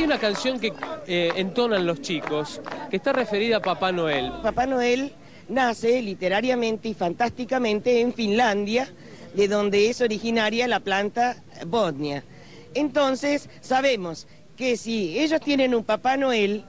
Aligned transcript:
Hay 0.00 0.06
una 0.06 0.18
canción 0.18 0.58
que 0.58 0.72
eh, 1.06 1.30
entonan 1.36 1.84
los 1.84 2.00
chicos 2.00 2.62
que 2.88 2.96
está 2.96 3.12
referida 3.12 3.58
a 3.58 3.60
Papá 3.60 3.92
Noel. 3.92 4.32
Papá 4.42 4.64
Noel 4.64 5.12
nace 5.46 6.00
literariamente 6.00 6.88
y 6.88 6.94
fantásticamente 6.94 8.00
en 8.00 8.14
Finlandia, 8.14 8.88
de 9.34 9.46
donde 9.46 9.90
es 9.90 10.00
originaria 10.00 10.66
la 10.68 10.80
planta 10.80 11.44
Bodnia. 11.66 12.24
Entonces, 12.72 13.50
sabemos 13.60 14.26
que 14.56 14.78
si 14.78 15.18
ellos 15.18 15.42
tienen 15.42 15.74
un 15.74 15.84
Papá 15.84 16.16
Noel, 16.16 16.64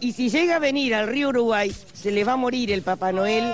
y 0.00 0.10
si 0.10 0.30
llega 0.30 0.56
a 0.56 0.58
venir 0.58 0.96
al 0.96 1.06
río 1.06 1.28
Uruguay, 1.28 1.72
se 1.92 2.10
le 2.10 2.24
va 2.24 2.32
a 2.32 2.36
morir 2.36 2.72
el 2.72 2.82
Papá 2.82 3.12
Noel, 3.12 3.52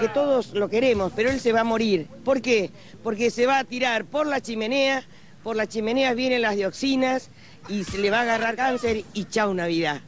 que 0.00 0.08
todos 0.08 0.54
lo 0.54 0.70
queremos, 0.70 1.12
pero 1.14 1.28
él 1.28 1.40
se 1.40 1.52
va 1.52 1.60
a 1.60 1.64
morir. 1.64 2.06
¿Por 2.24 2.40
qué? 2.40 2.70
Porque 3.02 3.30
se 3.30 3.44
va 3.44 3.58
a 3.58 3.64
tirar 3.64 4.06
por 4.06 4.26
la 4.26 4.40
chimenea, 4.40 5.04
por 5.42 5.56
las 5.56 5.68
chimeneas 5.68 6.16
vienen 6.16 6.40
las 6.40 6.56
dioxinas 6.56 7.28
y 7.68 7.84
se 7.84 7.98
le 7.98 8.10
va 8.10 8.18
a 8.18 8.22
agarrar 8.22 8.56
cáncer 8.56 9.04
y 9.14 9.24
chau 9.24 9.54
Navidad. 9.54 10.00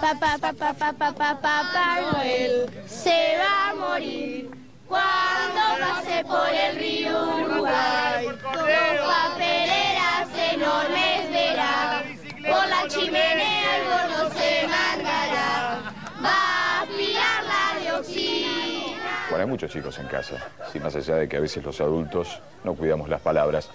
Papá, 0.00 0.38
papá, 0.40 0.52
papá, 0.52 0.92
papá, 0.92 1.40
papá 1.40 2.00
Noel 2.12 2.66
se 2.86 3.36
va 3.38 3.70
a 3.70 3.74
morir 3.74 4.50
cuando 4.86 5.60
pase 5.78 6.24
por 6.24 6.48
el 6.48 6.76
río 6.76 7.36
Uruguay. 7.36 8.26
Con 8.42 8.52
papeleras 8.52 10.28
enormes 10.52 11.30
verá, 11.30 12.02
por 12.34 12.68
la 12.68 12.88
chimenea 12.88 13.76
el 13.76 13.84
gordo 13.84 14.34
se 14.34 14.66
mandará. 14.66 15.92
Va 16.24 16.30
a 16.32 16.80
aspirar 16.82 17.44
la 17.44 17.80
dioxina. 17.80 18.48
Bueno, 19.28 19.44
hay 19.44 19.50
muchos 19.50 19.70
chicos 19.70 19.98
en 19.98 20.06
casa, 20.08 20.50
si 20.72 20.80
más 20.80 20.96
allá 20.96 21.16
de 21.16 21.28
que 21.28 21.36
a 21.36 21.40
veces 21.40 21.62
los 21.62 21.80
adultos 21.80 22.40
no 22.64 22.74
cuidamos 22.74 23.08
las 23.08 23.20
palabras. 23.20 23.70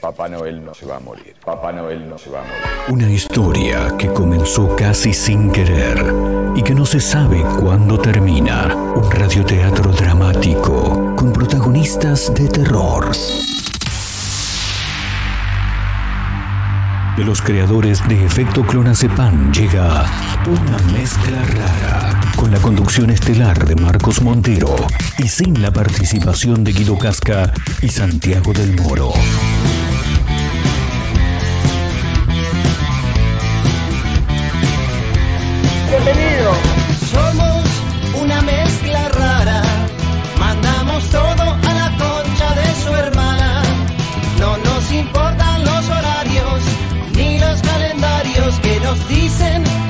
Papá 0.00 0.28
Noel 0.28 0.64
no 0.64 0.74
se 0.74 0.86
va 0.86 0.96
a 0.96 1.00
morir. 1.00 1.34
Papá 1.44 1.72
Noel 1.72 2.08
no 2.08 2.18
se 2.18 2.30
va 2.30 2.40
a 2.40 2.42
morir. 2.42 2.62
Una 2.88 3.10
historia 3.10 3.94
que 3.98 4.08
comenzó 4.08 4.76
casi 4.76 5.12
sin 5.12 5.50
querer 5.50 6.04
y 6.54 6.62
que 6.62 6.74
no 6.74 6.86
se 6.86 7.00
sabe 7.00 7.42
cuándo 7.60 7.98
termina. 7.98 8.74
Un 8.74 9.10
radioteatro 9.10 9.90
dramático 9.92 11.14
con 11.16 11.32
protagonistas 11.32 12.32
de 12.34 12.48
terror. 12.48 13.10
De 17.16 17.24
los 17.24 17.40
creadores 17.40 18.06
de 18.08 18.26
Efecto 18.26 18.62
Clonazepam 18.62 19.50
llega 19.50 20.04
una 20.46 20.78
mezcla 20.92 21.42
rara 21.46 22.20
con 22.36 22.50
la 22.50 22.58
conducción 22.58 23.08
estelar 23.08 23.66
de 23.66 23.74
Marcos 23.74 24.20
Montero 24.20 24.76
y 25.16 25.26
sin 25.26 25.62
la 25.62 25.72
participación 25.72 26.62
de 26.62 26.72
Guido 26.72 26.98
Casca 26.98 27.54
y 27.80 27.88
Santiago 27.88 28.52
del 28.52 28.78
Moro. 28.78 29.14
Bienvenido. 35.88 36.52
Somos 37.10 37.55
nos 48.86 49.08
dicen 49.08 49.85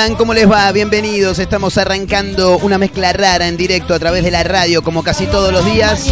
andan? 0.00 0.16
¿Cómo 0.16 0.34
les 0.34 0.50
va? 0.50 0.70
Bienvenidos. 0.72 1.38
Estamos 1.38 1.76
arrancando 1.76 2.58
una 2.58 2.78
mezcla 2.78 3.12
rara 3.12 3.48
en 3.48 3.56
directo 3.56 3.94
a 3.94 3.98
través 3.98 4.24
de 4.24 4.30
la 4.30 4.42
radio, 4.42 4.82
como 4.82 5.02
casi 5.02 5.26
todos 5.26 5.52
los 5.52 5.64
días. 5.64 6.06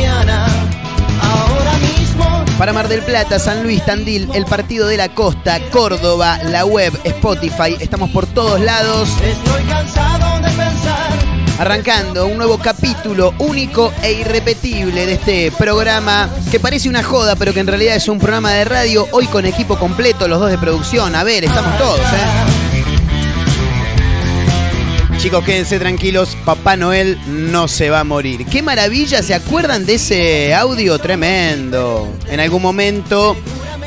Para 2.59 2.73
Mar 2.73 2.89
del 2.89 3.03
Plata, 3.03 3.39
San 3.39 3.63
Luis, 3.63 3.85
Tandil, 3.85 4.29
el 4.35 4.45
Partido 4.45 4.89
de 4.89 4.97
la 4.97 5.15
Costa, 5.15 5.61
Córdoba, 5.71 6.39
la 6.43 6.65
web, 6.65 6.93
Spotify. 7.05 7.77
Estamos 7.79 8.11
por 8.11 8.27
todos 8.27 8.61
lados. 8.61 9.11
Estoy 9.23 9.63
cansado 9.65 10.37
de 10.41 10.49
pensar. 10.49 11.11
Arrancando 11.59 12.27
un 12.27 12.37
nuevo 12.37 12.59
capítulo 12.59 13.35
único 13.39 13.93
e 14.03 14.13
irrepetible 14.13 15.07
de 15.07 15.15
este 15.15 15.53
programa 15.53 16.29
que 16.51 16.61
parece 16.61 16.89
una 16.89 17.03
joda, 17.03 17.37
pero 17.37 17.55
que 17.55 17.61
en 17.61 17.67
realidad 17.67 17.97
es 17.97 18.09
un 18.09 18.19
programa 18.19 18.53
de 18.53 18.65
radio. 18.65 19.09
Hoy 19.13 19.27
con 19.27 19.47
equipo 19.47 19.79
completo, 19.79 20.29
los 20.29 20.41
dos 20.41 20.51
de 20.51 20.59
producción. 20.59 21.15
A 21.15 21.25
ver, 21.25 21.45
estamos 21.45 21.77
todos, 21.79 22.01
¿eh? 22.01 22.68
Chicos, 25.19 25.45
quédense 25.45 25.81
tranquilos, 25.81 26.37
Papá 26.45 26.77
Noel 26.77 27.19
no 27.27 27.67
se 27.67 27.91
va 27.91 28.01
a 28.01 28.05
morir. 28.05 28.47
Qué 28.47 28.63
maravilla, 28.63 29.21
¿se 29.21 29.35
acuerdan 29.35 29.85
de 29.85 29.95
ese 29.95 30.55
audio 30.55 30.97
tremendo? 31.01 32.09
En 32.29 32.39
algún 32.39 32.63
momento, 32.63 33.37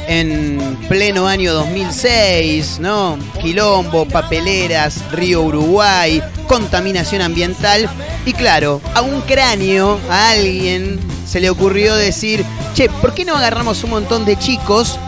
en 0.10 0.78
pleno 0.90 1.30
año 1.30 1.54
2006, 1.54 2.80
¿no? 2.82 3.18
Quilombo, 3.42 4.06
papeleras, 4.06 5.10
río 5.14 5.42
Uruguay, 5.44 6.22
contaminación 6.48 7.22
ambiental. 7.22 7.90
Y 8.26 8.34
claro, 8.34 8.82
a 8.94 9.02
un 9.02 9.22
cráneo, 9.22 10.02
a 10.10 10.32
alguien, 10.32 11.00
se 11.26 11.40
le 11.40 11.50
ocurrió 11.50 11.96
decir, 11.96 12.44
che, 12.74 12.90
¿por 12.90 13.14
qué 13.14 13.24
no 13.24 13.38
agarramos 13.38 13.86
un 13.86 13.92
montón 13.92 14.26
de 14.26 14.38
chicos? 14.38 15.00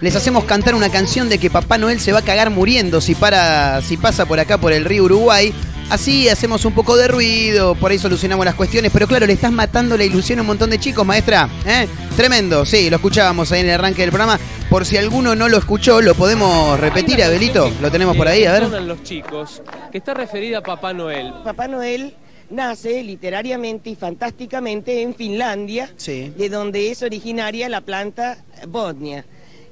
Les 0.00 0.14
hacemos 0.14 0.44
cantar 0.44 0.76
una 0.76 0.90
canción 0.90 1.28
de 1.28 1.38
que 1.38 1.50
Papá 1.50 1.76
Noel 1.76 2.00
se 2.00 2.12
va 2.12 2.20
a 2.20 2.22
cagar 2.22 2.50
muriendo 2.50 3.00
si, 3.00 3.16
para, 3.16 3.82
si 3.82 3.96
pasa 3.96 4.26
por 4.26 4.38
acá 4.38 4.58
por 4.58 4.72
el 4.72 4.84
río 4.84 5.04
Uruguay. 5.04 5.52
Así 5.92 6.26
hacemos 6.30 6.64
un 6.64 6.72
poco 6.72 6.96
de 6.96 7.06
ruido, 7.06 7.74
por 7.74 7.90
ahí 7.90 7.98
solucionamos 7.98 8.46
las 8.46 8.54
cuestiones. 8.54 8.90
Pero 8.94 9.06
claro, 9.06 9.26
le 9.26 9.34
estás 9.34 9.52
matando 9.52 9.94
la 9.98 10.04
ilusión 10.04 10.38
a 10.38 10.40
un 10.40 10.46
montón 10.46 10.70
de 10.70 10.78
chicos, 10.80 11.04
maestra. 11.04 11.50
¿eh? 11.66 11.86
Tremendo, 12.16 12.64
sí, 12.64 12.88
lo 12.88 12.96
escuchábamos 12.96 13.52
ahí 13.52 13.60
en 13.60 13.66
el 13.68 13.74
arranque 13.74 14.00
del 14.00 14.10
programa. 14.10 14.40
Por 14.70 14.86
si 14.86 14.96
alguno 14.96 15.34
no 15.34 15.50
lo 15.50 15.58
escuchó, 15.58 16.00
lo 16.00 16.14
podemos 16.14 16.80
repetir, 16.80 17.22
Abelito. 17.22 17.70
Lo 17.82 17.90
tenemos 17.90 18.16
por 18.16 18.26
ahí, 18.26 18.46
a 18.46 18.52
ver. 18.52 18.82
Los 18.82 19.02
chicos 19.02 19.60
que 19.90 19.98
está 19.98 20.14
referida 20.14 20.58
a 20.58 20.62
Papá 20.62 20.94
Noel. 20.94 21.30
Papá 21.44 21.68
Noel 21.68 22.14
nace 22.48 23.02
literariamente 23.02 23.90
y 23.90 23.94
fantásticamente 23.94 25.02
en 25.02 25.14
Finlandia, 25.14 25.92
Sí. 25.98 26.32
de 26.38 26.48
donde 26.48 26.90
es 26.90 27.02
originaria 27.02 27.68
la 27.68 27.82
planta 27.82 28.38
Bodnia. 28.66 29.26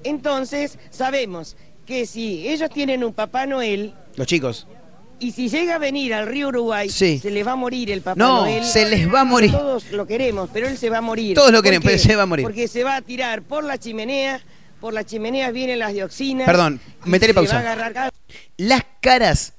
Entonces, 0.05 0.78
sabemos 0.90 1.56
que 1.87 2.05
si 2.05 2.46
ellos 2.46 2.69
tienen 2.69 3.05
un 3.05 3.14
Papá 3.14 3.46
Noel, 3.46 3.94
Los 4.17 4.26
chicos. 4.26 4.67
Y 5.20 5.32
si 5.32 5.49
llega 5.49 5.75
a 5.75 5.78
venir 5.78 6.14
al 6.14 6.26
río 6.26 6.49
Uruguay, 6.49 6.88
Sí. 6.88 7.19
se 7.19 7.31
les 7.31 7.46
va 7.46 7.52
a 7.52 7.56
morir 7.56 7.90
el 7.90 8.00
Papá 8.00 8.19
No, 8.19 8.40
Noel. 8.43 8.64
se 8.64 8.88
les 8.88 9.12
va 9.12 9.20
a 9.20 9.25
morir. 9.25 9.52
Todos 9.52 9.90
lo 9.93 10.06
queremos, 10.06 10.49
pero 10.52 10.67
él 10.67 10.78
se 10.78 10.88
va 10.90 10.99
a 10.99 11.02
morir. 11.02 11.34
Todos 11.34 11.50
lo 11.52 11.58
¿Por 11.58 11.64
queremos, 11.64 11.84
pero 11.87 11.99
se 11.99 12.17
va 12.17 12.22
a 12.22 12.26
morir. 12.26 12.43
Porque 12.44 12.67
se 12.69 12.82
va 12.84 12.96
a 12.96 13.02
tirar 13.02 13.43
por 13.43 13.62
la 13.64 13.76
chimenea, 13.78 14.40
por 14.81 14.94
las 14.94 15.05
chimeneas 15.05 15.52
vienen 15.52 15.78
las 15.78 15.93
dioxinas. 15.93 16.46
Perdón, 16.46 16.81
y 17.05 17.08
metele 17.11 17.32
se 17.34 17.40
le 17.40 17.46
pausa. 17.46 17.52
va 17.55 17.58
a 17.58 17.62
agarrar 17.72 17.93
cada- 17.93 18.11
Las 18.56 18.82
caras 19.00 19.52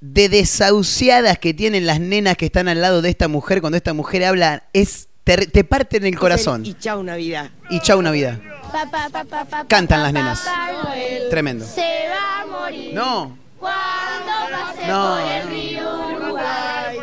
de 0.00 0.28
desahuciadas 0.28 1.38
que 1.38 1.54
tienen 1.54 1.86
las 1.86 1.98
nenas 1.98 2.36
que 2.36 2.44
están 2.46 2.68
al 2.68 2.82
lado 2.82 3.00
de 3.00 3.08
esta 3.08 3.28
mujer 3.28 3.60
cuando 3.62 3.78
esta 3.78 3.94
mujer 3.94 4.22
habla 4.24 4.64
es 4.74 5.08
te, 5.24 5.46
te 5.46 5.64
parten 5.64 6.04
el 6.04 6.18
corazón. 6.18 6.64
Y 6.66 6.74
chau 6.74 7.02
Navidad. 7.02 7.50
Y 7.70 7.80
chau 7.80 8.02
Navidad. 8.02 8.38
Papá, 8.70 9.08
papá, 9.10 9.24
papá, 9.46 9.64
Cantan 9.66 10.02
las 10.02 10.12
nenas. 10.12 10.42
Tremendo. 11.30 11.64
Se 11.64 11.80
va 11.80 12.42
a 12.42 12.46
morir. 12.46 12.92
No. 12.94 13.45
Cuando 13.66 14.34
pase 14.52 14.86
No, 14.86 15.18
por 15.18 15.32
el 15.32 15.48
río 15.48 15.86
Uruguay, 16.14 17.00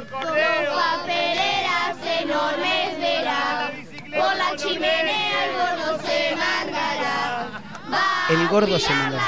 papeleras 0.80 1.98
enormes 2.22 3.00
verá. 3.00 3.72
Por 4.18 4.36
la 4.38 4.56
chimenea 4.56 5.46
el 5.46 5.52
gordo 5.54 6.00
se 6.06 6.36
mandará. 6.36 7.50
Va 7.92 8.06
El 8.30 8.48
gordo 8.48 8.76
a 8.76 8.80
se 8.80 8.94
mandará. 8.94 9.28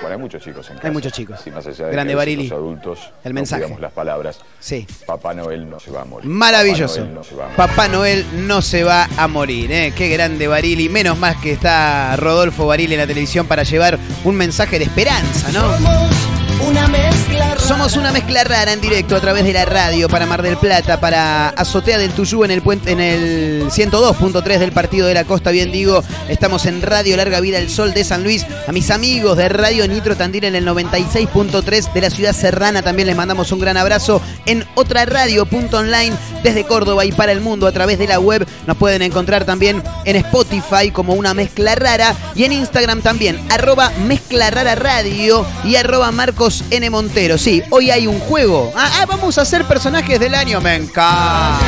Bueno, 0.00 0.14
hay 0.16 0.20
muchos 0.20 0.42
chicos 0.42 0.68
en 0.68 0.76
casa. 0.76 0.86
Hay 0.88 0.92
muchos 0.92 1.12
chicos. 1.12 1.40
Y 1.46 1.50
más 1.50 1.66
allá 1.66 1.86
de 1.86 1.92
Grande 1.92 2.12
que 2.12 2.16
Barili. 2.16 2.48
los 2.48 2.58
adultos 2.58 2.98
El 3.24 3.32
no 3.32 3.34
mensaje. 3.40 3.62
cuidamos 3.62 3.80
las 3.80 3.92
palabras. 3.92 4.38
Sí. 4.60 4.86
Papá 5.06 5.32
Noel 5.34 5.68
no 5.70 5.80
se 5.80 5.90
va 5.90 6.02
a 6.02 6.04
morir. 6.04 6.28
Maravilloso. 6.28 7.00
Papá 7.00 7.08
Noel 7.08 7.14
no 7.14 7.24
se 7.24 7.34
va 7.34 7.44
a 7.44 7.46
morir. 7.48 7.56
Papá 7.56 7.88
Noel 7.88 8.26
no 8.46 8.62
se 8.62 8.84
va 8.84 9.08
a 9.16 9.28
morir, 9.28 9.72
¿eh? 9.72 9.92
Qué 9.96 10.08
grande 10.08 10.46
Barili. 10.48 10.88
Menos 10.88 11.18
más 11.18 11.36
que 11.36 11.52
está 11.52 12.14
Rodolfo 12.16 12.66
Barili 12.66 12.94
en 12.94 13.00
la 13.00 13.06
televisión 13.06 13.46
para 13.46 13.62
llevar 13.62 13.98
un 14.24 14.36
mensaje 14.36 14.78
de 14.78 14.84
esperanza, 14.84 15.50
¿no? 15.52 16.66
Una 16.68 16.86
mezcla. 16.88 17.35
Somos 17.66 17.96
una 17.96 18.12
mezcla 18.12 18.44
rara 18.44 18.72
en 18.72 18.80
directo 18.80 19.16
a 19.16 19.20
través 19.20 19.42
de 19.42 19.52
la 19.52 19.64
radio 19.64 20.08
para 20.08 20.24
Mar 20.24 20.40
del 20.40 20.56
Plata, 20.56 21.00
para 21.00 21.48
Azotea 21.48 21.98
del 21.98 22.12
Tuyú 22.12 22.44
en 22.44 22.52
el 22.52 22.62
puente, 22.62 22.92
en 22.92 23.00
el 23.00 23.64
102.3 23.70 24.58
del 24.58 24.70
Partido 24.70 25.08
de 25.08 25.14
la 25.14 25.24
Costa, 25.24 25.50
bien 25.50 25.72
digo. 25.72 26.04
Estamos 26.28 26.64
en 26.66 26.80
Radio 26.80 27.16
Larga 27.16 27.40
Vida 27.40 27.58
El 27.58 27.68
Sol 27.68 27.92
de 27.92 28.04
San 28.04 28.22
Luis. 28.22 28.46
A 28.68 28.70
mis 28.70 28.92
amigos 28.92 29.36
de 29.36 29.48
Radio 29.48 29.88
Nitro 29.88 30.16
Tandil 30.16 30.44
en 30.44 30.54
el 30.54 30.64
96.3 30.64 31.92
de 31.92 32.00
la 32.00 32.10
ciudad 32.10 32.32
serrana 32.32 32.82
también 32.82 33.08
les 33.08 33.16
mandamos 33.16 33.50
un 33.50 33.58
gran 33.58 33.76
abrazo. 33.76 34.22
En 34.46 34.64
otra 34.76 35.04
radio.online 35.04 36.14
desde 36.44 36.64
Córdoba 36.64 37.04
y 37.04 37.10
para 37.10 37.32
el 37.32 37.40
mundo 37.40 37.66
a 37.66 37.72
través 37.72 37.98
de 37.98 38.06
la 38.06 38.20
web. 38.20 38.46
Nos 38.68 38.76
pueden 38.76 39.02
encontrar 39.02 39.44
también 39.44 39.82
en 40.04 40.14
Spotify 40.16 40.92
como 40.92 41.14
una 41.14 41.34
mezcla 41.34 41.74
rara 41.74 42.14
y 42.36 42.44
en 42.44 42.52
Instagram 42.52 43.02
también, 43.02 43.40
arroba 43.50 43.90
mezcla 44.06 44.50
rara 44.50 44.76
radio 44.76 45.44
y 45.64 45.74
arroba 45.74 46.12
Marcos 46.12 46.62
N. 46.70 46.88
Montero. 46.90 47.38
Sí, 47.38 47.55
hoy 47.70 47.90
hay 47.90 48.06
un 48.06 48.18
juego. 48.20 48.72
Ah, 48.74 48.90
ah, 49.00 49.06
vamos 49.06 49.38
a 49.38 49.42
hacer 49.42 49.64
personajes 49.64 50.18
del 50.20 50.34
año. 50.34 50.60
Me 50.60 50.74
encanta. 50.74 51.58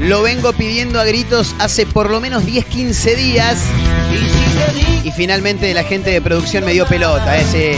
Lo 0.00 0.22
vengo 0.22 0.52
pidiendo 0.52 1.00
a 1.00 1.04
gritos 1.04 1.54
hace 1.58 1.86
por 1.86 2.10
lo 2.10 2.20
menos 2.20 2.44
10, 2.44 2.66
15 2.66 3.16
días. 3.16 3.58
Y 5.04 5.10
finalmente 5.12 5.72
la 5.74 5.84
gente 5.84 6.10
de 6.10 6.20
producción 6.22 6.64
me 6.64 6.72
dio 6.72 6.86
pelota. 6.86 7.38
eh, 7.38 7.76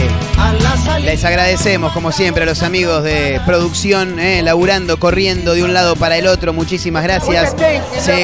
la 0.61 0.77
salida. 0.77 1.11
Les 1.11 1.23
agradecemos, 1.25 1.91
como 1.91 2.11
siempre, 2.11 2.43
a 2.43 2.45
los 2.45 2.63
amigos 2.63 3.03
de 3.03 3.41
producción, 3.45 4.19
eh, 4.19 4.41
laburando, 4.41 4.97
corriendo 4.99 5.53
de 5.53 5.63
un 5.63 5.73
lado 5.73 5.95
para 5.95 6.17
el 6.17 6.27
otro. 6.27 6.53
Muchísimas 6.53 7.03
gracias. 7.03 7.53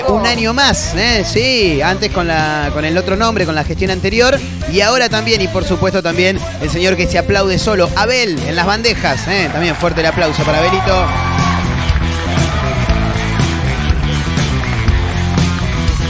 Un 0.08 0.26
año 0.26 0.54
más, 0.54 0.94
eh, 0.96 1.26
sí, 1.26 1.82
antes 1.82 2.12
con, 2.12 2.28
la, 2.28 2.70
con 2.74 2.86
el 2.86 2.98
otro 2.98 3.16
nombre, 3.18 3.46
con 3.46 3.56
la 3.56 3.64
gestión 3.64 3.92
anterior. 3.92 4.40
Y 4.72 4.82
ahora 4.82 5.10
también, 5.10 5.42
y 5.42 5.48
por 5.48 5.66
supuesto 5.66 6.02
también, 6.02 6.40
el 6.62 6.70
señor 6.70 6.96
que 6.96 7.06
se 7.08 7.18
aplaude 7.18 7.60
solo, 7.60 7.90
Abel, 7.96 8.40
en 8.48 8.56
las 8.56 8.66
bandejas. 8.66 9.28
eh, 9.28 9.50
también 9.52 9.76
fuerte 9.76 10.00
el 10.02 10.08
aplauso 10.08 10.44
para 10.44 10.60
Abelito. 10.60 11.43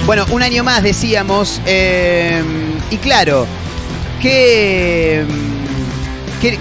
Bueno, 0.05 0.25
un 0.31 0.43
año 0.43 0.63
más 0.63 0.83
decíamos, 0.83 1.61
eh, 1.65 2.43
y 2.91 2.97
claro, 2.97 3.47
que, 4.21 5.23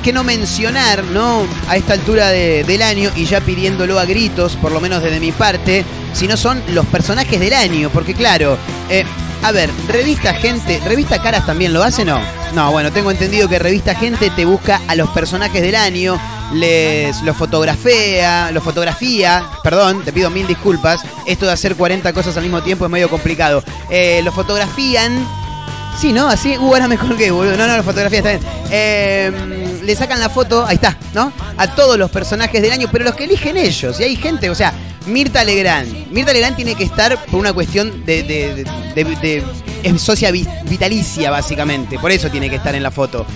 que, 0.03 0.13
no 0.13 0.23
mencionar, 0.23 1.03
¿no? 1.05 1.45
A 1.69 1.77
esta 1.77 1.95
altura 1.95 2.29
de- 2.29 2.63
del 2.63 2.83
año 2.83 3.11
y 3.17 3.25
ya 3.25 3.41
pidiéndolo 3.41 3.99
a 3.99 4.05
gritos, 4.05 4.55
por 4.57 4.71
lo 4.71 4.81
menos 4.81 5.03
desde 5.03 5.19
mi 5.19 5.33
parte, 5.33 5.85
si 6.15 6.29
no 6.29 6.37
son 6.37 6.63
los 6.69 6.87
personajes 6.87 7.41
del 7.41 7.53
año, 7.53 7.91
porque 7.91 8.15
claro, 8.15 8.57
eh, 8.89 9.05
a 9.43 9.51
ver, 9.51 9.71
revista 9.89 10.35
Gente, 10.35 10.81
revista 10.87 11.21
Caras 11.21 11.45
también 11.45 11.73
lo 11.73 11.83
hace, 11.83 12.05
¿no? 12.05 12.21
No, 12.55 12.71
bueno, 12.71 12.93
tengo 12.93 13.11
entendido 13.11 13.49
que 13.49 13.59
revista 13.59 13.97
Gente 13.97 14.31
te 14.31 14.45
busca 14.45 14.81
a 14.87 14.95
los 14.95 15.11
personajes 15.11 15.63
del 15.63 15.75
año, 15.75 16.17
les 16.55 17.21
los 17.23 17.37
fotografía, 17.37 18.51
los 18.53 18.63
fotografía, 18.63 19.45
perdón, 19.63 20.03
te 20.05 20.13
pido 20.13 20.31
mil 20.31 20.47
disculpas, 20.47 21.01
esto 21.27 21.47
de 21.47 21.53
hacer 21.53 21.75
40 21.77 22.13
cosas 22.13 22.37
al 22.37 22.43
mismo 22.43 22.63
tiempo 22.63 22.85
es 22.85 22.91
medio 22.91 23.09
complicado. 23.09 23.63
Eh, 23.91 24.21
lo 24.25 24.33
fotografían, 24.33 25.27
sí, 25.99 26.13
¿no? 26.13 26.29
Así, 26.29 26.57
uh, 26.59 26.67
ahora 26.67 26.89
me 26.89 26.99
colgué, 26.99 27.31
boludo. 27.31 27.57
No, 27.57 27.67
no, 27.67 27.77
la 27.77 27.83
fotografía 27.83 28.19
está 28.19 28.31
bien. 28.31 28.43
Eh, 28.71 29.79
le 29.83 29.97
sacan 29.97 30.21
la 30.21 30.29
foto, 30.29 30.65
ahí 30.67 30.77
está, 30.77 30.97
¿no? 31.15 31.33
A 31.57 31.75
todos 31.75 31.99
los 31.99 32.11
personajes 32.11 32.63
del 32.63 32.73
año, 32.73 32.89
pero 32.93 33.05
los 33.05 33.15
que 33.15 33.25
eligen 33.25 33.57
ellos. 33.57 33.99
Y 34.01 34.05
hay 34.05 34.17
gente, 34.17 34.49
o 34.51 34.55
sea, 34.55 34.73
Mirta 35.07 35.43
Legrand. 35.43 36.11
Mirta 36.13 36.33
Legrand 36.33 36.55
tiene 36.57 36.75
que 36.77 36.85
estar 36.85 37.19
por 37.27 37.41
una 37.41 37.53
cuestión 37.53 38.05
de- 38.05 38.23
de- 38.23 38.65
de- 38.65 39.45
es 39.83 40.01
socia 40.03 40.31
vi- 40.31 40.47
vitalicia, 40.65 41.31
básicamente. 41.31 41.99
Por 41.99 42.11
eso 42.11 42.31
tiene 42.31 42.49
que 42.51 42.57
estar 42.57 42.75
en 42.75 42.83
la 42.83 42.91
foto. 42.91 43.27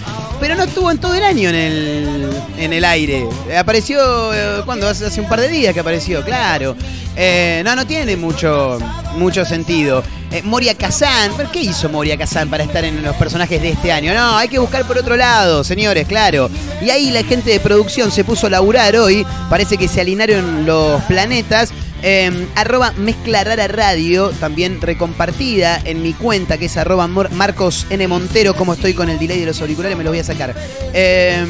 Pero 0.41 0.55
no 0.55 0.65
estuvo 0.65 0.91
en 0.91 0.99
todo 0.99 1.15
el 1.15 1.23
año 1.25 1.49
en 1.49 1.55
el, 1.55 2.31
en 2.59 2.73
el 2.73 2.85
aire. 2.85 3.27
Apareció, 3.57 4.35
eh, 4.35 4.63
¿cuándo? 4.65 4.89
Hace, 4.89 5.07
hace 5.07 5.21
un 5.21 5.29
par 5.29 5.41
de 5.41 5.49
días 5.49 5.73
que 5.75 5.81
apareció, 5.81 6.23
claro. 6.25 6.77
Eh, 7.17 7.63
no, 7.65 7.75
no 7.75 7.87
tiene 7.87 8.17
mucho, 8.17 8.79
mucho 9.17 9.45
sentido. 9.47 10.03
Eh, 10.31 10.43
Moria 10.43 10.75
Kazan, 10.75 11.33
¿pero 11.37 11.51
¿qué 11.51 11.61
hizo 11.61 11.89
Moria 11.89 12.19
Kazan 12.19 12.51
para 12.51 12.65
estar 12.65 12.85
en 12.85 13.03
los 13.03 13.17
personajes 13.17 13.63
de 13.63 13.71
este 13.71 13.93
año? 13.93 14.13
No, 14.13 14.37
hay 14.37 14.49
que 14.49 14.59
buscar 14.59 14.85
por 14.87 14.99
otro 14.99 15.17
lado, 15.17 15.65
señores, 15.65 16.07
claro. 16.07 16.51
Y 16.83 16.91
ahí 16.91 17.11
la 17.11 17.23
gente 17.23 17.51
de 17.51 17.61
producción 17.61 18.11
se 18.11 18.25
puso 18.25 18.49
a 18.49 18.51
laburar 18.51 18.97
hoy. 18.97 19.25
Parece 19.49 19.79
que 19.79 19.89
se 19.89 20.01
alinearon 20.03 20.67
los 20.67 21.01
planetas. 21.05 21.71
Eh, 22.09 22.47
arroba 22.55 22.93
Mezcla 22.93 23.43
Radio, 23.43 24.31
también 24.39 24.81
recompartida 24.81 25.81
en 25.85 26.03
mi 26.03 26.13
cuenta, 26.13 26.57
que 26.57 26.67
es 26.67 26.77
arroba 26.77 27.09
Marcos 27.09 27.85
N. 27.91 28.07
Montero. 28.07 28.55
Como 28.55 28.75
estoy 28.75 28.95
con 28.95 29.09
el 29.11 29.19
delay 29.19 29.41
de 29.41 29.47
los 29.47 29.61
auriculares, 29.61 29.99
me 29.99 30.05
lo 30.05 30.11
voy 30.11 30.21
a 30.21 30.25
sacar. 30.25 30.55
Eh, 30.95 31.45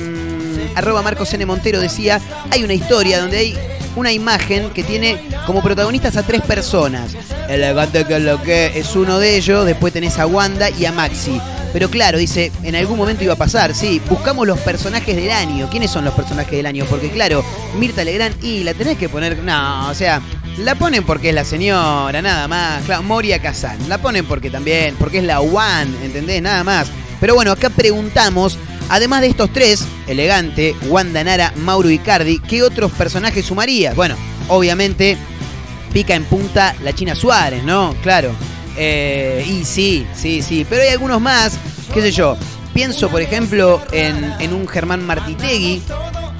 arroba 0.75 1.03
Marcos 1.03 1.34
N. 1.34 1.44
Montero 1.44 1.79
decía, 1.79 2.22
hay 2.51 2.65
una 2.65 2.72
historia 2.72 3.20
donde 3.20 3.36
hay 3.36 3.58
una 3.96 4.13
imagen 4.13 4.70
que 4.70 4.82
tiene 4.82 5.20
como 5.44 5.63
protagonistas 5.63 6.17
a 6.17 6.22
tres 6.22 6.41
personas. 6.41 7.15
Elegante 7.51 8.06
que 8.06 8.19
lo 8.19 8.43
que 8.43 8.79
es 8.79 8.96
uno 8.96 9.19
de 9.19 9.36
ellos, 9.36 9.67
después 9.67 9.93
tenés 9.93 10.19
a 10.19 10.27
Wanda 10.27 10.70
y 10.70 10.86
a 10.86 10.93
Maxi. 10.93 11.39
Pero 11.77 11.91
claro, 11.91 12.17
dice, 12.17 12.53
en 12.63 12.75
algún 12.75 12.96
momento 12.96 13.22
iba 13.22 13.34
a 13.34 13.36
pasar, 13.36 13.75
sí, 13.75 14.01
buscamos 14.08 14.46
los 14.46 14.58
personajes 14.60 15.15
del 15.15 15.31
año. 15.31 15.69
¿Quiénes 15.69 15.91
son 15.91 16.06
los 16.06 16.15
personajes 16.15 16.53
del 16.53 16.65
año? 16.65 16.86
Porque 16.89 17.10
claro, 17.10 17.44
Mirta 17.79 18.03
Legrand, 18.03 18.43
y 18.43 18.65
la 18.65 18.72
tenés 18.72 18.96
que 18.96 19.10
poner, 19.10 19.43
no, 19.43 19.91
o 19.91 19.94
sea, 19.94 20.22
la 20.58 20.75
ponen 20.75 21.05
porque 21.05 21.31
es 21.31 21.34
la 21.34 21.44
señora, 21.44 22.22
nada 22.22 22.48
más. 22.48 22.84
Claro, 22.84 23.03
Moria 23.03 23.41
Kazan, 23.41 23.89
la 23.89 23.98
ponen 23.98 24.25
porque 24.25 24.51
también, 24.51 24.94
porque 24.98 25.19
es 25.19 25.25
la 25.25 25.41
One, 25.41 25.91
¿entendés? 26.03 26.43
Nada 26.43 26.65
más. 26.65 26.89
Pero 27.20 27.34
bueno, 27.34 27.53
acá 27.53 27.70
preguntamos, 27.70 28.58
además 28.89 29.22
de 29.22 29.29
estos 29.29 29.53
tres, 29.53 29.84
Elegante, 30.06 30.75
Wanda 30.89 31.25
Nara, 31.25 31.53
Mauro 31.56 31.91
Icardi, 31.91 32.39
¿qué 32.39 32.63
otros 32.63 32.93
personajes 32.93 33.46
sumarías? 33.46 33.94
Bueno, 33.94 34.17
obviamente 34.48 35.17
pica 35.93 36.15
en 36.15 36.25
punta 36.25 36.75
la 36.82 36.93
China 36.93 37.15
Suárez, 37.15 37.65
¿no? 37.65 37.94
Claro. 38.03 38.32
Eh, 38.77 39.44
y 39.48 39.65
sí, 39.65 40.06
sí, 40.15 40.43
sí. 40.43 40.67
Pero 40.69 40.82
hay 40.82 40.89
algunos 40.89 41.20
más, 41.20 41.58
qué 41.94 42.03
sé 42.03 42.13
yo. 42.13 42.36
Pienso, 42.75 43.08
por 43.08 43.22
ejemplo, 43.22 43.81
en, 43.93 44.34
en 44.39 44.53
un 44.53 44.69
Germán 44.69 45.06
Martitegui, 45.06 45.82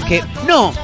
que... 0.06 0.23
No, 0.46 0.75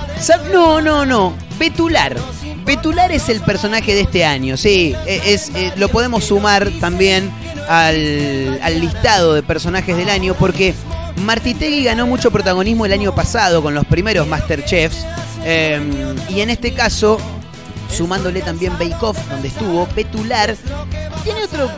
no, 0.50 0.80
no, 0.80 1.04
no. 1.04 1.34
Betular. 1.58 2.16
Betular 2.64 3.10
es 3.12 3.28
el 3.28 3.40
personaje 3.40 3.94
de 3.94 4.02
este 4.02 4.24
año, 4.24 4.56
sí. 4.56 4.94
e- 5.06 5.20
Es, 5.34 5.50
eh, 5.54 5.72
lo 5.76 5.88
podemos 5.88 6.24
sumar 6.24 6.70
también 6.80 7.30
al, 7.68 8.58
al 8.62 8.80
listado 8.80 9.34
de 9.34 9.42
personajes 9.42 9.96
del 9.96 10.08
año 10.10 10.34
porque 10.38 10.74
Martitegui 11.24 11.84
ganó 11.84 12.06
mucho 12.06 12.30
protagonismo 12.30 12.86
el 12.86 12.92
año 12.92 13.14
pasado 13.14 13.62
con 13.62 13.74
los 13.74 13.84
primeros 13.86 14.26
Masterchefs. 14.26 15.04
eh, 15.44 15.80
y 16.28 16.40
en 16.40 16.50
este 16.50 16.72
caso 16.72 17.18
sumándole 17.90 18.40
también 18.40 18.72
Bake 18.78 18.96
Off, 19.02 19.18
donde 19.30 19.48
estuvo, 19.48 19.84
Petular, 19.86 20.56
tiene 21.24 21.44
otro, 21.44 21.70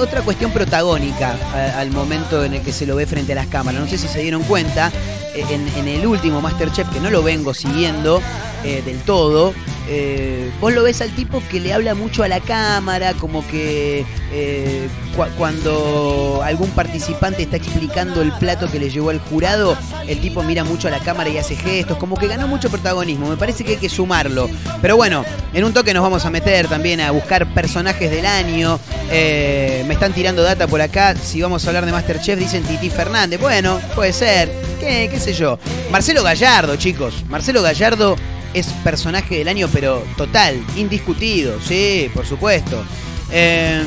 otra 0.00 0.22
cuestión 0.22 0.52
protagónica 0.52 1.36
al 1.76 1.90
momento 1.90 2.44
en 2.44 2.54
el 2.54 2.60
que 2.62 2.72
se 2.72 2.86
lo 2.86 2.94
ve 2.94 3.06
frente 3.06 3.32
a 3.32 3.34
las 3.34 3.48
cámaras. 3.48 3.80
No 3.80 3.88
sé 3.88 3.98
si 3.98 4.06
se 4.06 4.20
dieron 4.22 4.44
cuenta, 4.44 4.92
en, 5.34 5.66
en 5.76 5.88
el 5.88 6.06
último 6.06 6.40
Masterchef, 6.40 6.88
que 6.90 7.00
no 7.00 7.10
lo 7.10 7.24
vengo 7.24 7.54
siguiendo 7.54 8.22
eh, 8.62 8.82
del 8.86 8.98
todo, 9.00 9.52
eh, 9.88 10.50
vos 10.60 10.72
lo 10.72 10.82
ves 10.82 11.00
al 11.00 11.10
tipo 11.10 11.42
que 11.50 11.60
le 11.60 11.72
habla 11.72 11.94
mucho 11.94 12.22
a 12.22 12.28
la 12.28 12.40
cámara, 12.40 13.14
como 13.14 13.46
que 13.48 14.04
eh, 14.32 14.88
cu- 15.16 15.26
cuando 15.38 16.40
algún 16.44 16.70
participante 16.70 17.42
está 17.42 17.56
explicando 17.56 18.22
el 18.22 18.32
plato 18.32 18.70
que 18.70 18.78
le 18.78 18.90
llevó 18.90 19.10
al 19.10 19.18
jurado, 19.18 19.76
el 20.06 20.20
tipo 20.20 20.42
mira 20.42 20.64
mucho 20.64 20.88
a 20.88 20.90
la 20.90 20.98
cámara 21.00 21.30
y 21.30 21.38
hace 21.38 21.56
gestos, 21.56 21.98
como 21.98 22.16
que 22.16 22.26
ganó 22.26 22.46
mucho 22.48 22.70
protagonismo. 22.70 23.28
Me 23.28 23.36
parece 23.36 23.64
que 23.64 23.72
hay 23.72 23.76
que 23.78 23.88
sumarlo. 23.88 24.48
Pero 24.80 24.96
bueno, 24.96 25.24
en 25.52 25.64
un 25.64 25.72
toque 25.72 25.92
nos 25.94 26.02
vamos 26.02 26.24
a 26.24 26.30
meter 26.30 26.68
también 26.68 27.00
a 27.00 27.10
buscar 27.10 27.52
personajes 27.54 28.10
del 28.10 28.26
año. 28.26 28.78
Eh, 29.10 29.84
me 29.86 29.94
están 29.94 30.12
tirando 30.12 30.42
data 30.42 30.66
por 30.66 30.80
acá. 30.80 31.14
Si 31.16 31.40
vamos 31.42 31.64
a 31.64 31.68
hablar 31.68 31.86
de 31.86 31.92
Masterchef, 31.92 32.38
dicen 32.38 32.62
Titi 32.64 32.88
Fernández. 32.90 33.40
Bueno, 33.40 33.80
puede 33.94 34.12
ser. 34.12 34.50
¿Qué, 34.80 35.08
qué 35.10 35.20
sé 35.20 35.32
yo? 35.34 35.58
Marcelo 35.90 36.22
Gallardo, 36.22 36.76
chicos. 36.76 37.14
Marcelo 37.28 37.62
Gallardo 37.62 38.16
es 38.54 38.68
personaje 38.84 39.38
del 39.38 39.48
año, 39.48 39.68
pero 39.72 40.04
total, 40.16 40.62
indiscutido. 40.76 41.60
Sí, 41.60 42.10
por 42.14 42.26
supuesto. 42.26 42.84
Eh, 43.30 43.82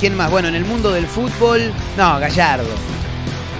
¿Quién 0.00 0.16
más? 0.16 0.30
Bueno, 0.30 0.48
en 0.48 0.54
el 0.54 0.64
mundo 0.64 0.92
del 0.92 1.06
fútbol, 1.06 1.72
no, 1.96 2.18
Gallardo. 2.18 3.01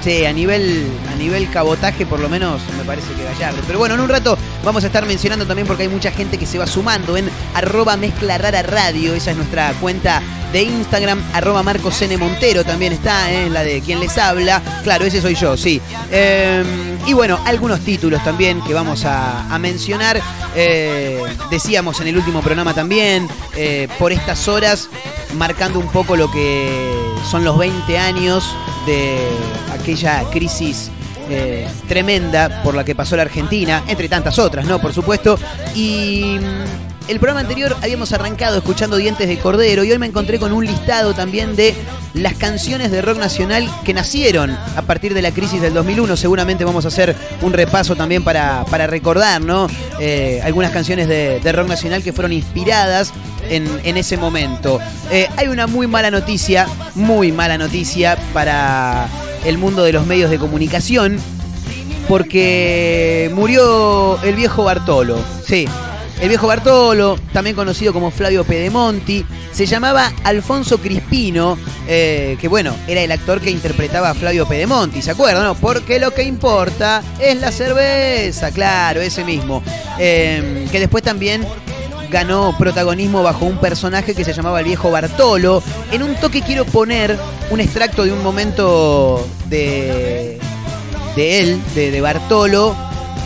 Sí, 0.02 0.24
a 0.24 0.32
nivel, 0.32 0.84
a 1.12 1.16
nivel 1.16 1.48
cabotaje 1.48 2.06
por 2.06 2.18
lo 2.18 2.28
menos 2.28 2.60
me 2.76 2.84
parece 2.84 3.12
que 3.14 3.22
Gallardo. 3.22 3.62
Pero 3.66 3.78
bueno, 3.78 3.94
en 3.94 4.00
un 4.00 4.08
rato 4.08 4.36
vamos 4.64 4.82
a 4.82 4.88
estar 4.88 5.06
mencionando 5.06 5.46
también 5.46 5.66
porque 5.66 5.84
hay 5.84 5.88
mucha 5.88 6.10
gente 6.10 6.38
que 6.38 6.46
se 6.46 6.58
va 6.58 6.66
sumando 6.66 7.16
en 7.16 7.30
arroba 7.54 7.96
mezcla 7.96 8.36
rara 8.36 8.62
radio. 8.62 9.14
Esa 9.14 9.30
es 9.30 9.36
nuestra 9.36 9.72
cuenta 9.74 10.20
de 10.52 10.62
Instagram, 10.64 11.22
arroba 11.32 11.62
Marcos 11.62 12.02
N. 12.02 12.16
Montero 12.16 12.64
también 12.64 12.92
está, 12.92 13.32
¿eh? 13.32 13.48
la 13.48 13.62
de 13.62 13.80
quien 13.80 14.00
les 14.00 14.18
habla. 14.18 14.60
Claro, 14.82 15.04
ese 15.04 15.22
soy 15.22 15.36
yo, 15.36 15.56
sí. 15.56 15.80
Eh, 16.10 16.64
y 17.06 17.12
bueno, 17.12 17.38
algunos 17.46 17.80
títulos 17.80 18.22
también 18.24 18.60
que 18.62 18.74
vamos 18.74 19.04
a, 19.04 19.52
a 19.52 19.58
mencionar. 19.58 20.20
Eh, 20.54 21.22
decíamos 21.50 22.00
en 22.00 22.08
el 22.08 22.16
último 22.16 22.42
programa 22.42 22.74
también, 22.74 23.28
eh, 23.56 23.88
por 23.98 24.12
estas 24.12 24.46
horas, 24.48 24.88
marcando 25.34 25.78
un 25.78 25.88
poco 25.88 26.16
lo 26.16 26.30
que 26.30 26.92
son 27.30 27.44
los 27.44 27.56
20 27.56 27.98
años 27.98 28.54
de 28.86 29.16
aquella 29.82 30.22
crisis 30.30 30.90
eh, 31.28 31.68
tremenda 31.88 32.62
por 32.62 32.74
la 32.74 32.84
que 32.84 32.94
pasó 32.94 33.16
la 33.16 33.22
Argentina, 33.22 33.82
entre 33.88 34.08
tantas 34.08 34.38
otras, 34.38 34.64
¿no? 34.64 34.80
Por 34.80 34.92
supuesto. 34.92 35.38
Y 35.74 36.36
el 37.08 37.18
programa 37.18 37.40
anterior 37.40 37.76
habíamos 37.82 38.12
arrancado 38.12 38.58
escuchando 38.58 38.96
Dientes 38.96 39.28
de 39.28 39.38
Cordero 39.38 39.84
y 39.84 39.92
hoy 39.92 39.98
me 39.98 40.06
encontré 40.06 40.38
con 40.38 40.52
un 40.52 40.64
listado 40.64 41.14
también 41.14 41.56
de 41.56 41.74
las 42.14 42.34
canciones 42.34 42.90
de 42.90 43.02
rock 43.02 43.18
nacional 43.18 43.68
que 43.84 43.94
nacieron 43.94 44.50
a 44.50 44.82
partir 44.82 45.14
de 45.14 45.22
la 45.22 45.32
crisis 45.32 45.60
del 45.60 45.74
2001. 45.74 46.16
Seguramente 46.16 46.64
vamos 46.64 46.84
a 46.84 46.88
hacer 46.88 47.16
un 47.40 47.52
repaso 47.52 47.96
también 47.96 48.22
para, 48.24 48.64
para 48.70 48.86
recordar, 48.86 49.40
¿no? 49.40 49.66
Eh, 50.00 50.40
algunas 50.44 50.70
canciones 50.70 51.08
de, 51.08 51.40
de 51.40 51.52
rock 51.52 51.68
nacional 51.68 52.02
que 52.02 52.12
fueron 52.12 52.32
inspiradas 52.32 53.12
en, 53.48 53.68
en 53.84 53.96
ese 53.96 54.16
momento. 54.16 54.78
Eh, 55.10 55.28
hay 55.36 55.48
una 55.48 55.66
muy 55.66 55.86
mala 55.86 56.10
noticia, 56.10 56.66
muy 56.94 57.32
mala 57.32 57.58
noticia 57.58 58.16
para 58.32 59.08
el 59.44 59.58
mundo 59.58 59.82
de 59.82 59.92
los 59.92 60.06
medios 60.06 60.30
de 60.30 60.38
comunicación, 60.38 61.18
porque 62.08 63.30
murió 63.34 64.22
el 64.22 64.34
viejo 64.34 64.64
Bartolo. 64.64 65.18
Sí, 65.46 65.66
el 66.22 66.28
viejo 66.28 66.46
Bartolo, 66.46 67.18
también 67.32 67.56
conocido 67.56 67.92
como 67.92 68.12
Flavio 68.12 68.44
Pedemonti, 68.44 69.26
se 69.50 69.66
llamaba 69.66 70.12
Alfonso 70.22 70.78
Crispino, 70.78 71.58
eh, 71.88 72.36
que 72.40 72.46
bueno, 72.46 72.72
era 72.86 73.00
el 73.00 73.10
actor 73.10 73.40
que 73.40 73.50
interpretaba 73.50 74.10
a 74.10 74.14
Flavio 74.14 74.46
Pedemonti, 74.46 75.02
¿se 75.02 75.10
acuerdan? 75.10 75.56
Porque 75.60 75.98
lo 75.98 76.14
que 76.14 76.22
importa 76.22 77.02
es 77.18 77.40
la 77.40 77.50
cerveza, 77.50 78.52
claro, 78.52 79.00
ese 79.00 79.24
mismo. 79.24 79.64
Eh, 79.98 80.68
que 80.70 80.78
después 80.78 81.02
también 81.02 81.44
ganó 82.08 82.56
protagonismo 82.56 83.24
bajo 83.24 83.44
un 83.44 83.56
personaje 83.56 84.14
que 84.14 84.24
se 84.24 84.32
llamaba 84.32 84.60
el 84.60 84.66
viejo 84.66 84.92
Bartolo. 84.92 85.60
En 85.90 86.04
un 86.04 86.14
toque 86.14 86.42
quiero 86.42 86.64
poner 86.64 87.18
un 87.50 87.58
extracto 87.58 88.04
de 88.04 88.12
un 88.12 88.22
momento 88.22 89.26
de, 89.46 90.38
de 91.16 91.40
él, 91.40 91.60
de, 91.74 91.90
de 91.90 92.00
Bartolo, 92.00 92.76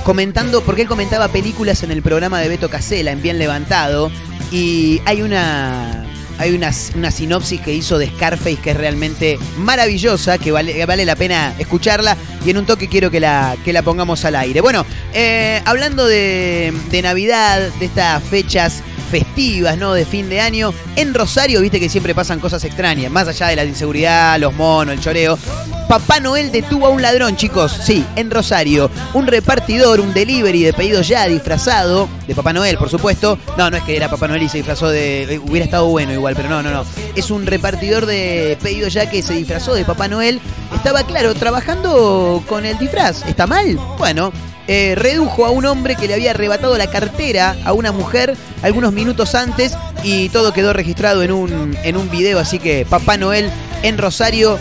comentando, 0.06 0.62
porque 0.62 0.82
él 0.82 0.88
comentaba 0.88 1.26
películas 1.26 1.82
en 1.82 1.90
el 1.90 2.00
programa 2.00 2.38
de 2.38 2.48
Beto 2.48 2.70
Casella, 2.70 3.10
en 3.10 3.20
Bien 3.22 3.40
Levantado, 3.40 4.12
y 4.52 5.02
hay 5.04 5.20
una... 5.20 6.04
Hay 6.38 6.54
una, 6.54 6.70
una 6.94 7.10
sinopsis 7.10 7.62
que 7.62 7.72
hizo 7.72 7.96
de 7.96 8.08
Scarface 8.08 8.56
que 8.56 8.72
es 8.72 8.76
realmente 8.76 9.38
maravillosa, 9.56 10.36
que 10.36 10.52
vale, 10.52 10.84
vale 10.84 11.06
la 11.06 11.16
pena 11.16 11.54
escucharla 11.58 12.14
y 12.44 12.50
en 12.50 12.58
un 12.58 12.66
toque 12.66 12.88
quiero 12.88 13.10
que 13.10 13.20
la, 13.20 13.56
que 13.64 13.72
la 13.72 13.80
pongamos 13.80 14.22
al 14.26 14.36
aire. 14.36 14.60
Bueno, 14.60 14.84
eh, 15.14 15.62
hablando 15.64 16.06
de, 16.06 16.74
de 16.90 17.00
Navidad, 17.00 17.70
de 17.80 17.86
estas 17.86 18.22
fechas 18.22 18.82
festivas, 19.06 19.76
¿no? 19.78 19.92
De 19.94 20.04
fin 20.04 20.28
de 20.28 20.40
año. 20.40 20.72
En 20.96 21.14
Rosario, 21.14 21.60
viste 21.60 21.80
que 21.80 21.88
siempre 21.88 22.14
pasan 22.14 22.40
cosas 22.40 22.62
extrañas, 22.64 23.10
más 23.10 23.28
allá 23.28 23.48
de 23.48 23.56
la 23.56 23.64
inseguridad, 23.64 24.38
los 24.38 24.54
monos, 24.54 24.94
el 24.94 25.00
choreo. 25.00 25.38
Papá 25.88 26.18
Noel 26.18 26.50
detuvo 26.50 26.86
a 26.86 26.90
un 26.90 27.00
ladrón, 27.00 27.36
chicos. 27.36 27.72
Sí, 27.84 28.04
en 28.16 28.28
Rosario. 28.30 28.90
Un 29.14 29.28
repartidor, 29.28 30.00
un 30.00 30.12
delivery 30.12 30.64
de 30.64 30.72
pedidos 30.72 31.06
ya 31.06 31.28
disfrazado, 31.28 32.08
de 32.26 32.34
Papá 32.34 32.52
Noel, 32.52 32.76
por 32.76 32.90
supuesto. 32.90 33.38
No, 33.56 33.70
no 33.70 33.76
es 33.76 33.84
que 33.84 33.96
era 33.96 34.10
Papá 34.10 34.26
Noel 34.26 34.42
y 34.42 34.48
se 34.48 34.56
disfrazó 34.58 34.88
de. 34.88 35.22
eh, 35.34 35.38
Hubiera 35.38 35.64
estado 35.64 35.86
bueno 35.86 36.12
igual, 36.12 36.34
pero 36.34 36.48
no, 36.48 36.60
no, 36.60 36.72
no. 36.72 36.84
Es 37.14 37.30
un 37.30 37.46
repartidor 37.46 38.04
de 38.04 38.58
pedidos 38.60 38.92
ya 38.94 39.08
que 39.08 39.22
se 39.22 39.34
disfrazó 39.34 39.74
de 39.74 39.84
Papá 39.84 40.08
Noel. 40.08 40.40
Estaba, 40.74 41.04
claro, 41.04 41.34
trabajando 41.34 42.42
con 42.48 42.66
el 42.66 42.76
disfraz. 42.78 43.24
¿Está 43.28 43.46
mal? 43.46 43.78
Bueno, 43.96 44.32
eh, 44.68 44.94
redujo 44.96 45.46
a 45.46 45.50
un 45.50 45.64
hombre 45.64 45.96
que 45.96 46.08
le 46.08 46.14
había 46.14 46.30
arrebatado 46.30 46.76
la 46.76 46.88
cartera 46.88 47.56
a 47.64 47.72
una 47.72 47.92
mujer 47.92 48.36
algunos 48.62 48.92
minutos 48.92 49.34
antes 49.34 49.76
y 50.02 50.28
todo 50.30 50.52
quedó 50.52 50.72
registrado 50.72 51.22
en 51.22 51.32
un, 51.32 51.76
en 51.82 51.96
un 51.96 52.10
video, 52.10 52.38
así 52.38 52.58
que 52.58 52.84
Papá 52.84 53.16
Noel 53.16 53.50
en 53.82 53.98
Rosario 53.98 54.58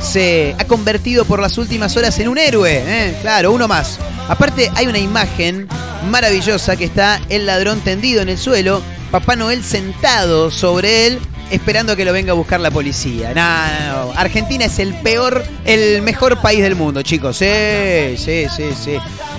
se 0.00 0.54
ha 0.58 0.64
convertido 0.64 1.24
por 1.24 1.40
las 1.40 1.58
últimas 1.58 1.96
horas 1.96 2.18
en 2.18 2.28
un 2.28 2.38
héroe, 2.38 2.82
¿eh? 2.86 3.16
claro, 3.20 3.52
uno 3.52 3.68
más. 3.68 3.98
Aparte 4.28 4.70
hay 4.74 4.86
una 4.86 4.98
imagen 4.98 5.68
maravillosa 6.10 6.76
que 6.76 6.84
está 6.84 7.20
el 7.28 7.46
ladrón 7.46 7.80
tendido 7.80 8.22
en 8.22 8.28
el 8.28 8.38
suelo, 8.38 8.82
Papá 9.10 9.36
Noel 9.36 9.64
sentado 9.64 10.50
sobre 10.50 11.06
él 11.06 11.20
esperando 11.50 11.96
que 11.96 12.04
lo 12.04 12.12
venga 12.12 12.32
a 12.32 12.34
buscar 12.34 12.60
la 12.60 12.70
policía. 12.70 13.34
No. 13.34 14.12
Argentina 14.16 14.64
es 14.64 14.78
el 14.78 14.94
peor, 14.94 15.44
el 15.64 16.02
mejor 16.02 16.40
país 16.40 16.62
del 16.62 16.76
mundo, 16.76 17.02
chicos. 17.02 17.36
Sí, 17.36 18.16
sí, 18.16 18.46
sí, 18.54 18.70
sí. 18.82 18.98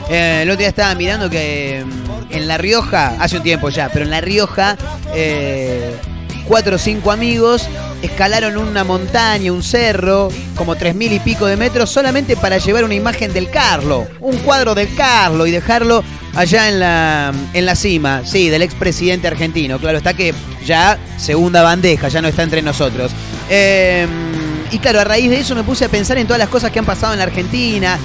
Eh, 0.09 0.39
el 0.43 0.49
otro 0.49 0.59
día 0.59 0.69
estaba 0.69 0.93
mirando 0.95 1.29
que 1.29 1.83
mm, 1.85 2.33
en 2.33 2.47
La 2.47 2.57
Rioja, 2.57 3.15
hace 3.19 3.37
un 3.37 3.43
tiempo 3.43 3.69
ya, 3.69 3.89
pero 3.89 4.05
en 4.05 4.11
La 4.11 4.21
Rioja, 4.21 4.77
eh, 5.13 5.95
cuatro 6.47 6.75
o 6.75 6.79
cinco 6.79 7.11
amigos 7.11 7.67
escalaron 8.01 8.57
una 8.57 8.83
montaña, 8.83 9.51
un 9.51 9.63
cerro, 9.63 10.29
como 10.55 10.75
tres 10.75 10.95
mil 10.95 11.13
y 11.13 11.19
pico 11.19 11.45
de 11.45 11.55
metros, 11.55 11.89
solamente 11.89 12.35
para 12.35 12.57
llevar 12.57 12.83
una 12.83 12.95
imagen 12.95 13.31
del 13.33 13.49
Carlo, 13.49 14.07
un 14.19 14.37
cuadro 14.37 14.73
del 14.73 14.93
Carlo 14.95 15.45
y 15.45 15.51
dejarlo 15.51 16.03
allá 16.35 16.69
en 16.69 16.79
la, 16.79 17.33
en 17.53 17.65
la 17.65 17.75
cima, 17.75 18.23
sí, 18.25 18.49
del 18.49 18.63
expresidente 18.63 19.27
argentino. 19.27 19.79
Claro, 19.79 19.97
está 19.97 20.13
que 20.13 20.33
ya 20.65 20.97
segunda 21.17 21.61
bandeja, 21.61 22.07
ya 22.07 22.21
no 22.21 22.27
está 22.27 22.43
entre 22.43 22.61
nosotros. 22.61 23.11
Eh, 23.49 24.07
y 24.71 24.79
claro, 24.79 25.01
a 25.01 25.03
raíz 25.03 25.29
de 25.29 25.39
eso 25.39 25.55
me 25.55 25.63
puse 25.63 25.85
a 25.85 25.89
pensar 25.89 26.17
en 26.17 26.25
todas 26.25 26.39
las 26.39 26.49
cosas 26.49 26.71
que 26.71 26.79
han 26.79 26.85
pasado 26.85 27.13
en 27.13 27.19
la 27.19 27.25
Argentina, 27.25 27.97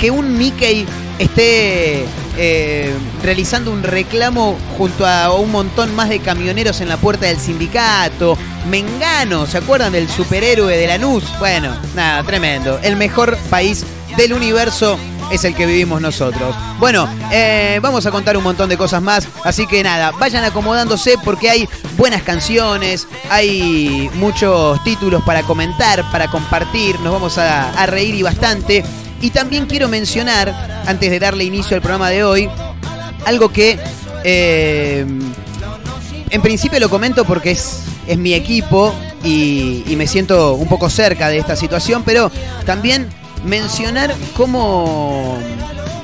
que 0.00 0.10
un 0.10 0.36
Mickey 0.36 0.86
esté 1.18 2.04
eh, 2.36 2.94
realizando 3.22 3.70
un 3.70 3.82
reclamo 3.82 4.58
junto 4.76 5.06
a 5.06 5.32
un 5.32 5.50
montón 5.50 5.94
más 5.94 6.08
de 6.08 6.20
camioneros 6.20 6.80
en 6.80 6.88
la 6.88 6.96
puerta 6.96 7.26
del 7.26 7.38
sindicato. 7.38 8.36
Mengano, 8.68 9.46
¿se 9.46 9.58
acuerdan 9.58 9.92
del 9.92 10.08
superhéroe 10.08 10.76
de 10.76 10.86
Lanús? 10.86 11.24
Bueno, 11.38 11.74
nada, 11.94 12.22
tremendo. 12.24 12.78
El 12.82 12.96
mejor 12.96 13.36
país 13.50 13.84
del 14.16 14.32
universo 14.32 14.98
es 15.30 15.44
el 15.44 15.54
que 15.54 15.66
vivimos 15.66 16.00
nosotros. 16.00 16.54
Bueno, 16.78 17.08
eh, 17.32 17.78
vamos 17.82 18.04
a 18.06 18.10
contar 18.10 18.36
un 18.36 18.44
montón 18.44 18.68
de 18.68 18.76
cosas 18.76 19.02
más, 19.02 19.26
así 19.42 19.66
que 19.66 19.82
nada, 19.82 20.12
vayan 20.12 20.44
acomodándose 20.44 21.16
porque 21.24 21.50
hay 21.50 21.68
buenas 21.96 22.22
canciones, 22.22 23.06
hay 23.30 24.10
muchos 24.14 24.82
títulos 24.84 25.22
para 25.24 25.42
comentar, 25.42 26.04
para 26.10 26.28
compartir, 26.28 27.00
nos 27.00 27.12
vamos 27.12 27.38
a, 27.38 27.70
a 27.70 27.86
reír 27.86 28.14
y 28.14 28.22
bastante. 28.22 28.84
Y 29.24 29.30
también 29.30 29.64
quiero 29.64 29.88
mencionar, 29.88 30.54
antes 30.86 31.10
de 31.10 31.18
darle 31.18 31.44
inicio 31.44 31.76
al 31.76 31.80
programa 31.80 32.10
de 32.10 32.24
hoy, 32.24 32.46
algo 33.24 33.48
que 33.48 33.78
eh, 34.22 35.06
en 36.28 36.42
principio 36.42 36.78
lo 36.78 36.90
comento 36.90 37.24
porque 37.24 37.52
es, 37.52 37.84
es 38.06 38.18
mi 38.18 38.34
equipo 38.34 38.94
y, 39.24 39.82
me 39.96 40.06
siento 40.06 40.52
un 40.52 40.68
poco 40.68 40.90
cerca 40.90 41.30
de 41.30 41.38
esta 41.38 41.56
situación, 41.56 42.02
pero 42.04 42.30
también 42.66 43.08
mencionar 43.46 44.14
cómo 44.36 45.38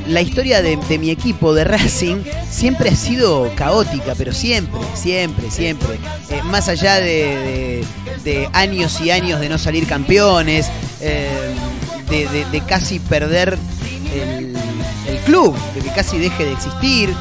la 0.07 0.23
historia 0.23 0.63
de, 0.63 0.79
mi 0.99 1.11
equipo 1.11 1.53
de 1.53 1.65
Racing 1.65 2.23
siempre 2.51 2.89
ha 2.89 2.97
sido 2.97 3.53
caótica, 3.55 4.15
pero 4.17 4.33
siempre, 4.33 4.81
siempre, 4.95 5.51
siempre. 5.51 5.99
Eh, 6.31 6.43
más 6.45 6.71
allá 6.71 6.95
de, 6.95 7.85
de, 8.25 8.31
de, 8.31 8.49
años 8.55 8.99
y 9.03 9.11
años 9.11 9.41
de 9.41 9.51
no 9.51 9.59
salir 9.59 9.87
campeones, 9.87 10.71
eh, 11.03 11.29
de, 12.11 12.61
casi 12.67 12.99
perder 12.99 13.57
el, 14.15 14.57
el, 15.09 15.19
club, 15.25 15.57
de 15.75 15.81
que 15.81 15.91
casi 15.91 16.19
deje 16.19 16.45
de 16.45 16.53
existir, 16.53 17.15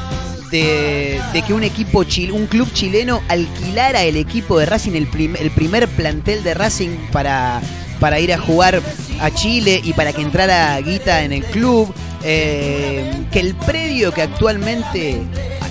de, 0.50 1.20
de 1.32 1.42
que 1.42 1.52
un 1.54 1.62
equipo 1.62 2.02
chil- 2.04 2.32
un 2.32 2.46
club 2.46 2.68
chileno 2.72 3.22
alquilara 3.28 4.02
el 4.02 4.16
equipo 4.16 4.58
de 4.58 4.66
Racing, 4.66 4.92
el, 4.92 5.08
el 5.38 5.50
primer 5.52 5.86
plantel 5.88 6.42
de 6.42 6.54
Racing 6.54 6.90
para, 7.12 7.60
para 8.00 8.18
ir 8.20 8.32
a 8.32 8.38
jugar 8.38 8.82
a 9.20 9.30
Chile 9.30 9.80
y 9.84 9.92
para 9.92 10.12
que 10.12 10.22
entrara 10.22 10.80
Guita 10.80 11.22
en 11.22 11.32
el 11.32 11.44
club. 11.44 11.92
eh, 12.22 13.10
que 13.32 13.40
el 13.40 13.54
predio 13.54 14.12
que 14.12 14.20
actualmente 14.22 15.22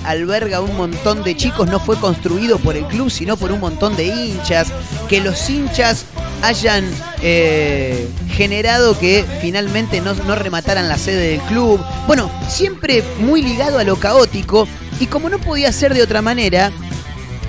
alberga 0.04 0.60
un 0.60 0.76
montón 0.76 1.22
de 1.22 1.36
chicos 1.36 1.68
no 1.68 1.80
fue 1.80 1.96
construido 1.96 2.58
por 2.58 2.76
el 2.76 2.84
club, 2.86 3.10
sino 3.10 3.36
por 3.36 3.52
un 3.52 3.60
montón 3.60 3.96
de 3.96 4.06
hinchas. 4.06 4.68
Que 5.08 5.20
los 5.20 5.48
hinchas 5.48 6.04
hayan 6.42 6.84
eh, 7.22 8.08
generado 8.28 8.98
que 8.98 9.24
finalmente 9.40 10.00
no, 10.00 10.14
no 10.14 10.34
remataran 10.34 10.88
la 10.88 10.98
sede 10.98 11.30
del 11.30 11.40
club. 11.42 11.80
Bueno, 12.06 12.30
siempre 12.48 13.02
muy 13.18 13.42
ligado 13.42 13.78
a 13.78 13.84
lo 13.84 13.96
caótico. 13.96 14.66
Y 14.98 15.06
como 15.06 15.30
no 15.30 15.38
podía 15.38 15.72
ser 15.72 15.94
de 15.94 16.02
otra 16.02 16.20
manera, 16.20 16.70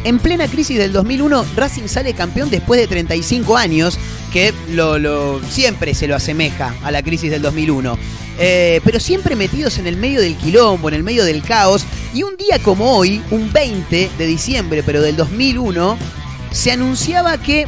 en 0.04 0.20
plena 0.20 0.48
crisis 0.48 0.78
del 0.78 0.94
2001, 0.94 1.46
Racing 1.56 1.88
sale 1.88 2.14
campeón 2.14 2.50
después 2.50 2.80
de 2.80 2.88
35 2.88 3.56
años, 3.56 4.00
que 4.34 4.54
siempre 5.50 5.94
se 5.94 6.08
lo 6.08 6.16
asemeja 6.16 6.74
a 6.84 6.92
la 6.92 7.04
crisis 7.04 7.30
del 7.30 7.42
2001. 7.42 7.98
Eh, 8.40 8.82
pero 8.84 9.00
siempre 9.00 9.36
metidos 9.36 9.78
en 9.78 9.88
el 9.88 9.98
medio 9.98 10.22
del 10.22 10.36
quilombo, 10.38 10.88
en 10.90 10.96
el 10.96 11.04
medio 11.04 11.24
del 11.26 11.44
caos. 11.44 11.86
Y 12.14 12.24
un 12.24 12.36
día 12.38 12.60
como 12.64 12.96
hoy, 12.98 13.22
un 13.32 13.52
20 13.54 14.10
de 14.18 14.26
diciembre, 14.26 14.84
pero 14.84 15.02
del 15.02 15.16
2001, 15.16 15.98
se 16.52 16.72
anunciaba 16.72 17.38
que 17.38 17.68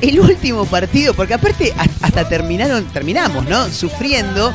el 0.00 0.20
último 0.20 0.66
partido, 0.66 1.14
porque 1.14 1.34
aparte 1.34 1.72
hasta- 2.00 2.28
terminaron, 2.28 2.84
terminamos, 2.86 3.46
¿no? 3.48 3.68
Sufriendo 3.72 4.52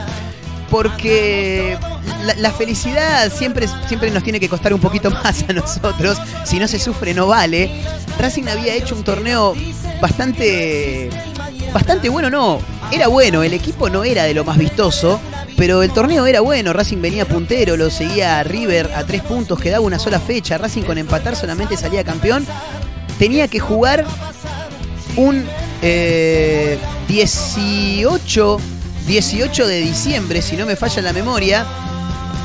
porque 0.70 1.78
la, 2.26 2.36
la 2.36 2.52
felicidad 2.52 3.32
siempre, 3.34 3.68
siempre 3.88 4.12
nos 4.12 4.24
tiene 4.24 4.40
que 4.40 4.48
costar 4.50 4.74
un 4.74 4.80
poquito 4.80 5.10
más 5.24 5.44
a 5.50 5.54
nosotros. 5.54 6.18
Si 6.46 6.60
no 6.60 6.68
se 6.68 6.80
sufre, 6.80 7.14
no 7.14 7.28
vale. 7.28 7.72
Racing 8.20 8.48
había 8.48 8.76
hecho 8.76 8.96
un 8.96 9.04
torneo 9.04 9.56
bastante. 10.02 11.10
Bastante 11.74 12.10
bueno, 12.10 12.30
no. 12.30 12.60
Era 12.92 13.08
bueno, 13.08 13.44
el 13.44 13.54
equipo 13.54 13.90
no 13.90 14.04
era 14.04 14.24
de 14.24 14.34
lo 14.34 14.44
más 14.44 14.58
vistoso, 14.58 15.20
pero 15.56 15.84
el 15.84 15.92
torneo 15.92 16.26
era 16.26 16.42
bueno. 16.42 16.74
Racing 16.74 17.02
venía 17.02 17.26
puntero, 17.26 17.78
lo 17.78 17.90
seguía 17.92 18.42
River 18.44 18.92
a 18.96 19.04
tres 19.04 19.22
puntos, 19.22 19.60
quedaba 19.60 19.86
una 19.86 20.00
sola 20.00 20.20
fecha. 20.20 20.58
Racing 20.58 20.82
con 20.82 20.98
empatar 20.98 21.36
solamente 21.36 21.78
salía 21.78 22.04
campeón. 22.04 22.48
Tenía 23.20 23.48
que 23.48 23.60
jugar 23.60 24.06
un 25.18 25.46
eh, 25.82 26.80
18, 27.08 28.58
18 29.08 29.68
de 29.68 29.82
diciembre, 29.82 30.42
si 30.42 30.58
no 30.58 30.66
me 30.66 30.76
falla 30.76 31.02
la 31.02 31.14
memoria, 31.14 31.66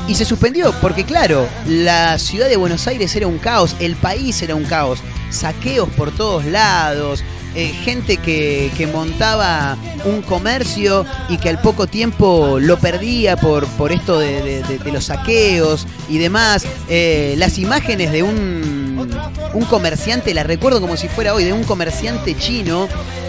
y 0.07 0.15
se 0.15 0.25
suspendió 0.25 0.73
porque 0.81 1.05
claro, 1.05 1.47
la 1.65 2.19
ciudad 2.19 2.47
de 2.49 2.57
Buenos 2.57 2.85
Aires 2.87 3.15
era 3.15 3.27
un 3.27 3.39
caos, 3.39 3.75
el 3.79 3.95
país 3.95 4.41
era 4.41 4.55
un 4.55 4.65
caos, 4.65 4.99
saqueos 5.31 5.89
por 5.89 6.11
todos 6.11 6.45
lados, 6.45 7.23
eh, 7.55 7.69
gente 7.69 8.17
que, 8.17 8.71
que 8.77 8.87
montaba 8.87 9.77
un 10.05 10.21
comercio 10.21 11.05
y 11.29 11.37
que 11.37 11.49
al 11.49 11.59
poco 11.59 11.87
tiempo 11.87 12.57
lo 12.59 12.77
perdía 12.77 13.37
por, 13.37 13.65
por 13.65 13.91
esto 13.91 14.19
de, 14.19 14.63
los 14.91 15.05
saqueos 15.05 15.87
y 16.09 16.17
demás. 16.17 16.65
Eh, 16.89 17.35
las 17.37 17.57
imágenes 17.57 18.11
de 18.11 18.23
un, 18.23 19.09
un 19.53 19.65
comerciante, 19.65 20.33
las 20.33 20.45
recuerdo 20.45 20.81
como 20.81 20.97
si 20.97 21.07
fuera 21.07 21.33
hoy, 21.33 21.43
de 21.43 21.53
un 21.53 21.63
comerciante 21.63 22.35
chino 22.37 22.87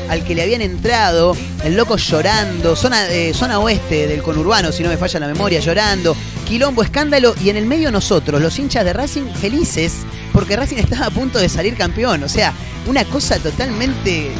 al 0.09 0.23
que 0.25 0.35
le 0.35 0.43
habían 0.43 0.63
entrado, 0.63 1.37
el 1.65 1.77
loco 1.77 1.97
llorando, 1.97 2.77
zona, 2.77 3.09
eh, 3.11 3.33
zona 3.35 3.59
oeste 3.59 4.07
del 4.07 4.23
conurbano, 4.23 4.71
si 4.73 4.83
no 4.83 4.89
me 4.89 4.97
falla 4.97 5.21
la 5.21 5.27
memoria, 5.27 5.61
llorando, 5.61 6.17
quilombo, 6.47 6.83
escándalo, 6.83 7.35
y 7.43 7.51
en 7.51 7.57
el 7.59 7.67
medio 7.67 7.91
nosotros, 7.91 8.41
los 8.41 8.59
hinchas 8.59 8.85
de 8.87 8.95
Racing, 8.95 9.27
felices, 9.35 9.99
porque 10.33 10.57
Racing 10.57 10.77
estaba 10.79 11.07
a 11.07 11.11
punto 11.11 11.39
de 11.39 11.49
salir 11.51 11.77
campeón, 11.77 12.23
o 12.23 12.29
sea, 12.29 12.55
una 12.87 13.05
cosa 13.05 13.39
totalmente 13.39 14.29
eh, 14.29 14.33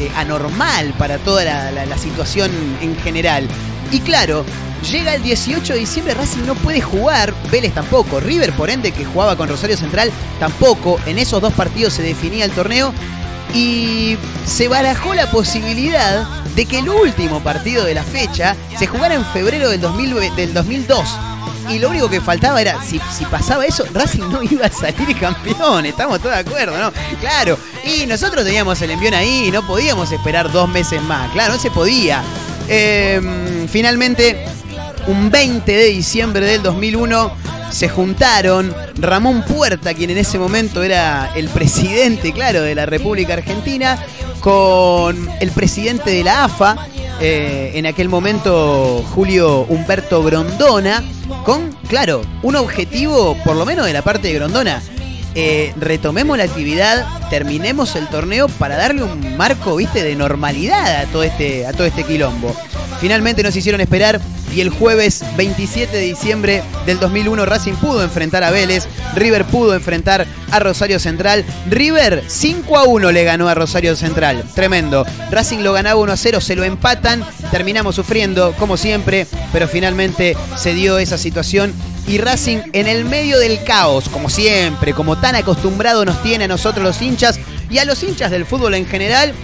eh, 0.00 0.10
anormal 0.16 0.94
para 0.96 1.18
toda 1.18 1.44
la, 1.44 1.70
la- 1.84 1.98
situación 1.98 2.50
en 2.80 2.96
general. 3.00 3.46
Y 3.90 4.00
claro, 4.00 4.44
llega 4.90 5.14
el 5.14 5.22
18 5.22 5.72
de 5.74 5.78
diciembre, 5.80 6.14
Racing 6.14 6.46
no 6.46 6.54
puede 6.54 6.80
jugar, 6.80 7.34
Vélez 7.50 7.74
tampoco, 7.74 8.20
River 8.20 8.52
por 8.52 8.70
ende 8.70 8.92
que 8.92 9.04
jugaba 9.04 9.36
con 9.36 9.48
Rosario 9.48 9.76
Central 9.76 10.10
tampoco, 10.38 10.98
en 11.06 11.18
esos 11.18 11.42
dos 11.42 11.52
partidos 11.54 11.92
se 11.94 12.02
definía 12.02 12.44
el 12.44 12.52
torneo 12.52 12.94
y 13.54 14.16
se 14.46 14.68
barajó 14.68 15.14
la 15.14 15.30
posibilidad 15.30 16.26
de 16.54 16.66
que 16.66 16.78
el 16.80 16.88
último 16.88 17.40
partido 17.40 17.84
de 17.84 17.94
la 17.94 18.02
fecha 18.02 18.54
se 18.78 18.86
jugara 18.86 19.14
en 19.14 19.24
febrero 19.26 19.70
del, 19.70 19.80
2000 19.80 20.36
del 20.36 20.52
2002. 20.54 21.08
Y 21.70 21.78
lo 21.78 21.90
único 21.90 22.08
que 22.08 22.20
faltaba 22.20 22.60
era, 22.60 22.82
si, 22.82 23.00
si 23.16 23.24
pasaba 23.26 23.66
eso, 23.66 23.84
Racing 23.92 24.30
no 24.30 24.42
iba 24.42 24.66
a 24.66 24.70
salir 24.70 25.18
campeón, 25.18 25.86
estamos 25.86 26.18
todos 26.20 26.34
de 26.34 26.40
acuerdo, 26.40 26.78
¿no? 26.78 26.92
Claro, 27.20 27.58
y 27.84 28.06
nosotros 28.06 28.44
teníamos 28.44 28.80
el 28.82 28.90
envión 28.90 29.14
ahí 29.14 29.50
no 29.50 29.66
podíamos 29.66 30.10
esperar 30.12 30.50
dos 30.50 30.68
meses 30.68 31.02
más, 31.02 31.30
claro, 31.32 31.54
no 31.54 31.58
se 31.58 31.70
podía. 31.70 32.22
Eh, 32.68 33.66
finalmente, 33.70 34.44
un 35.06 35.30
20 35.30 35.72
de 35.72 35.86
diciembre 35.86 36.46
del 36.46 36.62
2001 36.62 37.32
se 37.70 37.88
juntaron 37.88 38.74
Ramón 38.96 39.42
Puerta, 39.42 39.94
quien 39.94 40.10
en 40.10 40.18
ese 40.18 40.38
momento 40.38 40.82
era 40.82 41.32
el 41.34 41.48
presidente, 41.48 42.32
claro, 42.32 42.62
de 42.62 42.74
la 42.74 42.86
República 42.86 43.34
Argentina, 43.34 43.98
con 44.40 45.28
el 45.40 45.50
presidente 45.50 46.10
de 46.10 46.24
la 46.24 46.44
AFA, 46.44 46.76
eh, 47.20 47.72
en 47.74 47.86
aquel 47.86 48.08
momento 48.08 49.04
Julio 49.14 49.66
Humberto 49.68 50.22
Grondona, 50.22 51.02
con, 51.48 51.72
claro, 51.88 52.20
un 52.42 52.56
objetivo, 52.56 53.34
por 53.42 53.56
lo 53.56 53.64
menos 53.64 53.86
de 53.86 53.94
la 53.94 54.02
parte 54.02 54.28
de 54.28 54.34
Grondona, 54.34 54.82
eh, 55.34 55.72
retomemos 55.78 56.36
la 56.36 56.44
actividad, 56.44 57.06
terminemos 57.30 57.96
el 57.96 58.06
torneo 58.08 58.48
para 58.48 58.76
darle 58.76 59.04
un 59.04 59.34
marco, 59.38 59.76
viste, 59.76 60.02
de 60.02 60.14
normalidad 60.14 61.00
a 61.00 61.06
todo 61.06 61.22
este, 61.22 61.66
a 61.66 61.72
todo 61.72 61.86
este 61.86 62.04
quilombo. 62.04 62.54
Finalmente 63.00 63.42
nos 63.42 63.56
hicieron 63.56 63.80
esperar 63.80 64.20
y 64.52 64.60
el 64.60 64.70
jueves 64.70 65.24
27 65.36 65.96
de 65.96 66.02
diciembre 66.02 66.62
del 66.86 66.98
2001 66.98 67.46
Racing 67.46 67.74
pudo 67.74 68.02
enfrentar 68.02 68.44
a 68.44 68.50
Vélez, 68.50 68.86
River 69.14 69.44
pudo 69.44 69.74
enfrentar 69.74 70.26
a 70.50 70.58
Rosario 70.58 70.98
Central, 70.98 71.44
River 71.68 72.24
5 72.26 72.78
a 72.78 72.84
1 72.84 73.12
le 73.12 73.24
ganó 73.24 73.48
a 73.48 73.54
Rosario 73.54 73.96
Central, 73.96 74.44
tremendo. 74.54 75.04
Racing 75.30 75.58
lo 75.58 75.72
ganaba 75.72 76.00
1 76.00 76.12
a 76.12 76.16
0, 76.16 76.40
se 76.40 76.56
lo 76.56 76.64
empatan, 76.64 77.24
terminamos 77.50 77.96
sufriendo 77.96 78.54
como 78.58 78.76
siempre, 78.76 79.26
pero 79.52 79.68
finalmente 79.68 80.36
se 80.56 80.74
dio 80.74 80.98
esa 80.98 81.18
situación. 81.18 81.72
Y 82.06 82.18
Racing 82.18 82.58
en 82.72 82.86
el 82.86 83.04
medio 83.04 83.38
del 83.38 83.62
caos, 83.64 84.08
como 84.08 84.30
siempre, 84.30 84.94
como 84.94 85.18
tan 85.18 85.34
acostumbrado 85.34 86.04
nos 86.04 86.22
tiene 86.22 86.44
a 86.44 86.48
nosotros 86.48 86.84
los 86.84 87.02
hinchas 87.02 87.38
y 87.70 87.78
a 87.78 87.84
los 87.84 88.02
hinchas 88.02 88.30
del 88.30 88.46
fútbol 88.46 88.74
en 88.74 88.86
general, 88.86 89.34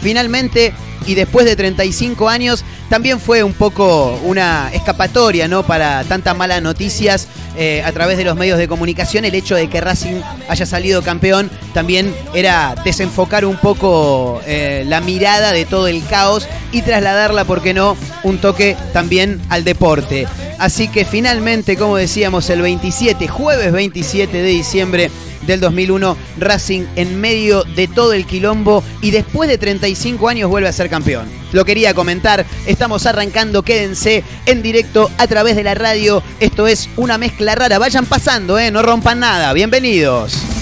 finalmente 0.00 0.74
y 1.06 1.14
después 1.14 1.46
de 1.46 1.56
35 1.56 2.28
años 2.28 2.64
también 2.88 3.20
fue 3.20 3.42
un 3.42 3.52
poco 3.52 4.18
una 4.24 4.70
escapatoria 4.72 5.48
no 5.48 5.62
para 5.62 6.04
tantas 6.04 6.36
malas 6.36 6.62
noticias 6.62 7.28
eh, 7.56 7.82
a 7.84 7.92
través 7.92 8.16
de 8.16 8.24
los 8.24 8.36
medios 8.36 8.58
de 8.58 8.68
comunicación 8.68 9.24
el 9.24 9.34
hecho 9.34 9.54
de 9.54 9.68
que 9.68 9.80
Racing 9.80 10.20
haya 10.48 10.66
salido 10.66 11.02
campeón 11.02 11.50
también 11.74 12.14
era 12.34 12.74
desenfocar 12.84 13.44
un 13.44 13.56
poco 13.56 14.40
eh, 14.46 14.84
la 14.86 15.00
mirada 15.00 15.52
de 15.52 15.64
todo 15.64 15.86
el 15.88 16.04
caos 16.06 16.46
y 16.72 16.82
trasladarla 16.82 17.44
por 17.44 17.62
qué 17.62 17.74
no 17.74 17.96
un 18.22 18.38
toque 18.38 18.76
también 18.92 19.40
al 19.48 19.64
deporte. 19.64 20.26
Así 20.58 20.88
que 20.88 21.04
finalmente 21.04 21.76
como 21.76 21.96
decíamos 21.96 22.48
el 22.50 22.62
27 22.62 23.28
jueves 23.28 23.72
27 23.72 24.36
de 24.36 24.48
diciembre 24.48 25.10
del 25.46 25.60
2001, 25.60 26.16
Racing 26.38 26.84
en 26.96 27.20
medio 27.20 27.64
de 27.64 27.88
todo 27.88 28.12
el 28.12 28.26
quilombo 28.26 28.82
y 29.00 29.10
después 29.10 29.48
de 29.48 29.58
35 29.58 30.28
años 30.28 30.50
vuelve 30.50 30.68
a 30.68 30.72
ser 30.72 30.88
campeón. 30.88 31.28
Lo 31.52 31.64
quería 31.64 31.94
comentar, 31.94 32.46
estamos 32.66 33.06
arrancando, 33.06 33.62
quédense 33.62 34.24
en 34.46 34.62
directo 34.62 35.10
a 35.18 35.26
través 35.26 35.56
de 35.56 35.64
la 35.64 35.74
radio. 35.74 36.22
Esto 36.40 36.66
es 36.66 36.88
una 36.96 37.18
mezcla 37.18 37.54
rara, 37.54 37.78
vayan 37.78 38.06
pasando, 38.06 38.58
¿eh? 38.58 38.70
no 38.70 38.82
rompan 38.82 39.20
nada, 39.20 39.52
bienvenidos. 39.52 40.61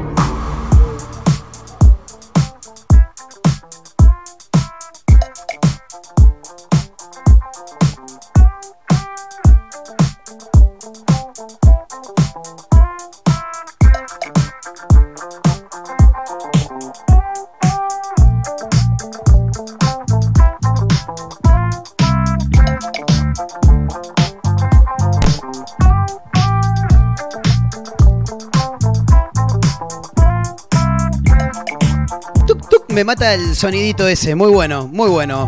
Mata 33.11 33.33
el 33.33 33.57
sonidito 33.57 34.07
ese, 34.07 34.35
muy 34.35 34.49
bueno, 34.51 34.87
muy 34.87 35.09
bueno. 35.09 35.45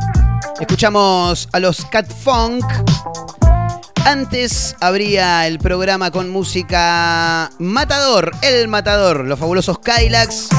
Escuchamos 0.60 1.48
a 1.54 1.62
los 1.62 1.86
Cat 1.86 2.12
Funk. 2.12 2.66
Antes 4.04 4.76
habría 4.82 5.48
el 5.48 5.60
programa 5.60 6.12
con 6.12 6.30
música 6.30 7.50
Matador, 7.60 8.32
El 8.42 8.68
Matador, 8.68 9.24
los 9.24 9.40
fabulosos 9.40 9.80
Kylax. 9.80 10.50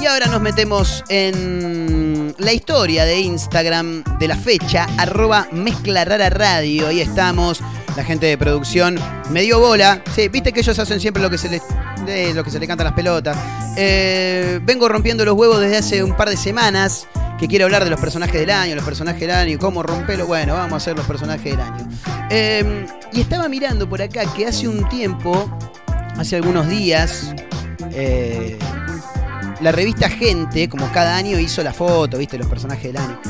Y 0.00 0.06
ahora 0.06 0.26
nos 0.26 0.40
metemos 0.40 1.02
en 1.08 2.32
la 2.38 2.52
historia 2.52 3.04
de 3.04 3.18
Instagram 3.18 4.04
de 4.20 4.28
la 4.28 4.36
fecha, 4.36 4.86
arroba 4.98 5.48
mezcla 5.50 6.04
rara 6.04 6.30
radio. 6.30 6.86
Ahí 6.86 7.00
estamos. 7.00 7.60
La 7.96 8.04
gente 8.04 8.26
de 8.26 8.38
producción 8.38 9.00
me 9.30 9.42
dio 9.42 9.58
bola. 9.58 10.00
Sí, 10.14 10.28
viste 10.28 10.52
que 10.52 10.60
ellos 10.60 10.78
hacen 10.78 11.00
siempre 11.00 11.20
lo 11.20 11.28
que 11.28 11.38
se 11.38 11.48
les, 11.48 11.62
lo 12.34 12.44
que 12.44 12.50
se 12.50 12.58
le 12.58 12.66
canta 12.66 12.84
las 12.84 12.94
pelotas. 12.94 13.36
Eh, 13.76 14.60
vengo 14.62 14.88
rompiendo 14.88 15.24
los 15.24 15.34
huevos 15.34 15.60
desde 15.60 15.76
hace 15.76 16.02
un 16.02 16.16
par 16.16 16.28
de 16.30 16.36
semanas. 16.36 17.06
Que 17.38 17.46
quiero 17.46 17.66
hablar 17.66 17.84
de 17.84 17.90
los 17.90 18.00
personajes 18.00 18.40
del 18.40 18.50
año, 18.50 18.74
los 18.74 18.84
personajes 18.84 19.20
del 19.20 19.30
año, 19.30 19.58
cómo 19.60 19.84
romperlo. 19.84 20.26
Bueno, 20.26 20.54
vamos 20.54 20.72
a 20.72 20.76
hacer 20.76 20.96
los 20.96 21.06
personajes 21.06 21.44
del 21.44 21.60
año. 21.60 21.88
Eh, 22.30 22.86
y 23.12 23.20
estaba 23.20 23.48
mirando 23.48 23.88
por 23.88 24.02
acá 24.02 24.22
que 24.34 24.46
hace 24.46 24.66
un 24.66 24.88
tiempo, 24.88 25.48
hace 26.16 26.34
algunos 26.34 26.68
días, 26.68 27.32
eh, 27.92 28.58
la 29.60 29.70
revista 29.70 30.08
Gente, 30.08 30.68
como 30.68 30.90
cada 30.90 31.16
año, 31.16 31.38
hizo 31.38 31.62
la 31.62 31.72
foto, 31.72 32.18
viste, 32.18 32.38
los 32.38 32.48
personajes 32.48 32.92
del 32.92 32.96
año. 32.96 33.20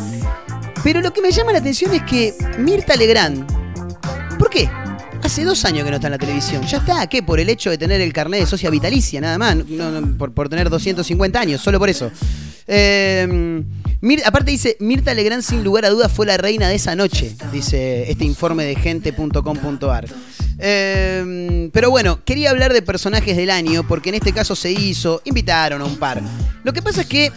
Pero 0.82 1.02
lo 1.02 1.12
que 1.12 1.20
me 1.20 1.30
llama 1.30 1.52
la 1.52 1.58
atención 1.58 1.92
es 1.94 2.02
que 2.04 2.34
Mirta 2.58 2.96
Legrand, 2.96 3.46
¿por 4.38 4.48
qué? 4.48 4.70
Hace 5.22 5.44
dos 5.44 5.64
años 5.64 5.84
que 5.84 5.90
no 5.90 5.96
está 5.96 6.08
en 6.08 6.12
la 6.12 6.18
televisión. 6.18 6.62
Ya 6.66 6.78
está, 6.78 7.06
¿qué? 7.06 7.22
Por 7.22 7.40
el 7.40 7.48
hecho 7.50 7.70
de 7.70 7.78
tener 7.78 8.00
el 8.00 8.12
carnet 8.12 8.40
de 8.40 8.46
socia 8.46 8.70
vitalicia, 8.70 9.20
nada 9.20 9.38
más. 9.38 9.56
Por, 10.16 10.32
por 10.32 10.48
tener 10.48 10.70
250 10.70 11.40
años, 11.40 11.60
solo 11.60 11.78
por 11.78 11.88
eso. 11.88 12.10
Eh, 12.66 13.64
aparte 14.24 14.50
dice, 14.50 14.76
Mirta 14.78 15.14
Legrand 15.14 15.42
sin 15.42 15.64
lugar 15.64 15.86
a 15.86 15.90
dudas 15.90 16.12
fue 16.12 16.26
la 16.26 16.36
reina 16.36 16.68
de 16.68 16.74
esa 16.74 16.94
noche, 16.94 17.34
dice 17.50 18.10
este 18.10 18.24
informe 18.24 18.64
de 18.64 18.76
gente.com.ar. 18.76 20.06
Eh, 20.58 21.70
pero 21.72 21.90
bueno, 21.90 22.22
quería 22.24 22.50
hablar 22.50 22.72
de 22.72 22.82
personajes 22.82 23.36
del 23.36 23.50
año, 23.50 23.86
porque 23.88 24.10
en 24.10 24.16
este 24.16 24.32
caso 24.32 24.54
se 24.54 24.70
hizo, 24.70 25.22
invitaron 25.24 25.80
a 25.80 25.84
un 25.86 25.96
par. 25.96 26.20
Lo 26.62 26.72
que 26.72 26.82
pasa 26.82 27.02
es 27.02 27.06
que 27.06 27.32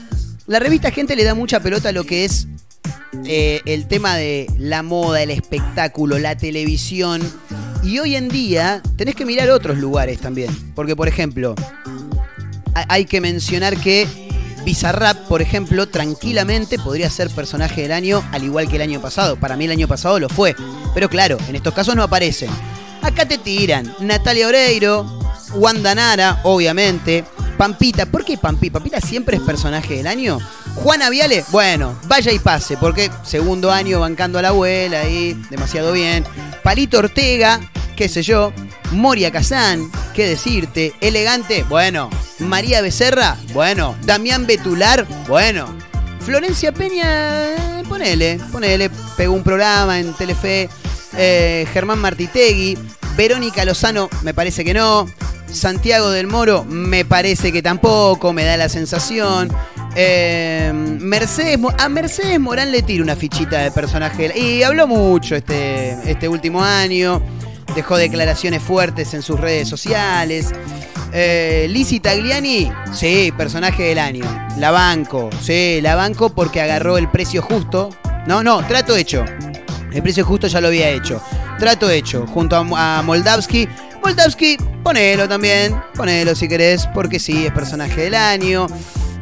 la 0.48 0.60
revista 0.60 0.92
Gente 0.92 1.16
le 1.16 1.24
da 1.24 1.34
mucha 1.34 1.62
pelota 1.62 1.90
a 1.90 1.92
lo 1.94 2.04
que 2.04 2.26
es 2.26 2.48
eh, 3.26 3.62
el 3.66 3.88
tema 3.88 4.18
de 4.18 4.48
la 4.58 4.84
moda, 4.84 5.22
el 5.22 5.32
espectáculo, 5.32 6.20
la 6.20 6.36
televisión. 6.36 7.22
Y 7.84 8.00
hoy 8.00 8.16
en 8.16 8.30
día 8.30 8.82
tenés 8.96 9.16
que 9.16 9.26
mirar 9.26 9.50
otros 9.50 9.78
lugares 9.78 10.20
también. 10.20 10.50
Porque, 10.76 10.96
por 10.96 11.08
ejemplo, 11.08 11.56
ha- 12.76 12.86
hay 12.90 13.06
que 13.06 13.22
mencionar 13.22 13.76
que 13.78 14.08
Bizarrap, 14.64 15.18
por 15.28 15.42
ejemplo, 15.42 15.88
tranquilamente 15.88 16.78
podría 16.78 17.10
ser 17.10 17.32
personaje 17.32 17.82
del 17.82 17.92
año, 17.92 18.24
al 18.32 18.44
igual 18.44 18.68
que 18.70 18.76
el 18.76 18.84
año 18.84 19.02
pasado. 19.02 19.36
Para 19.36 19.58
mí 19.58 19.66
el 19.66 19.72
año 19.72 19.88
pasado 19.88 20.20
lo 20.20 20.30
fue. 20.30 20.56
Pero 20.94 21.10
claro, 21.10 21.38
en 21.50 21.56
estos 21.56 21.74
casos 21.74 21.96
no 21.96 22.04
aparecen. 22.04 22.52
Acá 23.02 23.28
te 23.28 23.40
tiran 23.40 23.92
Natalia 24.00 24.48
Oreiro, 24.48 25.20
Wanda 25.56 25.96
Nara, 25.96 26.42
obviamente. 26.44 27.26
Pampita, 27.58 28.06
¿por 28.06 28.24
qué 28.24 28.38
Pampita? 28.38 28.74
¿Pampita 28.74 29.02
siempre 29.02 29.38
es 29.38 29.42
personaje 29.42 29.96
del 29.96 30.06
año? 30.06 30.38
Juana 30.76 31.10
Viale, 31.10 31.46
bueno, 31.50 32.00
vaya 32.08 32.32
y 32.32 32.40
pase, 32.40 32.78
porque 32.78 33.12
segundo 33.24 33.72
año 33.72 34.00
bancando 34.00 34.40
a 34.40 34.42
la 34.42 34.50
abuela 34.50 35.02
ahí, 35.02 35.40
demasiado 35.50 35.92
bien. 35.94 36.26
Palito 36.64 37.00
Ortega, 37.00 37.60
qué 37.96 38.10
sé 38.10 38.24
yo. 38.24 38.52
Moria 38.92 39.32
Kazán, 39.32 39.90
qué 40.14 40.28
decirte. 40.28 40.94
Elegante, 41.02 41.64
bueno. 41.64 42.10
María 42.40 42.82
Becerra, 42.82 43.38
bueno. 43.54 43.96
Damián 44.04 44.46
Betular, 44.48 45.08
bueno. 45.28 45.68
Florencia 46.20 46.72
Peña, 46.72 47.84
ponele, 47.88 48.40
ponele. 48.52 48.90
Pegó 49.18 49.34
un 49.34 49.44
programa 49.44 50.00
en 50.00 50.14
Telefe. 50.14 50.70
Eh, 51.18 51.68
Germán 51.74 52.00
Martitegui. 52.00 52.78
Verónica 53.16 53.66
Lozano, 53.66 54.10
me 54.24 54.34
parece 54.34 54.64
que 54.64 54.74
no. 54.74 55.08
Santiago 55.52 56.10
del 56.12 56.28
Moro, 56.28 56.64
me 56.64 57.04
parece 57.04 57.52
que 57.52 57.62
tampoco, 57.62 58.32
me 58.34 58.46
da 58.46 58.56
la 58.58 58.70
sensación. 58.70 59.52
Eh, 59.96 60.72
Mercedes, 60.74 61.60
a 61.78 61.90
Mercedes 61.90 62.40
Morán 62.40 62.72
le 62.72 62.82
tira 62.82 63.04
una 63.04 63.16
fichita 63.16 63.60
de 63.60 63.72
personaje. 63.72 64.32
Y 64.38 64.64
habló 64.64 64.88
mucho 64.88 65.36
este, 65.36 65.98
este 66.10 66.28
último 66.28 66.64
año. 66.64 67.22
Dejó 67.76 67.98
declaraciones 67.98 68.62
fuertes 68.62 69.14
en 69.14 69.22
sus 69.22 69.40
redes 69.40 69.68
sociales. 69.68 70.54
Eh, 71.14 71.68
Lizzie 71.70 72.00
Tagliani, 72.00 72.72
sí, 72.94 73.34
personaje 73.36 73.84
del 73.84 74.00
año. 74.00 74.26
La 74.58 74.72
banco, 74.72 75.30
sí, 75.42 75.80
la 75.82 75.96
banco 75.96 76.30
porque 76.34 76.62
agarró 76.62 76.98
el 76.98 77.10
precio 77.10 77.42
justo. 77.42 77.90
No, 78.28 78.44
no, 78.44 78.66
trato 78.68 78.96
hecho. 78.96 79.26
El 79.92 80.02
precio 80.02 80.24
justo 80.24 80.48
ya 80.48 80.62
lo 80.62 80.68
había 80.68 80.90
hecho. 80.90 81.22
Trato 81.60 81.90
hecho, 81.90 82.26
junto 82.28 82.56
a, 82.56 83.00
a 83.00 83.02
Moldavsky. 83.02 83.68
Moldavsky, 84.04 84.58
ponelo 84.84 85.28
también, 85.28 85.76
ponelo 85.96 86.34
si 86.34 86.48
querés, 86.48 86.88
porque 86.94 87.20
sí, 87.20 87.46
es 87.46 87.54
personaje 87.54 88.02
del 88.02 88.16
año. 88.16 88.68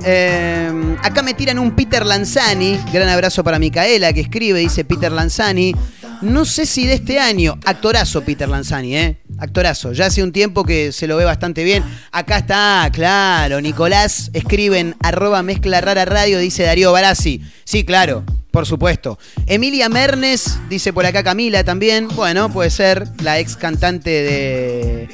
Eh, 0.05 0.97
acá 1.03 1.21
me 1.21 1.33
tiran 1.33 1.59
un 1.59 1.71
Peter 1.75 2.05
Lanzani. 2.05 2.79
Gran 2.91 3.09
abrazo 3.09 3.43
para 3.43 3.59
Micaela 3.59 4.13
que 4.13 4.21
escribe, 4.21 4.59
dice 4.59 4.85
Peter 4.85 5.11
Lanzani. 5.11 5.75
No 6.21 6.43
sé 6.43 6.65
si 6.65 6.85
de 6.85 6.95
este 6.95 7.19
año, 7.19 7.57
actorazo 7.65 8.21
Peter 8.21 8.47
Lanzani, 8.47 8.95
¿eh? 8.95 9.17
actorazo. 9.37 9.93
Ya 9.93 10.07
hace 10.07 10.21
un 10.21 10.31
tiempo 10.31 10.63
que 10.65 10.91
se 10.91 11.07
lo 11.07 11.15
ve 11.17 11.25
bastante 11.25 11.63
bien. 11.63 11.83
Acá 12.11 12.39
está, 12.39 12.89
claro, 12.91 13.61
Nicolás 13.61 14.29
escribe 14.33 14.79
en 14.79 14.95
arroba 15.01 15.43
mezcla 15.43 15.81
rara 15.81 16.05
radio, 16.05 16.39
dice 16.39 16.63
Darío 16.63 16.91
Barassi. 16.91 17.41
Sí, 17.63 17.85
claro, 17.85 18.23
por 18.51 18.65
supuesto. 18.65 19.17
Emilia 19.47 19.89
Mernes, 19.89 20.59
dice 20.69 20.91
por 20.91 21.05
acá 21.05 21.23
Camila 21.23 21.63
también. 21.63 22.07
Bueno, 22.09 22.51
puede 22.51 22.69
ser 22.69 23.07
la 23.21 23.39
ex 23.39 23.55
cantante 23.55 24.09
de, 24.09 25.09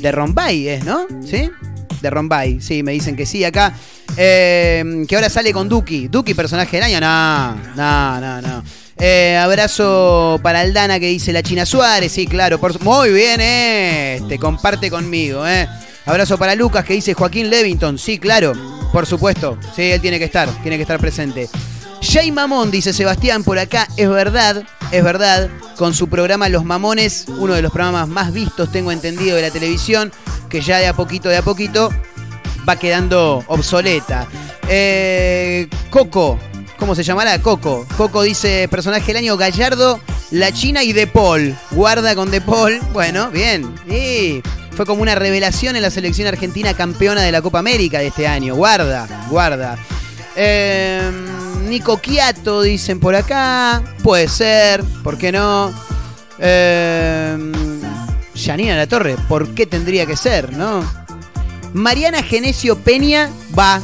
de 0.00 0.12
Rombay, 0.12 0.68
¿es, 0.68 0.84
no? 0.84 1.06
¿Sí? 1.24 1.50
De 2.04 2.10
Rombay, 2.10 2.60
sí, 2.60 2.82
me 2.82 2.92
dicen 2.92 3.16
que 3.16 3.24
sí 3.24 3.42
acá. 3.44 3.72
Eh, 4.18 5.06
que 5.08 5.16
ahora 5.16 5.30
sale 5.30 5.54
con 5.54 5.70
Duki. 5.70 6.08
Duki, 6.08 6.34
personaje 6.34 6.76
del 6.76 6.84
año, 6.84 7.00
no, 7.00 7.54
no, 7.74 8.20
no, 8.20 8.42
no. 8.42 8.62
Eh, 8.98 9.38
abrazo 9.42 10.38
para 10.42 10.60
Aldana 10.60 11.00
que 11.00 11.06
dice 11.06 11.32
la 11.32 11.42
China 11.42 11.64
Suárez, 11.64 12.12
sí, 12.12 12.26
claro. 12.26 12.60
Por, 12.60 12.78
muy 12.82 13.10
bien, 13.10 13.40
eh. 13.40 14.20
Te 14.28 14.38
comparte 14.38 14.90
conmigo, 14.90 15.48
eh. 15.48 15.66
Abrazo 16.04 16.36
para 16.36 16.54
Lucas 16.54 16.84
que 16.84 16.92
dice 16.92 17.14
Joaquín 17.14 17.48
Levington, 17.48 17.98
sí, 17.98 18.18
claro, 18.18 18.52
por 18.92 19.06
supuesto. 19.06 19.56
Sí, 19.74 19.90
él 19.90 20.02
tiene 20.02 20.18
que 20.18 20.26
estar, 20.26 20.46
tiene 20.62 20.76
que 20.76 20.82
estar 20.82 21.00
presente. 21.00 21.48
Jay 22.04 22.30
Mamón, 22.30 22.70
dice 22.70 22.92
Sebastián 22.92 23.42
por 23.42 23.58
acá, 23.58 23.88
es 23.96 24.08
verdad, 24.08 24.62
es 24.92 25.02
verdad, 25.02 25.48
con 25.76 25.94
su 25.94 26.08
programa 26.08 26.50
Los 26.50 26.64
Mamones, 26.64 27.24
uno 27.28 27.54
de 27.54 27.62
los 27.62 27.72
programas 27.72 28.08
más 28.08 28.32
vistos, 28.32 28.70
tengo 28.70 28.92
entendido, 28.92 29.36
de 29.36 29.42
la 29.42 29.50
televisión, 29.50 30.12
que 30.50 30.60
ya 30.60 30.78
de 30.78 30.86
a 30.86 30.92
poquito, 30.92 31.30
de 31.30 31.38
a 31.38 31.42
poquito, 31.42 31.90
va 32.68 32.76
quedando 32.76 33.42
obsoleta. 33.46 34.28
Eh, 34.68 35.66
Coco, 35.90 36.38
¿cómo 36.78 36.94
se 36.94 37.02
llamará? 37.02 37.40
Coco. 37.40 37.86
Coco 37.96 38.22
dice, 38.22 38.68
personaje 38.68 39.06
del 39.06 39.16
año, 39.16 39.36
Gallardo, 39.38 39.98
La 40.30 40.52
China 40.52 40.82
y 40.82 40.92
De 40.92 41.06
Paul. 41.06 41.56
Guarda 41.70 42.14
con 42.14 42.30
De 42.30 42.42
Paul. 42.42 42.80
Bueno, 42.92 43.30
bien. 43.30 43.74
Fue 44.72 44.84
como 44.84 45.02
una 45.02 45.14
revelación 45.14 45.74
en 45.74 45.82
la 45.82 45.90
selección 45.90 46.28
argentina 46.28 46.74
campeona 46.74 47.22
de 47.22 47.32
la 47.32 47.40
Copa 47.40 47.60
América 47.60 47.98
de 47.98 48.08
este 48.08 48.26
año. 48.26 48.54
Guarda, 48.54 49.08
guarda. 49.30 49.78
Eh, 50.36 51.10
Nico 51.68 51.98
Quiato, 51.98 52.62
dicen 52.62 53.00
por 53.00 53.14
acá. 53.14 53.82
Puede 54.02 54.28
ser, 54.28 54.82
¿por 55.02 55.18
qué 55.18 55.32
no? 55.32 55.72
Eh, 56.38 57.36
Janina 58.34 58.76
La 58.76 58.86
Torre, 58.86 59.16
¿por 59.28 59.54
qué 59.54 59.66
tendría 59.66 60.06
que 60.06 60.16
ser, 60.16 60.52
no? 60.52 60.84
Mariana 61.72 62.22
Genesio 62.22 62.76
Peña 62.78 63.30
va, 63.58 63.80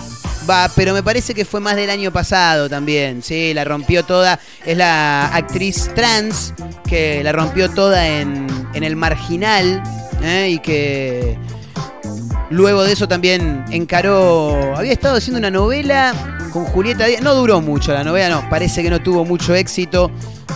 va, 0.49 0.71
pero 0.77 0.95
me 0.95 1.03
parece 1.03 1.35
que 1.35 1.45
fue 1.45 1.61
más 1.61 1.77
del 1.77 1.91
año 1.91 2.13
pasado 2.13 2.69
también. 2.69 3.23
Sí, 3.23 3.53
la 3.55 3.65
rompió 3.65 4.05
toda. 4.05 4.39
Es 4.65 4.77
la 4.77 5.27
actriz 5.27 5.91
trans 5.95 6.55
que 6.89 7.23
la 7.25 7.33
rompió 7.33 7.71
toda 7.71 8.07
en, 8.07 8.47
en 8.75 8.85
el 8.85 8.95
marginal 8.97 9.83
¿eh? 10.23 10.51
y 10.51 10.59
que 10.61 11.37
luego 12.51 12.85
de 12.85 12.93
eso 12.93 13.09
también 13.09 13.65
encaró. 13.71 14.77
Había 14.77 14.93
estado 14.93 15.17
haciendo 15.17 15.39
una 15.39 15.51
novela 15.51 16.13
con 16.53 16.65
Julieta 16.65 17.07
Díaz. 17.07 17.23
No 17.23 17.35
duró 17.35 17.61
mucho 17.61 17.93
la 17.93 18.05
novela, 18.05 18.29
no, 18.29 18.51
parece 18.51 18.83
que 18.83 18.91
no 18.91 19.01
tuvo 19.01 19.25
mucho 19.25 19.55
éxito. 19.55 20.11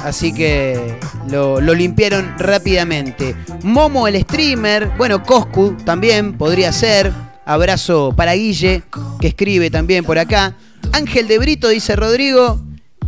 Así 0.04 0.35
que 0.35 0.98
lo, 1.30 1.61
lo 1.61 1.72
limpiaron 1.72 2.35
rápidamente. 2.38 3.35
Momo 3.62 4.07
el 4.07 4.20
streamer, 4.20 4.90
bueno, 4.98 5.22
Coscu 5.22 5.76
también 5.85 6.37
podría 6.37 6.72
ser. 6.72 7.12
Abrazo 7.46 8.14
para 8.16 8.33
Guille, 8.33 8.83
que 9.20 9.28
escribe 9.28 9.70
también 9.70 10.04
por 10.04 10.18
acá. 10.18 10.54
Ángel 10.92 11.28
de 11.28 11.38
Brito, 11.38 11.68
dice 11.68 11.94
Rodrigo. 11.94 12.61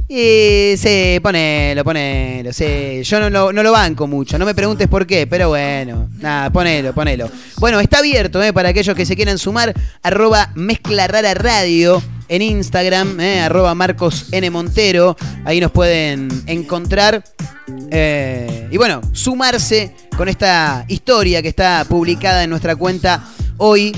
Y 0.08 0.74
sí, 0.76 1.18
ponelo, 1.20 1.82
ponelo. 1.82 2.52
Sí. 2.52 3.02
Yo 3.02 3.18
no 3.20 3.28
lo, 3.28 3.52
no 3.52 3.62
lo 3.62 3.72
banco 3.72 4.06
mucho, 4.06 4.38
no 4.38 4.46
me 4.46 4.54
preguntes 4.54 4.86
por 4.86 5.06
qué, 5.06 5.26
pero 5.26 5.48
bueno, 5.48 6.08
nada, 6.18 6.50
ponelo, 6.50 6.94
ponelo. 6.94 7.28
Bueno, 7.58 7.80
está 7.80 7.98
abierto 7.98 8.42
eh, 8.42 8.52
para 8.52 8.68
aquellos 8.68 8.94
que 8.94 9.04
se 9.04 9.16
quieran 9.16 9.38
sumar. 9.38 9.74
Arroba 10.02 10.50
Mezcla 10.54 11.08
Radio 11.08 12.02
en 12.28 12.42
Instagram, 12.42 13.18
eh, 13.20 13.40
arroba 13.40 13.74
Marcos 13.74 14.26
N. 14.30 14.48
Montero. 14.50 15.16
Ahí 15.44 15.60
nos 15.60 15.72
pueden 15.72 16.28
encontrar. 16.46 17.24
Eh, 17.90 18.68
y 18.70 18.76
bueno, 18.76 19.00
sumarse 19.12 19.94
con 20.16 20.28
esta 20.28 20.84
historia 20.88 21.42
que 21.42 21.48
está 21.48 21.84
publicada 21.88 22.44
en 22.44 22.50
nuestra 22.50 22.76
cuenta 22.76 23.24
hoy 23.58 23.94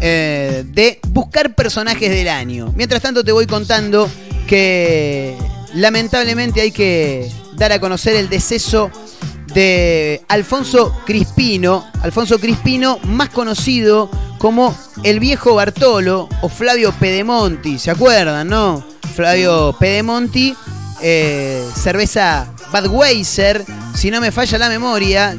eh, 0.00 0.64
de 0.66 0.98
buscar 1.08 1.54
personajes 1.54 2.10
del 2.10 2.28
año. 2.28 2.72
Mientras 2.74 3.02
tanto 3.02 3.22
te 3.22 3.32
voy 3.32 3.46
contando 3.46 4.08
que 4.46 5.36
lamentablemente 5.74 6.60
hay 6.60 6.70
que 6.70 7.30
dar 7.54 7.72
a 7.72 7.80
conocer 7.80 8.16
el 8.16 8.28
deceso 8.28 8.90
de 9.54 10.22
Alfonso 10.28 10.96
Crispino, 11.04 11.86
Alfonso 12.02 12.38
Crispino 12.38 12.98
más 13.04 13.28
conocido 13.28 14.10
como 14.38 14.76
el 15.02 15.20
viejo 15.20 15.54
Bartolo 15.54 16.28
o 16.40 16.48
Flavio 16.48 16.92
Pedemonti, 16.92 17.78
¿se 17.78 17.90
acuerdan, 17.90 18.48
no? 18.48 18.82
Flavio 19.14 19.76
Pedemonti, 19.78 20.54
eh, 21.02 21.64
cerveza 21.74 22.52
Budweiser, 22.72 23.64
si 23.94 24.10
no 24.10 24.20
me 24.20 24.32
falla 24.32 24.58
la 24.58 24.68
memoria, 24.68 25.36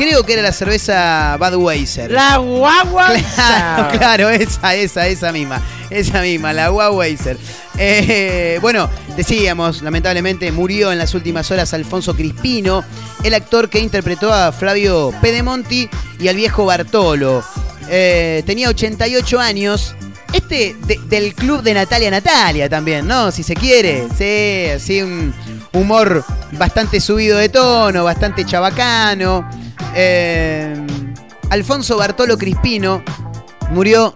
creo 0.00 0.24
que 0.24 0.32
era 0.32 0.42
la 0.42 0.52
cerveza 0.52 1.36
Budweiser. 1.38 2.10
La 2.10 2.38
guagua. 2.38 3.10
Claro, 3.34 3.98
claro, 3.98 4.30
esa, 4.30 4.74
esa, 4.74 5.06
esa 5.06 5.30
misma. 5.32 5.60
Esa 5.90 6.22
misma, 6.22 6.52
la 6.52 6.70
Budweiser. 6.70 7.36
Eh, 7.78 8.58
bueno, 8.60 8.88
decíamos, 9.16 9.82
lamentablemente 9.82 10.52
murió 10.52 10.92
en 10.92 10.98
las 10.98 11.14
últimas 11.14 11.50
horas 11.50 11.72
Alfonso 11.74 12.14
Crispino, 12.14 12.84
el 13.22 13.34
actor 13.34 13.68
que 13.68 13.78
interpretó 13.80 14.32
a 14.32 14.52
Flavio 14.52 15.12
Pedemonti 15.20 15.88
y 16.18 16.28
al 16.28 16.36
viejo 16.36 16.64
Bartolo. 16.66 17.42
Eh, 17.88 18.42
tenía 18.46 18.68
88 18.68 19.40
años. 19.40 19.94
Este 20.32 20.76
de- 20.86 21.00
del 21.08 21.34
club 21.34 21.60
de 21.62 21.74
Natalia 21.74 22.08
Natalia 22.10 22.68
también, 22.68 23.06
¿no? 23.06 23.32
Si 23.32 23.42
se 23.42 23.54
quiere. 23.54 24.06
Sí, 24.16 24.70
así 24.70 25.02
un 25.02 25.34
humor 25.72 26.24
bastante 26.52 27.00
subido 27.00 27.36
de 27.38 27.48
tono, 27.48 28.04
bastante 28.04 28.44
chabacano. 28.44 29.48
Eh, 29.94 30.74
Alfonso 31.50 31.96
Bartolo 31.96 32.38
Crispino 32.38 33.02
murió 33.70 34.12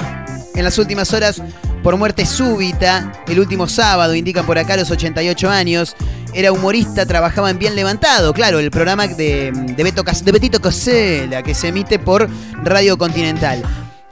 en 0.54 0.64
las 0.64 0.78
últimas 0.78 1.12
horas 1.12 1.42
por 1.82 1.96
muerte 1.96 2.26
súbita. 2.26 3.12
El 3.28 3.40
último 3.40 3.68
sábado, 3.68 4.14
indican 4.14 4.46
por 4.46 4.58
acá 4.58 4.76
los 4.76 4.90
88 4.90 5.50
años. 5.50 5.96
Era 6.32 6.50
humorista, 6.50 7.06
trabajaba 7.06 7.50
en 7.50 7.58
Bien 7.58 7.76
Levantado, 7.76 8.32
claro, 8.32 8.58
el 8.58 8.70
programa 8.72 9.06
de, 9.06 9.52
de, 9.52 9.84
Beto 9.84 10.02
de 10.02 10.32
Betito 10.32 10.60
Cosela, 10.60 11.44
que 11.44 11.54
se 11.54 11.68
emite 11.68 12.00
por 12.00 12.28
Radio 12.64 12.98
Continental. 12.98 13.62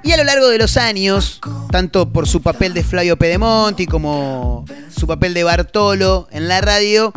Y 0.04 0.12
a 0.12 0.16
lo 0.16 0.24
largo 0.24 0.48
de 0.48 0.58
los 0.58 0.76
años, 0.76 1.40
tanto 1.70 2.08
por 2.08 2.28
su 2.28 2.42
papel 2.42 2.74
de 2.74 2.84
Flavio 2.84 3.16
Pedemonti 3.16 3.86
como 3.86 4.64
su 4.94 5.06
papel 5.06 5.32
de 5.32 5.44
Bartolo 5.44 6.28
en 6.30 6.48
la 6.48 6.60
radio, 6.60 7.12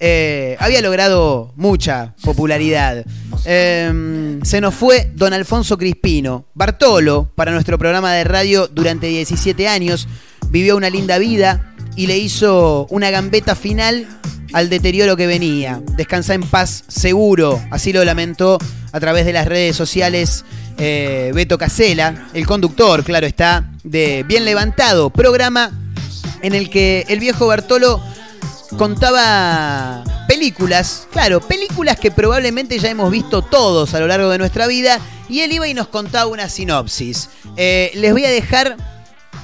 eh, 0.00 0.56
había 0.60 0.80
logrado 0.80 1.52
mucha 1.56 2.14
popularidad. 2.22 3.04
Eh, 3.44 4.38
se 4.42 4.60
nos 4.60 4.74
fue 4.74 5.10
don 5.14 5.32
Alfonso 5.32 5.76
Crispino. 5.76 6.46
Bartolo, 6.54 7.30
para 7.34 7.52
nuestro 7.52 7.78
programa 7.78 8.12
de 8.12 8.24
radio 8.24 8.68
durante 8.68 9.08
17 9.08 9.68
años, 9.68 10.08
vivió 10.50 10.76
una 10.76 10.90
linda 10.90 11.18
vida 11.18 11.74
y 11.96 12.06
le 12.06 12.18
hizo 12.18 12.86
una 12.90 13.10
gambeta 13.10 13.54
final 13.54 14.06
al 14.52 14.68
deterioro 14.68 15.16
que 15.16 15.26
venía. 15.26 15.82
Descansa 15.96 16.34
en 16.34 16.42
paz 16.42 16.84
seguro, 16.88 17.60
así 17.70 17.92
lo 17.92 18.04
lamentó 18.04 18.58
a 18.92 19.00
través 19.00 19.26
de 19.26 19.32
las 19.32 19.46
redes 19.46 19.76
sociales 19.76 20.44
eh, 20.78 21.32
Beto 21.34 21.58
Casela, 21.58 22.28
el 22.34 22.46
conductor, 22.46 23.02
claro 23.02 23.26
está, 23.26 23.70
de 23.82 24.24
Bien 24.26 24.44
Levantado, 24.44 25.10
programa 25.10 25.72
en 26.40 26.54
el 26.54 26.70
que 26.70 27.04
el 27.08 27.18
viejo 27.18 27.48
Bartolo 27.48 28.00
contaba 28.76 30.04
películas, 30.28 31.08
claro, 31.12 31.40
películas 31.40 31.98
que 31.98 32.10
probablemente 32.10 32.78
ya 32.78 32.90
hemos 32.90 33.10
visto 33.10 33.42
todos 33.42 33.94
a 33.94 34.00
lo 34.00 34.06
largo 34.06 34.28
de 34.30 34.38
nuestra 34.38 34.66
vida, 34.66 34.98
y 35.28 35.40
él 35.40 35.52
iba 35.52 35.68
y 35.68 35.74
nos 35.74 35.88
contaba 35.88 36.26
una 36.26 36.48
sinopsis. 36.48 37.30
Eh, 37.56 37.90
les 37.94 38.12
voy 38.12 38.24
a 38.24 38.30
dejar 38.30 38.76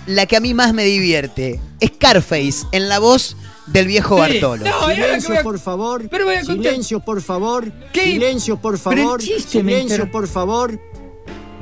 la 0.07 0.27
que 0.27 0.37
a 0.37 0.41
mí 0.41 0.55
más 0.55 0.73
me 0.75 0.85
divierte, 0.85 1.61
Scarface, 1.85 2.67
en 2.73 2.89
la 2.89 2.99
voz 2.99 3.37
del 3.67 3.87
viejo 3.87 4.17
Sí. 4.17 4.21
Bartolo. 4.21 4.65
No, 4.65 4.89
Silencio, 4.91 5.39
a- 5.41 5.43
por 5.43 5.59
favor. 5.59 6.09
Pero 6.11 6.27
voy 6.27 6.35
a 6.35 6.41
contar- 6.45 6.57
Silencio, 6.57 7.01
por 7.01 7.23
favor. 7.23 7.73
¿Qué? 7.93 8.03
Silencio, 8.05 8.57
por 8.61 8.79
favor. 8.79 9.21
chiste 9.21 9.59
Silencio, 9.61 9.95
inter- 9.97 10.11
por 10.11 10.29
favor. 10.29 10.79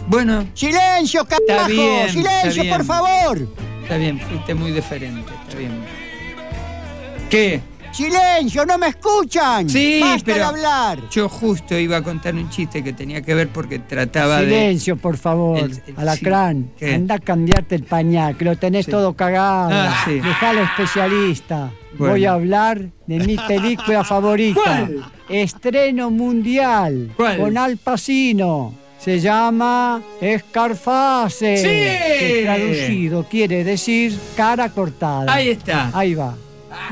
Bueno, 0.09 0.46
Silencio, 0.55 1.25
carajo. 1.25 1.68
bien, 1.68 2.01
está 2.09 2.12
Silencio, 2.12 2.62
bien. 2.64 2.77
por 2.77 2.85
favor. 2.85 3.48
está 3.83 3.96
bien, 3.96 4.20
fuiste 4.20 4.55
muy 4.55 4.72
diferente, 4.72 5.33
está 5.46 5.59
bien. 5.59 6.02
¿Qué? 7.33 7.61
Silencio, 7.92 8.64
no 8.66 8.77
me 8.79 8.88
escuchan. 8.88 9.68
Sí, 9.68 10.01
Basta 10.03 10.23
pero 10.25 10.37
de 10.38 10.45
hablar. 10.45 10.99
yo 11.11 11.29
justo 11.31 11.79
iba 11.79 11.97
a 11.99 12.03
contar 12.03 12.35
un 12.35 12.49
chiste 12.51 12.83
que 12.85 12.92
tenía 12.92 13.21
que 13.23 13.35
ver 13.35 13.49
porque 13.49 13.79
trataba 13.79 14.40
Silencio, 14.40 14.97
por 14.97 15.16
favor. 15.18 15.59
El- 15.59 15.83
el- 15.87 15.95
Alacrán, 15.99 16.71
anda 16.95 17.14
a 17.14 17.18
cambiarte 17.18 17.75
el 17.75 17.85
pañal, 17.85 18.37
que 18.37 18.45
lo 18.45 18.57
tenés 18.57 18.85
Sí. 18.87 18.90
todo 18.90 19.14
cagado. 19.14 19.71
Ah, 19.73 20.03
sí. 20.07 20.14
Dejá 20.21 20.51
al 20.51 20.59
especialista. 20.59 21.71
de... 21.92 21.99
voy 21.99 22.25
a 22.25 22.33
hablar 22.33 22.81
de 23.07 23.18
mi 23.18 23.37
película 23.37 24.05
favorita. 24.05 24.61
¿Cuál? 24.62 25.05
Estreno 25.29 26.11
mundial. 26.11 27.12
¿Cuál? 27.16 27.38
Con 27.38 27.57
Al 27.59 27.77
Pacino. 27.79 28.75
Se 28.99 29.18
llama 29.21 30.01
Escarface. 30.21 31.57
¡Sí! 31.57 31.64
Que 31.64 32.42
traducido 32.45 33.25
quiere 33.29 33.64
decir 33.64 34.16
cara 34.37 34.68
cortada. 34.71 35.33
Ahí 35.35 35.49
está. 35.51 35.90
Ahí 35.92 36.14
va. 36.14 36.35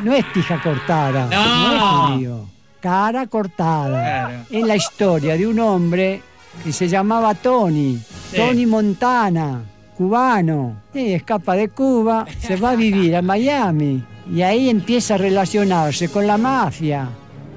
No 0.03 0.15
es 0.15 0.25
pija 0.27 0.61
cortada. 0.63 1.27
No. 1.27 1.75
es 1.75 2.13
judío. 2.15 2.47
Cara 2.81 3.27
cortada. 3.27 4.01
Claro. 4.01 4.45
Es 4.51 4.67
la 4.67 4.77
historia 4.77 5.37
de 5.37 5.47
un 5.47 5.61
hombre 5.61 6.23
que 6.65 6.73
se 6.73 6.89
llamaba 6.89 7.35
Tony. 7.35 7.99
Sí. 8.31 8.37
Tony 8.37 8.67
Montana. 8.67 9.63
Cubano. 9.97 10.77
Escapa 10.95 11.55
de 11.57 11.69
Cuba, 11.69 12.25
se 12.39 12.57
va 12.57 12.71
a 12.71 12.75
vivir 12.75 13.15
a 13.17 13.21
Miami. 13.23 14.03
Y 14.33 14.41
ahí 14.41 14.71
empieza 14.71 15.15
a 15.15 15.19
relacionarse 15.19 16.09
con 16.09 16.27
la 16.27 16.39
mafia. 16.39 17.09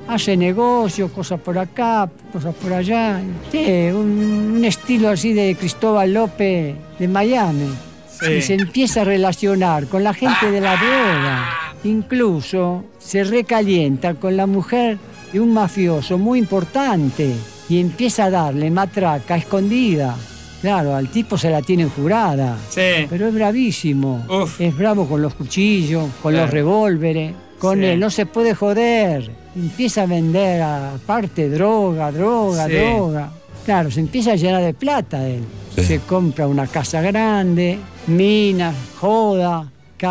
Hace 0.10 0.36
negocios, 0.36 1.10
cosas 1.12 1.40
por 1.40 1.58
acá, 1.58 2.10
cosas 2.34 2.54
por 2.56 2.74
allá. 2.74 3.22
Sí, 3.50 3.66
un, 3.94 4.56
un 4.58 4.66
estilo 4.66 5.10
así 5.10 5.32
de 5.32 5.56
Cristóbal 5.56 6.14
López 6.14 6.76
de 7.00 7.08
Miami. 7.08 7.74
Sí. 8.20 8.34
Y 8.34 8.42
se 8.42 8.56
empieza 8.56 9.02
a 9.02 9.06
relacionar 9.06 9.88
con 9.88 10.04
la 10.04 10.14
gente 10.14 10.52
de 10.52 10.60
la 10.60 10.76
droga. 10.76 11.62
Incluso 11.84 12.84
se 13.00 13.24
recalienta 13.24 14.13
con 14.15 14.38
la 14.38 14.46
mujer 14.48 14.98
de 15.32 15.39
un 15.39 15.54
mafioso 15.54 16.17
muy 16.17 16.39
importante 16.39 17.34
y 17.69 17.80
empieza 17.80 18.26
a 18.26 18.30
darle 18.30 18.72
matraca 18.72 19.36
escondida. 19.36 20.15
Claro, 20.62 20.96
al 20.96 21.10
tipo 21.10 21.38
se 21.38 21.50
la 21.50 21.62
tienen 21.62 21.89
jurada. 21.89 22.58
Sí. 22.69 23.06
Pero 23.10 23.28
es 23.28 23.34
bravísimo. 23.34 24.26
Uf. 24.30 24.62
Es 24.62 24.76
bravo 24.78 25.08
con 25.08 25.22
los 25.22 25.34
cuchillos, 25.34 26.06
con 26.22 26.36
los 26.38 26.50
revólveres. 26.50 27.34
Con 27.60 27.80
Sí. 27.80 27.86
él 27.86 28.00
no 28.00 28.10
se 28.10 28.26
puede 28.26 28.56
joder. 28.56 29.30
Empieza 29.56 30.04
a 30.04 30.06
vender 30.06 30.62
aparte 30.62 31.50
droga, 31.50 32.12
droga, 32.12 32.67
Sí. 32.67 32.74
droga. 32.76 33.30
Claro, 33.65 33.91
se 33.91 34.00
empieza 34.00 34.32
a 34.32 34.36
llenar 34.36 34.62
de 34.63 34.74
plata 34.74 35.28
él. 35.28 35.43
Sí. 35.76 35.84
Se 35.84 36.00
compra 36.00 36.48
una 36.48 36.67
casa 36.67 37.02
grande, 37.02 37.78
mina, 38.08 38.74
joda, 39.00 39.69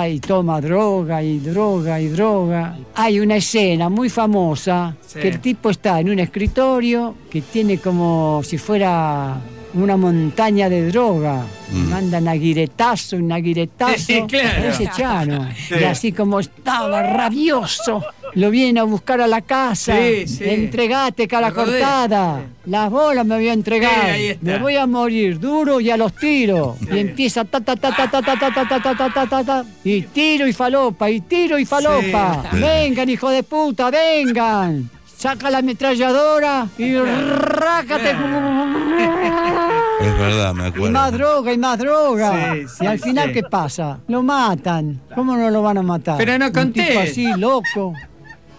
y 0.08 0.18
toma 0.20 0.60
droga 0.60 1.22
y 1.22 1.38
droga 1.38 2.00
y 2.00 2.08
droga. 2.08 2.76
Hay 2.94 3.20
una 3.20 3.36
escena 3.36 3.88
muy 3.88 4.08
famosa 4.08 4.96
Sí. 5.06 5.20
que 5.20 5.28
el 5.28 5.40
tipo 5.40 5.68
está 5.70 6.00
en 6.00 6.08
un 6.10 6.18
escritorio 6.18 7.14
que 7.30 7.42
tiene 7.42 7.78
como 7.78 8.40
si 8.42 8.56
fuera 8.58 9.36
una 9.74 9.96
montaña 9.96 10.68
de 10.68 10.88
droga. 10.88 11.44
Mandan 11.70 12.28
aguiretazo, 12.28 13.16
un 13.16 13.32
aguiretazo. 13.32 13.98
Sí, 13.98 14.22
claro. 14.28 14.68
Ese 14.68 14.90
Chano. 14.94 15.48
Sí. 15.68 15.74
Y 15.80 15.84
así 15.84 16.12
como 16.12 16.40
estaba 16.40 17.02
rabioso, 17.02 18.04
lo 18.34 18.50
viene 18.50 18.80
a 18.80 18.84
buscar 18.84 19.20
a 19.20 19.26
la 19.26 19.40
casa. 19.40 19.96
Sí, 19.96 20.26
sí. 20.26 20.44
Entregate, 20.44 21.26
cara 21.26 21.48
Me 21.48 21.54
cortada. 21.54 22.42
Las 22.66 22.90
bolas 22.90 23.24
me 23.24 23.36
voy 23.36 23.48
a 23.48 23.52
entregar. 23.54 24.16
Me 24.40 24.58
voy 24.58 24.76
a 24.76 24.86
morir 24.86 25.38
duro 25.38 25.80
y 25.80 25.90
a 25.90 25.96
los 25.96 26.14
tiros. 26.14 26.76
Y 26.90 26.98
empieza 26.98 27.44
ta 27.44 27.60
ta 27.60 27.74
ta 27.76 27.94
ta 27.94 28.06
ta 28.06 28.22
ta 28.22 28.38
ta 28.38 28.50
ta 28.52 28.68
ta 28.68 28.82
ta 28.82 28.96
ta 28.96 29.12
ta 29.12 29.26
ta 29.26 29.44
ta 29.44 29.64
y 29.84 30.02
tiro 30.02 30.46
y 30.46 30.52
falopa 30.52 31.10
y 31.10 31.22
tiro 31.22 31.58
y 31.58 31.64
falopa. 31.64 32.44
Vengan, 32.52 33.08
hijo 33.08 33.30
de 33.30 33.42
puta, 33.42 33.90
vengan. 33.90 34.90
Saca 35.22 35.50
la 35.50 35.58
ametralladora 35.58 36.66
y 36.76 36.96
rácate. 36.96 38.10
Es 40.00 40.18
verdad, 40.18 40.52
me 40.52 40.64
Y 40.64 40.66
acuerdo. 40.66 40.90
más 40.90 41.12
droga 41.12 41.52
y 41.52 41.58
más 41.58 41.78
droga. 41.78 42.54
Sí, 42.54 42.66
sí, 42.66 42.84
y 42.84 42.86
al 42.88 42.98
final, 42.98 43.28
sí. 43.28 43.34
¿qué 43.34 43.42
pasa? 43.44 44.00
Lo 44.08 44.24
matan. 44.24 45.00
¿Cómo 45.14 45.36
no 45.36 45.48
lo 45.48 45.62
van 45.62 45.78
a 45.78 45.82
matar? 45.82 46.16
Pero 46.18 46.36
no 46.38 46.46
Un 46.46 46.52
conté. 46.52 46.86
tipo 46.88 46.98
así, 47.00 47.32
loco. 47.36 47.92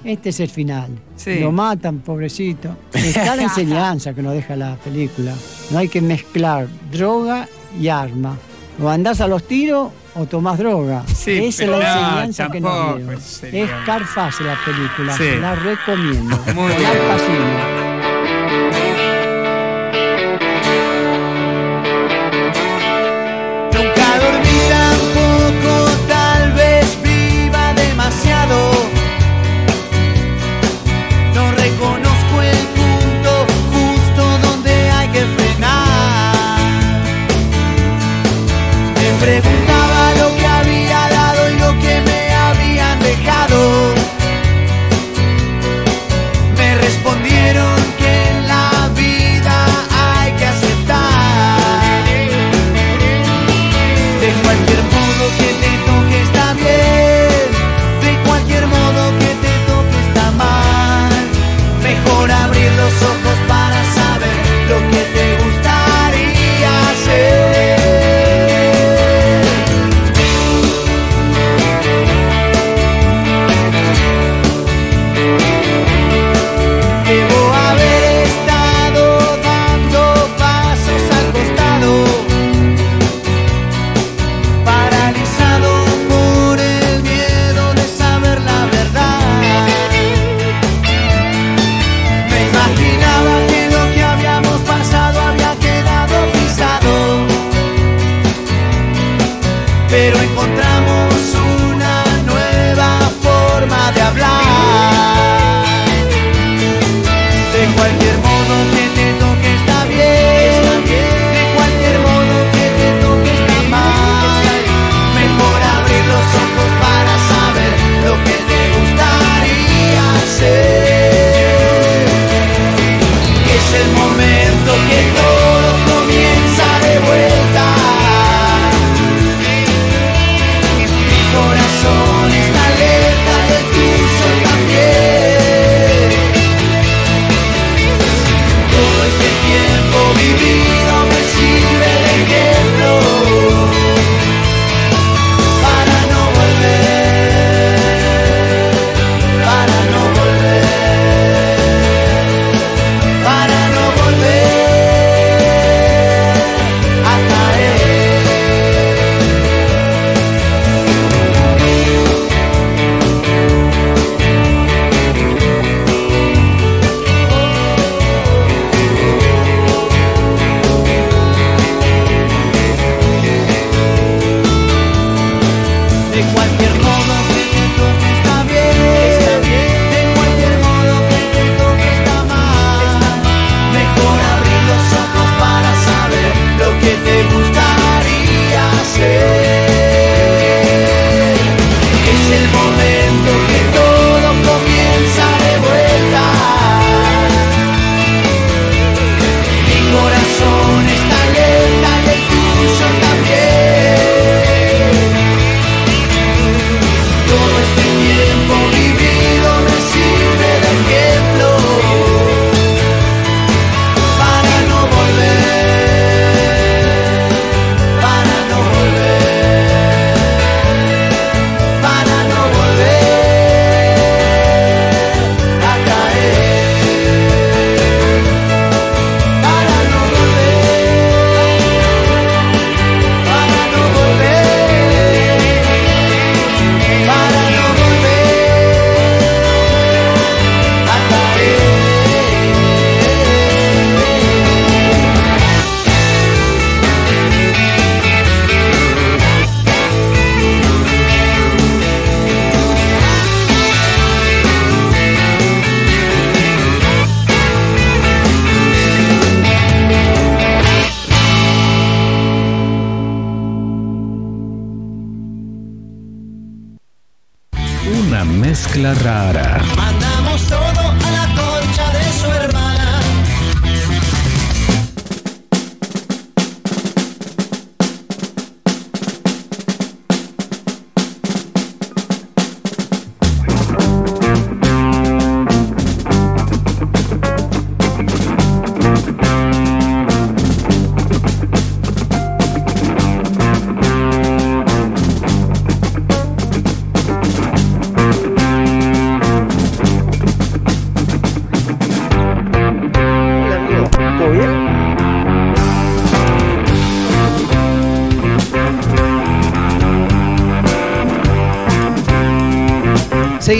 Este 0.06 0.30
es 0.30 0.40
el 0.40 0.50
final. 0.50 0.88
Sí. 1.18 1.40
Lo 1.42 1.52
matan, 1.52 2.00
pobrecito. 2.00 2.78
Está 2.94 3.36
la 3.36 3.44
enseñanza 3.50 4.14
que 4.14 4.22
nos 4.22 4.34
deja 4.34 4.56
la 4.56 4.76
película. 4.78 5.34
No 5.70 5.80
hay 5.80 5.90
que 5.90 6.00
mezclar 6.02 6.68
droga 6.90 7.46
y 7.78 7.90
arma. 7.90 8.38
O 8.82 8.88
andás 8.88 9.20
a 9.20 9.28
los 9.28 9.44
tiros 9.46 9.92
o 10.16 10.26
tomás 10.26 10.58
droga. 10.58 11.04
Sí, 11.14 11.46
Esa 11.46 11.64
es 11.64 11.70
la 11.70 11.78
no, 11.78 11.84
enseñanza 11.84 12.50
que 12.50 12.62
nos 12.62 12.98
dio. 12.98 13.12
Es 13.12 13.70
Carface 13.86 14.44
la 14.44 14.58
película. 14.64 15.18
Sí. 15.18 15.36
La 15.40 15.56
recomiendo. 15.56 16.38
Muy 16.54 16.74
bien. 16.74 17.83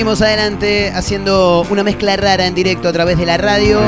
Seguimos 0.04 0.22
adelante 0.22 0.92
haciendo 0.94 1.66
una 1.70 1.82
mezcla 1.82 2.18
rara 2.18 2.46
en 2.46 2.54
directo 2.54 2.90
a 2.90 2.92
través 2.92 3.18
de 3.18 3.26
la 3.26 3.38
radio. 3.38 3.80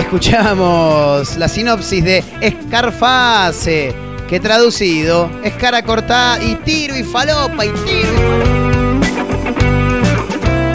Escuchamos 0.00 1.36
la 1.36 1.48
sinopsis 1.48 2.02
de 2.02 2.24
Escarface, 2.40 3.94
que 4.28 4.40
traducido 4.40 5.30
es 5.44 5.52
cara 5.52 5.84
cortada 5.84 6.42
y 6.42 6.56
tiro 6.56 6.96
y 6.96 7.04
falopa 7.04 7.64
y 7.64 7.68
tiro. 7.68 8.59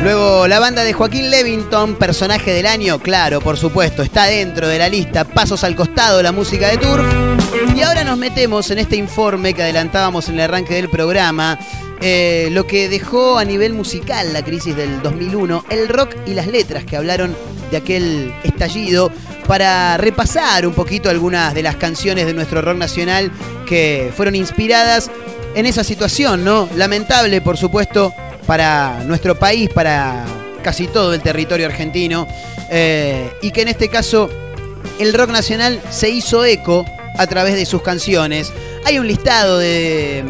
Luego 0.05 0.47
la 0.47 0.59
banda 0.59 0.83
de 0.83 0.93
Joaquín 0.93 1.31
Levington, 1.31 1.95
personaje 1.95 2.53
del 2.53 2.67
año, 2.67 2.99
claro, 2.99 3.41
por 3.41 3.57
supuesto, 3.57 4.03
está 4.03 4.25
dentro 4.25 4.67
de 4.67 4.77
la 4.77 4.87
lista. 4.87 5.23
Pasos 5.23 5.63
al 5.63 5.75
costado, 5.75 6.21
la 6.21 6.31
música 6.31 6.67
de 6.67 6.77
Turf. 6.77 7.03
Y 7.75 7.81
ahora 7.81 8.03
nos 8.03 8.15
metemos 8.15 8.69
en 8.69 8.77
este 8.77 8.97
informe 8.97 9.55
que 9.55 9.63
adelantábamos 9.63 10.29
en 10.29 10.35
el 10.35 10.41
arranque 10.41 10.75
del 10.75 10.89
programa. 10.89 11.57
eh, 12.01 12.49
lo 12.51 12.67
que 12.67 12.87
dejó 12.87 13.39
a 13.39 13.45
nivel 13.45 13.73
musical 13.73 14.31
la 14.31 14.43
crisis 14.43 14.75
del 14.75 15.01
2001, 15.01 15.65
el 15.71 15.87
rock 15.87 16.13
y 16.27 16.35
las 16.35 16.45
letras 16.45 16.83
que 16.83 16.97
hablaron 16.97 17.35
de 17.71 17.77
aquel 17.77 18.31
estallido 18.43 19.11
para 19.47 19.97
repasar 19.97 20.67
un 20.67 20.73
poquito 20.75 21.09
algunas 21.09 21.55
de 21.55 21.63
las 21.63 21.77
canciones 21.77 22.27
de 22.27 22.33
nuestro 22.35 22.61
rock 22.61 22.77
nacional 22.77 23.31
que 23.67 24.13
fueron 24.15 24.35
inspiradas 24.35 25.09
en 25.55 25.65
esa 25.65 25.83
situación, 25.83 26.43
¿no? 26.43 26.69
Lamentable, 26.75 27.41
por 27.41 27.57
supuesto, 27.57 28.13
para 28.45 29.03
nuestro 29.05 29.35
país, 29.37 29.69
para 29.69 30.25
casi 30.63 30.87
todo 30.87 31.13
el 31.13 31.21
territorio 31.21 31.65
argentino, 31.67 32.27
eh, 32.69 33.29
y 33.41 33.51
que 33.51 33.61
en 33.61 33.67
este 33.69 33.89
caso 33.89 34.29
el 34.99 35.13
rock 35.13 35.29
nacional 35.29 35.81
se 35.89 36.09
hizo 36.09 36.43
eco 36.45 36.85
a 37.17 37.27
través 37.27 37.55
de 37.55 37.65
sus 37.65 37.81
canciones. 37.81 38.51
Hay 38.85 38.99
un 38.99 39.07
listado 39.07 39.57
de, 39.57 40.23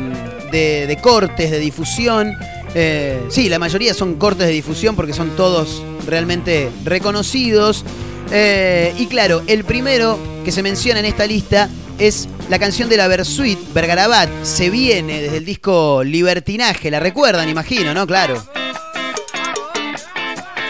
de- 0.52 0.98
cortes 1.02 1.52
de 1.52 1.60
difusión. 1.60 2.38
eh, 2.74 3.22
sí, 3.30 3.50
la 3.50 3.60
mayoría 3.60 3.94
son 3.94 4.16
cortes 4.16 4.48
de 4.48 4.54
difusión 4.54 4.96
porque 4.96 5.14
son 5.14 5.36
todos 5.36 5.82
realmente 6.08 6.70
reconocidos. 6.84 7.84
Eh, 8.32 8.94
y 8.98 9.08
claro, 9.08 9.44
el 9.48 9.64
primero 9.64 10.20
que 10.44 10.52
se 10.52 10.64
menciona 10.64 11.00
en 11.00 11.06
esta 11.06 11.26
lista 11.26 11.70
es 12.00 12.28
la 12.50 12.60
canción 12.60 12.90
de 12.90 12.98
la 12.98 13.08
Versuit, 13.08 13.60
Bergarabat. 13.74 14.30
Se 14.44 14.70
viene 14.70 15.22
desde 15.22 15.38
el 15.38 15.46
disco 15.46 16.04
Libertinaje. 16.04 16.92
La 16.92 17.00
recuerdan, 17.00 17.50
imagino, 17.50 17.94
¿no? 17.94 18.06
Claro. 18.06 18.44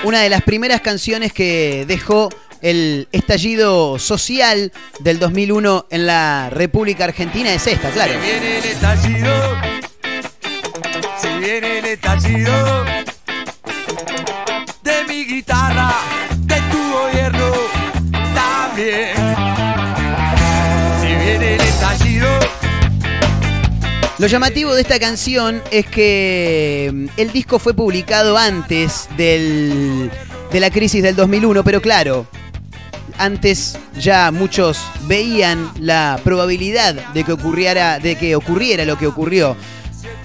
Una 0.03 0.21
de 0.21 0.29
las 0.29 0.43
primeras 0.43 0.81
canciones 0.81 1.33
que 1.33 1.85
dejó 1.87 2.29
el 2.61 3.07
estallido 3.11 3.99
social 3.99 4.71
del 4.99 5.19
2001 5.19 5.87
en 5.89 6.07
la 6.07 6.49
República 6.49 7.05
Argentina 7.05 7.53
es 7.53 7.67
esta, 7.67 7.89
claro. 7.91 8.13
Se 8.13 8.19
viene 8.19 8.57
el 8.57 8.65
estallido. 8.65 9.31
Se 11.21 11.37
viene 11.39 11.79
el 11.79 11.85
estallido. 11.85 12.85
De 14.83 15.03
mi 15.07 15.25
guitarra, 15.25 15.95
viene 21.01 21.55
el 21.55 21.61
estallido. 21.61 22.27
Lo 24.17 24.27
llamativo 24.27 24.73
de 24.73 24.81
esta 24.81 24.99
canción 24.99 25.61
es 25.71 25.85
que 25.87 26.89
mm, 26.93 27.05
el 27.17 27.31
disco 27.31 27.59
fue 27.59 27.73
publicado 27.73 28.37
antes 28.37 29.09
del- 29.17 30.09
de 30.51 30.59
la 30.59 30.69
crisis 30.69 31.03
del 31.03 31.15
2001, 31.15 31.63
pero 31.63 31.81
claro, 31.81 32.25
antes 33.17 33.77
ya 33.99 34.31
muchos 34.31 34.79
veían 35.03 35.69
la 35.79 36.19
probabilidad 36.23 36.93
de 37.13 37.23
que 37.23 37.31
ocurriera, 37.33 37.99
de 37.99 38.15
que 38.15 38.35
ocurriera 38.35 38.85
lo 38.85 38.97
que 38.97 39.07
ocurrió. 39.07 39.55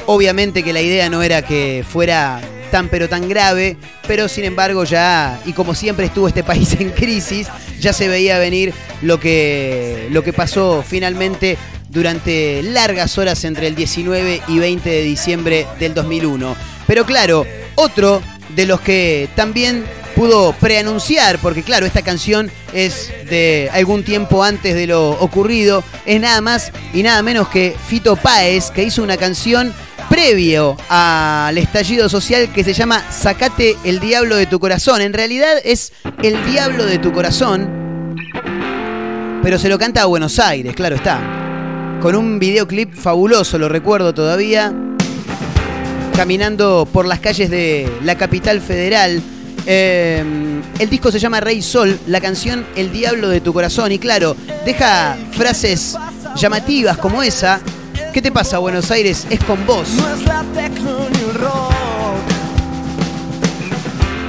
Obviamente 0.06 0.62
que 0.62 0.72
la 0.72 0.80
idea 0.80 1.08
no 1.08 1.22
era 1.22 1.42
que 1.42 1.84
fuera 1.88 2.40
tan 2.70 2.88
pero 2.88 3.08
tan 3.08 3.28
grave, 3.28 3.76
pero 4.06 4.28
sin 4.28 4.44
embargo 4.44 4.84
ya, 4.84 5.40
y 5.44 5.52
como 5.52 5.74
siempre 5.74 6.06
estuvo 6.06 6.28
este 6.28 6.44
país 6.44 6.76
en 6.80 6.90
crisis, 6.90 7.48
ya 7.80 7.92
se 7.92 8.08
veía 8.08 8.38
venir 8.38 8.72
lo 9.02 9.18
que, 9.18 10.08
lo 10.10 10.22
que 10.22 10.32
pasó 10.32 10.84
finalmente 10.86 11.58
durante 11.88 12.62
largas 12.62 13.18
horas 13.18 13.44
entre 13.44 13.66
el 13.66 13.74
19 13.74 14.42
y 14.48 14.58
20 14.58 14.88
de 14.88 15.02
diciembre 15.02 15.66
del 15.78 15.94
2001. 15.94 16.56
Pero 16.86 17.04
claro, 17.04 17.46
otro 17.74 18.22
de 18.54 18.66
los 18.66 18.80
que 18.80 19.28
también 19.34 19.84
pudo 20.14 20.52
preanunciar, 20.52 21.38
porque 21.38 21.62
claro, 21.62 21.86
esta 21.86 22.02
canción 22.02 22.50
es 22.72 23.10
de 23.28 23.70
algún 23.72 24.04
tiempo 24.04 24.44
antes 24.44 24.74
de 24.74 24.86
lo 24.86 25.10
ocurrido, 25.12 25.82
es 26.04 26.20
nada 26.20 26.40
más 26.40 26.72
y 26.92 27.02
nada 27.02 27.22
menos 27.22 27.48
que 27.48 27.74
Fito 27.88 28.16
Páez, 28.16 28.70
que 28.70 28.82
hizo 28.82 29.02
una 29.02 29.16
canción 29.16 29.72
previo 30.10 30.76
al 30.88 31.56
estallido 31.56 32.08
social 32.08 32.52
que 32.52 32.64
se 32.64 32.74
llama 32.74 33.02
Sacate 33.10 33.76
el 33.84 34.00
diablo 34.00 34.34
de 34.34 34.46
tu 34.46 34.58
corazón. 34.58 35.00
En 35.00 35.12
realidad 35.12 35.54
es 35.64 35.92
El 36.22 36.44
diablo 36.50 36.84
de 36.84 36.98
tu 36.98 37.12
corazón, 37.12 38.16
pero 39.42 39.58
se 39.58 39.68
lo 39.68 39.78
canta 39.78 40.02
a 40.02 40.06
Buenos 40.06 40.38
Aires, 40.40 40.74
claro 40.74 40.96
está. 40.96 41.98
Con 42.02 42.16
un 42.16 42.40
videoclip 42.40 42.92
fabuloso, 42.92 43.56
lo 43.56 43.68
recuerdo 43.68 44.12
todavía. 44.12 44.74
Caminando 46.16 46.88
por 46.92 47.06
las 47.06 47.20
calles 47.20 47.48
de 47.48 47.88
la 48.02 48.16
capital 48.16 48.60
federal. 48.60 49.22
Eh, 49.64 50.24
el 50.78 50.90
disco 50.90 51.12
se 51.12 51.20
llama 51.20 51.40
Rey 51.40 51.62
Sol, 51.62 51.98
la 52.08 52.20
canción 52.20 52.66
El 52.74 52.90
Diablo 52.92 53.28
de 53.28 53.40
tu 53.40 53.52
Corazón. 53.52 53.92
Y 53.92 53.98
claro, 53.98 54.36
deja 54.64 55.16
frases 55.32 55.96
llamativas 56.36 56.98
como 56.98 57.22
esa. 57.22 57.60
¿Qué 58.12 58.20
te 58.20 58.32
pasa, 58.32 58.58
Buenos 58.58 58.90
Aires? 58.90 59.24
Es 59.30 59.38
con 59.44 59.64
vos. 59.66 59.88
No 59.90 60.12
es 60.12 60.22
la 60.24 60.44
tecno 60.52 61.08
ni 61.08 61.18
el 61.20 61.34
rock. 61.34 61.72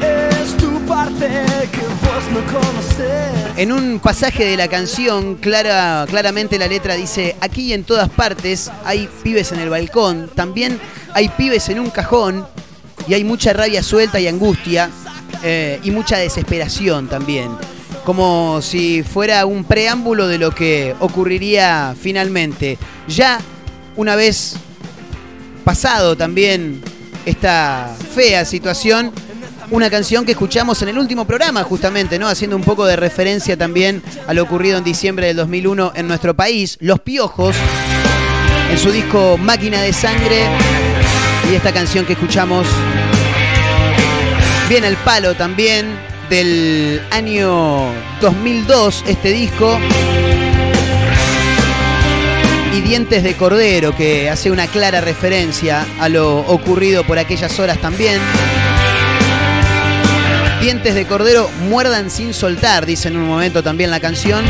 Es 0.03 0.55
tu 0.57 0.79
parte 0.85 1.27
que 1.71 1.79
vos 1.79 2.23
no 2.31 2.53
conoces. 2.53 3.57
En 3.57 3.71
un 3.71 3.99
pasaje 3.99 4.45
de 4.45 4.55
la 4.55 4.67
canción, 4.67 5.33
clara, 5.35 6.05
claramente 6.07 6.59
la 6.59 6.67
letra 6.67 6.93
dice, 6.93 7.35
aquí 7.41 7.69
y 7.69 7.73
en 7.73 7.83
todas 7.83 8.09
partes 8.09 8.69
hay 8.85 9.09
pibes 9.23 9.51
en 9.51 9.59
el 9.59 9.69
balcón, 9.69 10.29
también 10.35 10.79
hay 11.15 11.29
pibes 11.29 11.67
en 11.69 11.79
un 11.79 11.89
cajón 11.89 12.45
y 13.07 13.15
hay 13.15 13.23
mucha 13.23 13.51
rabia 13.51 13.81
suelta 13.81 14.19
y 14.19 14.27
angustia 14.27 14.91
eh, 15.43 15.79
y 15.83 15.89
mucha 15.89 16.17
desesperación 16.17 17.07
también. 17.07 17.49
Como 18.05 18.61
si 18.61 19.01
fuera 19.01 19.45
un 19.47 19.63
preámbulo 19.63 20.27
de 20.27 20.37
lo 20.37 20.51
que 20.51 20.95
ocurriría 20.99 21.95
finalmente. 21.99 22.77
Ya 23.07 23.39
una 23.95 24.15
vez 24.15 24.55
pasado 25.63 26.15
también 26.15 26.81
esta 27.25 27.95
fea 28.13 28.45
situación, 28.45 29.11
una 29.69 29.89
canción 29.89 30.25
que 30.25 30.31
escuchamos 30.33 30.81
en 30.81 30.89
el 30.89 30.97
último 30.97 31.25
programa 31.25 31.63
justamente, 31.63 32.19
¿no? 32.19 32.27
Haciendo 32.27 32.55
un 32.55 32.63
poco 32.63 32.85
de 32.85 32.95
referencia 32.95 33.57
también 33.57 34.01
a 34.27 34.33
lo 34.33 34.43
ocurrido 34.43 34.77
en 34.77 34.83
diciembre 34.83 35.27
del 35.27 35.37
2001 35.37 35.93
en 35.95 36.07
nuestro 36.07 36.35
país, 36.35 36.77
Los 36.81 36.99
Piojos, 36.99 37.55
en 38.71 38.77
su 38.77 38.91
disco 38.91 39.37
Máquina 39.37 39.81
de 39.81 39.93
Sangre, 39.93 40.45
y 41.51 41.55
esta 41.55 41.73
canción 41.73 42.05
que 42.05 42.13
escuchamos 42.13 42.67
viene 44.69 44.87
al 44.87 44.97
palo 44.97 45.35
también 45.35 45.87
del 46.29 47.01
año 47.11 47.91
2002, 48.21 49.03
este 49.07 49.31
disco. 49.31 49.77
Dientes 52.83 53.23
de 53.23 53.35
Cordero, 53.35 53.95
que 53.95 54.29
hace 54.29 54.51
una 54.51 54.67
clara 54.67 55.01
referencia 55.01 55.85
a 55.99 56.09
lo 56.09 56.39
ocurrido 56.39 57.03
por 57.03 57.19
aquellas 57.19 57.57
horas 57.59 57.79
también. 57.79 58.19
Dientes 60.61 60.93
de 60.93 61.05
Cordero 61.05 61.49
muerdan 61.69 62.11
sin 62.11 62.33
soltar, 62.33 62.85
dice 62.85 63.07
en 63.07 63.17
un 63.17 63.27
momento 63.27 63.63
también 63.63 63.89
la 63.89 63.99
canción. 63.99 64.43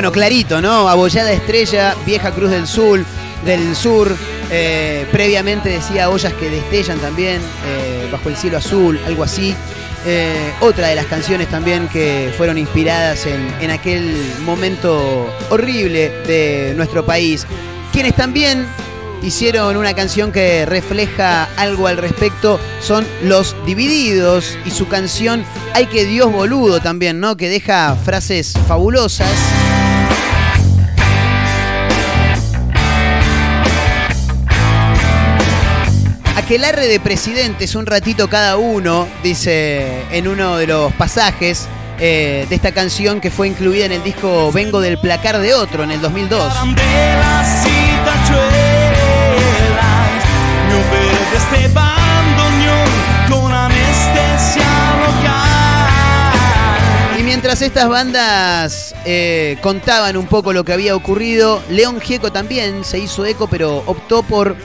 Bueno, 0.00 0.12
clarito, 0.12 0.62
¿no? 0.62 0.88
Abollada 0.88 1.30
Estrella, 1.30 1.94
Vieja 2.06 2.30
Cruz 2.30 2.48
del 2.48 2.66
Sur, 2.66 3.04
del 3.44 3.76
Sur. 3.76 4.16
eh, 4.50 5.06
previamente 5.12 5.68
decía 5.68 6.08
ollas 6.08 6.32
que 6.32 6.48
destellan 6.48 6.98
también, 7.00 7.42
eh, 7.66 8.08
bajo 8.10 8.30
el 8.30 8.36
cielo 8.36 8.56
azul, 8.56 8.98
algo 9.04 9.24
así. 9.24 9.54
Eh, 10.06 10.52
otra 10.60 10.88
de 10.88 10.94
las 10.94 11.04
canciones 11.04 11.48
también 11.48 11.86
que 11.88 12.32
fueron 12.34 12.56
inspiradas 12.56 13.26
en, 13.26 13.46
en 13.60 13.70
aquel 13.70 14.16
momento 14.46 15.30
horrible 15.50 16.08
de 16.26 16.72
nuestro 16.76 17.04
país. 17.04 17.46
Quienes 17.92 18.16
también 18.16 18.66
hicieron 19.22 19.76
una 19.76 19.92
canción 19.92 20.32
que 20.32 20.64
refleja 20.64 21.46
algo 21.58 21.88
al 21.88 21.98
respecto 21.98 22.58
son 22.80 23.06
Los 23.22 23.54
Divididos 23.66 24.56
y 24.64 24.70
su 24.70 24.88
canción 24.88 25.44
Hay 25.74 25.88
que 25.88 26.06
Dios 26.06 26.32
boludo 26.32 26.80
también, 26.80 27.20
¿no? 27.20 27.36
Que 27.36 27.50
deja 27.50 27.94
frases 28.02 28.54
fabulosas. 28.66 29.28
Aquelarre 36.36 36.86
de 36.86 37.00
presidentes, 37.00 37.74
un 37.74 37.86
ratito 37.86 38.28
cada 38.28 38.56
uno, 38.56 39.06
dice 39.22 40.02
en 40.10 40.28
uno 40.28 40.56
de 40.56 40.66
los 40.66 40.92
pasajes 40.94 41.68
eh, 41.98 42.46
de 42.48 42.54
esta 42.54 42.72
canción 42.72 43.20
que 43.20 43.30
fue 43.30 43.46
incluida 43.48 43.84
en 43.84 43.92
el 43.92 44.02
disco 44.02 44.50
Vengo 44.52 44.80
del 44.80 44.98
placar 44.98 45.38
de 45.38 45.52
otro 45.54 45.84
en 45.84 45.90
el 45.90 46.00
2002. 46.00 46.40
de 46.74 47.16
las 47.18 47.62
citachuelas 47.62 48.50
No 50.70 50.76
verde 50.90 51.36
este 51.36 51.70
Y 57.18 57.22
mientras 57.22 57.60
estas 57.60 57.88
bandas 57.88 58.94
eh, 59.04 59.58
contaban 59.60 60.16
un 60.16 60.26
poco 60.26 60.54
lo 60.54 60.64
que 60.64 60.72
había 60.72 60.96
ocurrido, 60.96 61.62
León 61.68 62.00
Gieco 62.00 62.32
también 62.32 62.82
se 62.82 62.98
hizo 62.98 63.26
eco, 63.26 63.46
pero 63.46 63.82
optó 63.84 64.22
por 64.22 64.56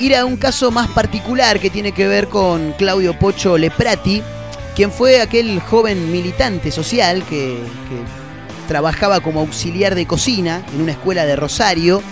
ir 0.00 0.16
a 0.16 0.24
un 0.24 0.36
caso 0.36 0.70
más 0.70 0.88
particular 0.88 1.60
que 1.60 1.70
tiene 1.70 1.92
que 1.92 2.08
ver 2.08 2.28
con 2.28 2.72
Claudio 2.72 3.18
Pocho 3.18 3.58
Leprati, 3.58 4.22
quien 4.74 4.90
fue 4.90 5.20
aquel 5.20 5.60
joven 5.60 6.10
militante 6.10 6.70
social 6.70 7.22
que, 7.24 7.58
que 7.88 8.66
trabajaba 8.66 9.20
como 9.20 9.40
auxiliar 9.40 9.94
de 9.94 10.06
cocina 10.06 10.64
en 10.74 10.82
una 10.82 10.92
escuela 10.92 11.26
de 11.26 11.36
Rosario 11.36 12.02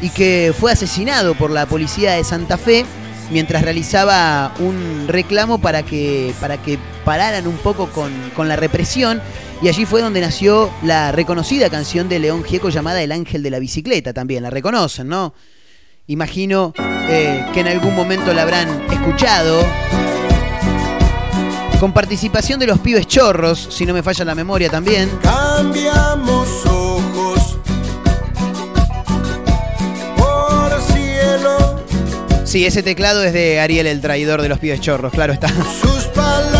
y 0.00 0.10
que 0.10 0.54
fue 0.58 0.72
asesinado 0.72 1.34
por 1.34 1.50
la 1.50 1.66
policía 1.66 2.12
de 2.12 2.24
Santa 2.24 2.56
Fe 2.56 2.86
mientras 3.30 3.62
realizaba 3.62 4.54
un 4.58 5.06
reclamo 5.08 5.58
para 5.58 5.82
que, 5.82 6.32
para 6.40 6.56
que 6.62 6.78
pararan 7.04 7.46
un 7.46 7.56
poco 7.56 7.88
con, 7.90 8.12
con 8.34 8.48
la 8.48 8.56
represión. 8.56 9.20
Y 9.62 9.68
allí 9.68 9.86
fue 9.86 10.02
donde 10.02 10.20
nació 10.20 10.70
la 10.82 11.12
reconocida 11.12 11.70
canción 11.70 12.08
de 12.08 12.18
León 12.18 12.44
Gieco 12.44 12.68
llamada 12.68 13.02
El 13.02 13.12
Ángel 13.12 13.42
de 13.42 13.50
la 13.50 13.58
Bicicleta 13.58 14.12
también. 14.12 14.42
La 14.42 14.50
reconocen, 14.50 15.08
¿no? 15.08 15.34
Imagino 16.08 16.72
eh, 17.08 17.44
que 17.52 17.60
en 17.60 17.66
algún 17.66 17.96
momento 17.96 18.32
la 18.32 18.42
habrán 18.42 18.68
escuchado. 18.92 19.60
Con 21.80 21.92
participación 21.92 22.60
de 22.60 22.66
los 22.68 22.78
pibes 22.78 23.08
chorros, 23.08 23.68
si 23.70 23.84
no 23.84 23.92
me 23.92 24.04
falla 24.04 24.24
la 24.24 24.36
memoria 24.36 24.70
también. 24.70 25.10
Cambiamos 25.20 26.64
ojos 26.64 27.58
por 30.16 30.80
cielo. 30.92 31.84
Sí, 32.44 32.64
ese 32.64 32.84
teclado 32.84 33.24
es 33.24 33.32
de 33.32 33.60
Ariel 33.60 33.88
el 33.88 34.00
traidor 34.00 34.42
de 34.42 34.48
los 34.48 34.60
pibes 34.60 34.80
chorros, 34.80 35.12
claro 35.12 35.32
está. 35.32 35.48
Sus 35.48 36.04
palabras 36.14 36.55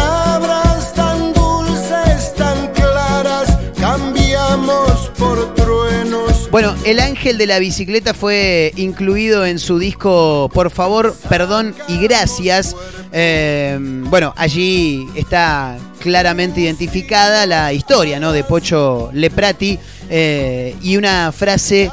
Bueno, 6.57 6.75
El 6.87 7.01
Ángel 7.01 7.37
de 7.37 7.47
la 7.47 7.59
Bicicleta 7.59 8.15
fue 8.15 8.73
incluido 8.77 9.45
en 9.45 9.59
su 9.59 9.79
disco 9.79 10.51
Por 10.55 10.71
favor, 10.71 11.15
perdón 11.29 11.75
y 11.87 11.99
gracias. 11.99 12.75
Eh, 13.13 13.77
bueno, 13.79 14.33
allí 14.39 15.07
está 15.15 15.77
claramente 16.01 16.63
identificada 16.63 17.45
la 17.45 17.75
historia 17.75 18.19
¿no? 18.21 18.33
de 18.33 18.43
Pocho 18.43 19.11
Leprati 19.13 19.79
eh, 20.09 20.75
y 20.81 20.97
una 20.97 21.31
frase 21.31 21.91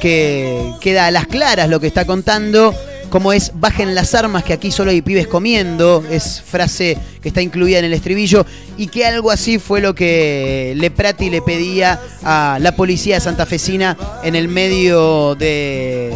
que 0.00 0.72
queda 0.80 1.08
a 1.08 1.10
las 1.10 1.26
claras 1.26 1.68
lo 1.68 1.78
que 1.78 1.88
está 1.88 2.06
contando, 2.06 2.74
como 3.12 3.34
es 3.34 3.52
bajen 3.54 3.94
las 3.94 4.14
armas 4.14 4.42
que 4.42 4.54
aquí 4.54 4.72
solo 4.72 4.90
hay 4.90 5.02
pibes 5.02 5.26
comiendo, 5.26 6.02
es 6.10 6.40
frase 6.40 6.96
que 7.20 7.28
está 7.28 7.42
incluida 7.42 7.78
en 7.78 7.84
el 7.84 7.92
estribillo 7.92 8.46
y 8.78 8.86
que 8.86 9.04
algo 9.04 9.30
así 9.30 9.58
fue 9.58 9.82
lo 9.82 9.94
que 9.94 10.72
Leprati 10.78 11.28
le 11.28 11.42
pedía 11.42 12.00
a 12.24 12.56
la 12.58 12.74
policía 12.74 13.20
santafesina 13.20 13.98
en 14.24 14.34
el 14.34 14.48
medio 14.48 15.34
de, 15.34 16.10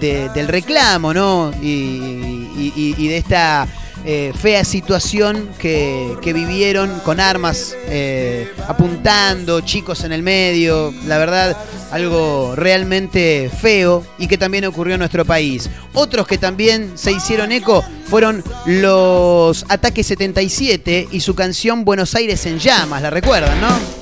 de- 0.00 0.30
del 0.30 0.48
reclamo, 0.48 1.12
¿no? 1.12 1.52
Y 1.60 3.06
de 3.08 3.18
esta 3.18 3.66
eh, 4.04 4.32
fea 4.38 4.64
situación 4.64 5.50
que, 5.58 6.16
que 6.22 6.32
vivieron 6.32 7.00
con 7.00 7.20
armas 7.20 7.76
eh, 7.86 8.50
apuntando, 8.66 9.60
chicos 9.60 10.04
en 10.04 10.12
el 10.12 10.22
medio, 10.22 10.92
la 11.06 11.18
verdad, 11.18 11.56
algo 11.90 12.54
realmente 12.56 13.50
feo 13.60 14.04
y 14.18 14.26
que 14.26 14.38
también 14.38 14.64
ocurrió 14.64 14.94
en 14.94 15.00
nuestro 15.00 15.24
país. 15.24 15.68
Otros 15.92 16.26
que 16.26 16.38
también 16.38 16.92
se 16.94 17.12
hicieron 17.12 17.52
eco 17.52 17.84
fueron 18.06 18.42
los 18.66 19.66
Ataques 19.68 20.06
77 20.06 21.08
y 21.10 21.20
su 21.20 21.34
canción 21.34 21.84
Buenos 21.84 22.14
Aires 22.14 22.46
en 22.46 22.58
llamas, 22.58 23.02
la 23.02 23.10
recuerdan, 23.10 23.60
¿no? 23.60 24.00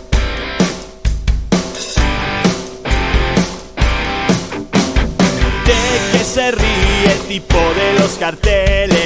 Se 6.39 6.53
ríe 6.53 7.13
el 7.13 7.19
tipo 7.27 7.57
de 7.57 7.99
los 7.99 8.11
carteles 8.13 8.98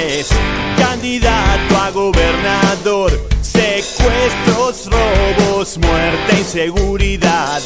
Candidato 1.13 1.75
a 1.75 1.91
gobernador 1.91 3.32
Secuestros, 3.83 4.89
robos, 4.89 5.77
muerte, 5.77 6.37
inseguridad 6.37 7.61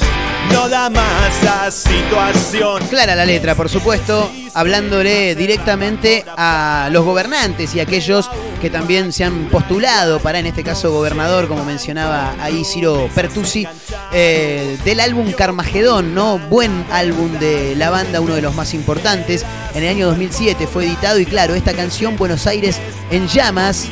No 0.52 0.68
da 0.68 0.90
más 0.90 1.44
la 1.44 1.70
situación 1.70 2.88
Clara 2.88 3.16
la 3.16 3.24
letra, 3.24 3.54
por 3.54 3.70
supuesto, 3.70 4.32
hablándole 4.56 5.36
directamente 5.36 6.26
a 6.36 6.90
los 6.92 7.06
gobernantes 7.06 7.76
y 7.76 7.80
a 7.80 7.84
aquellos 7.84 8.30
que 8.60 8.72
también 8.72 9.14
se 9.14 9.24
han 9.24 9.50
postulado 9.50 10.20
para, 10.20 10.40
en 10.40 10.48
este 10.48 10.64
caso, 10.64 10.92
gobernador, 10.92 11.48
como 11.48 11.64
mencionaba 11.64 12.34
ahí 12.42 12.66
Ciro 12.66 13.08
Pertusi, 13.14 13.68
eh, 14.12 14.78
del 14.84 15.00
álbum 15.00 15.32
Carmagedón, 15.34 16.16
¿no? 16.16 16.40
Buen 16.40 16.86
álbum 16.92 17.32
de 17.34 17.76
la 17.76 17.92
banda, 17.92 18.20
uno 18.20 18.34
de 18.34 18.42
los 18.42 18.56
más 18.56 18.74
importantes. 18.74 19.46
En 19.76 19.84
el 19.84 19.90
año 19.90 20.08
2007 20.08 20.66
fue 20.66 20.86
editado 20.86 21.20
y 21.20 21.28
claro, 21.28 21.54
esta 21.54 21.74
canción 21.74 22.18
Buenos 22.18 22.48
Aires 22.48 22.80
en 23.12 23.28
llamas. 23.28 23.90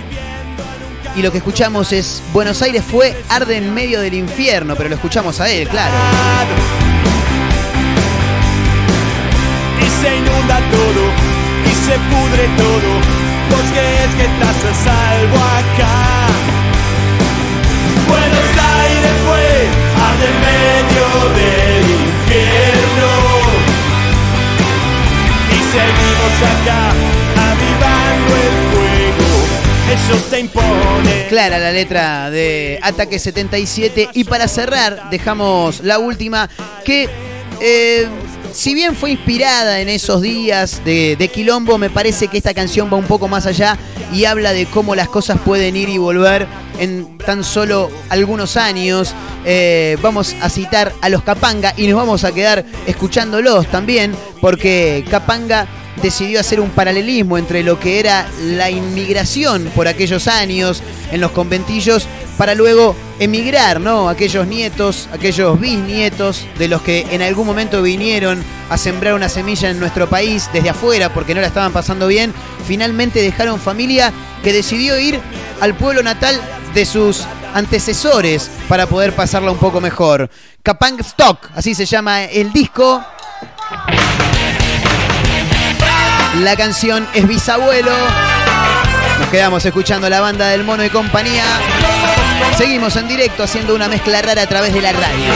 Y 1.16 1.22
lo 1.22 1.32
que 1.32 1.38
escuchamos 1.38 1.94
es 1.94 2.22
Buenos 2.34 2.62
Aires 2.62 2.84
fue 2.84 3.16
arde 3.30 3.56
en 3.56 3.74
medio 3.74 4.02
del 4.02 4.14
infierno, 4.14 4.76
pero 4.76 4.90
lo 4.90 4.96
escuchamos 4.96 5.40
a 5.40 5.50
él, 5.50 5.70
claro. 5.70 5.94
Y 9.80 9.86
se 10.02 10.18
inunda 10.18 10.60
todo 10.72 11.04
Y 11.64 11.74
se 11.86 11.98
pudre 12.10 12.50
todo 12.58 12.90
¿Vos 13.50 13.66
crees 13.72 14.12
que 14.16 14.26
estás 14.26 14.58
a 14.66 14.74
salvo 14.84 15.38
acá? 15.38 16.28
Buenos 18.10 18.50
Aires 18.82 19.16
fue 19.26 19.48
arde 20.08 20.26
en 20.28 20.38
medio 20.52 21.06
del 21.38 21.86
infierno 21.92 23.12
Y 25.50 25.60
seguimos 25.72 26.36
acá 26.52 26.82
avivando 27.52 28.32
el 28.36 28.56
fuego 28.74 28.85
Te 30.30 30.50
Clara 31.30 31.58
la 31.58 31.72
letra 31.72 32.30
de 32.30 32.80
Ataque 32.82 33.20
77. 33.20 34.10
Y 34.14 34.24
para 34.26 34.48
cerrar, 34.48 35.10
dejamos 35.10 35.82
la 35.82 36.00
última 36.00 36.50
que, 36.84 37.10
eh, 37.62 38.08
si 38.52 38.74
bien 38.74 38.96
fue 38.96 39.12
inspirada 39.12 39.80
en 39.80 39.90
esos 39.90 40.22
días 40.22 40.84
de, 40.84 41.16
de 41.16 41.28
Quilombo, 41.30 41.78
me 41.78 41.90
parece 41.90 42.28
que 42.28 42.38
esta 42.38 42.54
canción 42.54 42.90
va 42.92 42.98
un 42.98 43.06
poco 43.06 43.28
más 43.28 43.46
allá 43.46 43.78
y 44.14 44.26
habla 44.26 44.54
de 44.54 44.66
cómo 44.66 44.96
las 44.96 45.08
cosas 45.08 45.40
pueden 45.40 45.76
ir 45.76 45.90
y 45.90 45.98
volver 45.98 46.48
en 46.80 47.18
tan 47.18 47.44
solo 47.44 47.90
algunos 48.10 48.58
años. 48.58 49.14
Eh, 49.46 49.98
vamos 50.02 50.36
a 50.42 50.50
citar 50.50 50.92
a 51.02 51.10
los 51.10 51.24
Capanga 51.24 51.74
y 51.78 51.88
nos 51.88 51.98
vamos 51.98 52.24
a 52.24 52.34
quedar 52.34 52.66
escuchándolos 52.86 53.68
también, 53.68 54.16
porque 54.42 55.06
Capanga 55.10 55.68
decidió 56.02 56.40
hacer 56.40 56.60
un 56.60 56.70
paralelismo 56.70 57.38
entre 57.38 57.64
lo 57.64 57.80
que 57.80 58.00
era 58.00 58.28
la 58.42 58.70
inmigración 58.70 59.72
por 59.76 59.88
aquellos 59.88 60.28
años 60.28 60.84
en 61.12 61.22
los 61.22 61.32
conventillos 61.32 62.08
para 62.38 62.54
luego 62.54 62.96
emigrar, 63.20 63.80
¿no? 63.80 64.10
Aquellos 64.10 64.46
nietos, 64.46 65.08
aquellos 65.14 65.60
bisnietos 65.60 66.46
de 66.58 66.68
los 66.68 66.82
que 66.82 67.08
en 67.12 67.22
algún 67.22 67.48
momento 67.48 67.82
vinieron 67.82 68.44
a 68.70 68.78
sembrar 68.78 69.14
una 69.14 69.30
semilla 69.30 69.70
en 69.70 69.80
nuestro 69.80 70.10
país 70.10 70.50
desde 70.52 70.70
afuera 70.70 71.14
porque 71.14 71.34
no 71.34 71.42
la 71.42 71.48
estaban 71.48 71.72
pasando 71.72 72.08
bien, 72.08 72.34
finalmente 72.68 73.22
dejaron 73.22 73.60
familia 73.60 74.12
que 74.44 74.52
decidió 74.54 75.00
ir 75.00 75.20
al 75.62 75.76
pueblo 75.76 76.04
natal 76.04 76.40
de 76.74 76.86
sus 76.86 77.26
antecesores 77.54 78.52
para 78.68 78.86
poder 78.86 79.14
pasarla 79.14 79.52
un 79.52 79.58
poco 79.58 79.80
mejor. 79.80 80.30
Capang 80.62 81.00
Stock, 81.00 81.50
así 81.56 81.74
se 81.74 81.86
llama 81.86 82.26
el 82.26 82.52
disco. 82.52 83.02
La 86.42 86.56
canción 86.56 87.08
es 87.14 87.28
Bisabuelo. 87.28 87.92
Nos 89.20 89.30
quedamos 89.30 89.66
escuchando 89.66 90.10
la 90.10 90.20
banda 90.20 90.50
del 90.50 90.64
Mono 90.64 90.84
y 90.84 90.90
compañía. 90.90 91.46
Seguimos 92.58 92.96
en 92.98 93.08
directo 93.08 93.44
haciendo 93.44 93.74
una 93.74 93.88
mezcla 93.88 94.22
rara 94.22 94.42
a 94.42 94.48
través 94.48 94.74
de 94.74 94.82
la 94.82 94.92
radio. 94.92 95.32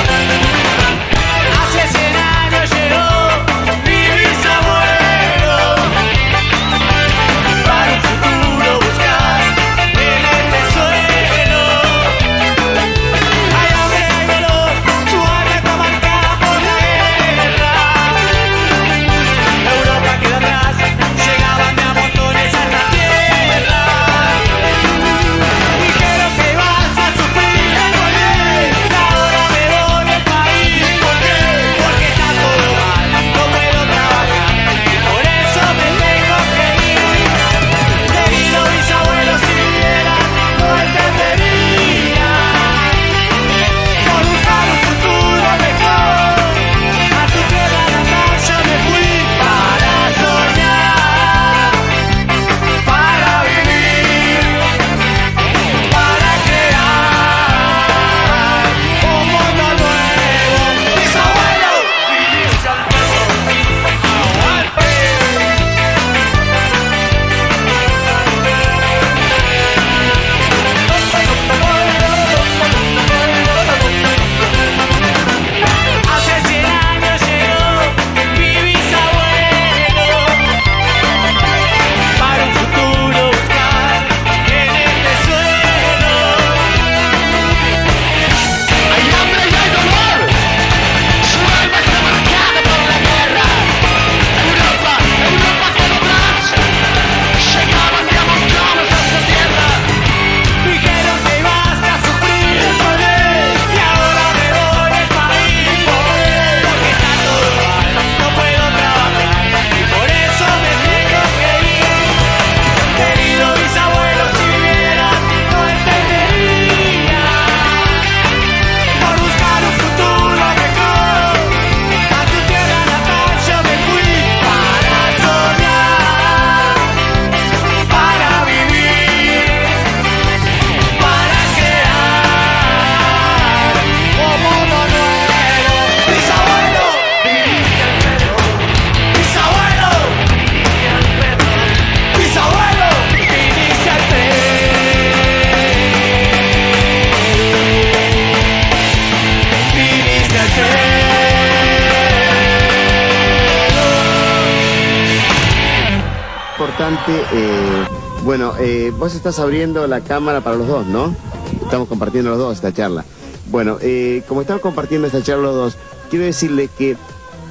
Vos 159.10 159.16
estás 159.16 159.40
abriendo 159.40 159.88
la 159.88 160.02
cámara 160.02 160.42
para 160.42 160.56
los 160.56 160.68
dos, 160.68 160.86
¿no? 160.86 161.16
Estamos 161.64 161.88
compartiendo 161.88 162.30
los 162.30 162.38
dos 162.38 162.58
esta 162.58 162.72
charla. 162.72 163.04
Bueno, 163.50 163.80
eh, 163.82 164.22
como 164.28 164.42
estamos 164.42 164.62
compartiendo 164.62 165.08
esta 165.08 165.24
charla 165.24 165.46
los 165.46 165.56
dos, 165.56 165.78
quiero 166.12 166.26
decirle 166.26 166.70
que 166.78 166.96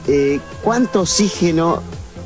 eh, 0.07 0.39
cuánto 0.63 1.01
oxígeno 1.01 1.83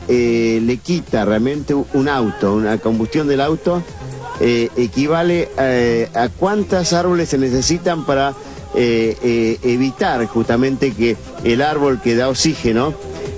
eh, 0.07 0.61
le 0.63 0.77
quita 0.77 1.25
realmente 1.25 1.73
un 1.73 2.09
auto, 2.11 2.53
una 2.53 2.77
combustión 2.77 3.27
del 3.27 3.41
auto, 3.41 3.83
equivale 4.39 5.49
eh, 5.57 6.11
a 6.13 6.29
cuántos 6.29 6.93
árboles 6.93 7.31
se 7.31 7.39
necesitan 7.39 8.05
para 8.05 8.35
evitar 8.75 10.27
justamente 10.27 10.93
que 10.93 11.17
el 11.43 11.63
árbol 11.63 12.03
que 12.03 12.17
da 12.17 12.29
oxígeno, 12.29 12.93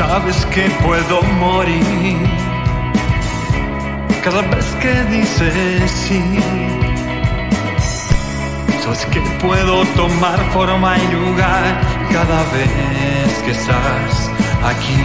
Sabes 0.00 0.46
que 0.46 0.62
puedo 0.82 1.20
morir 1.38 2.16
cada 4.24 4.40
vez 4.40 4.64
que 4.80 4.94
dices 5.14 5.90
sí. 5.90 6.22
Sabes 8.82 9.04
que 9.12 9.20
puedo 9.42 9.84
tomar 9.94 10.40
forma 10.52 10.96
y 10.96 11.06
lugar 11.12 11.82
cada 12.10 12.42
vez 12.44 13.42
que 13.44 13.50
estás 13.50 14.30
aquí, 14.64 14.96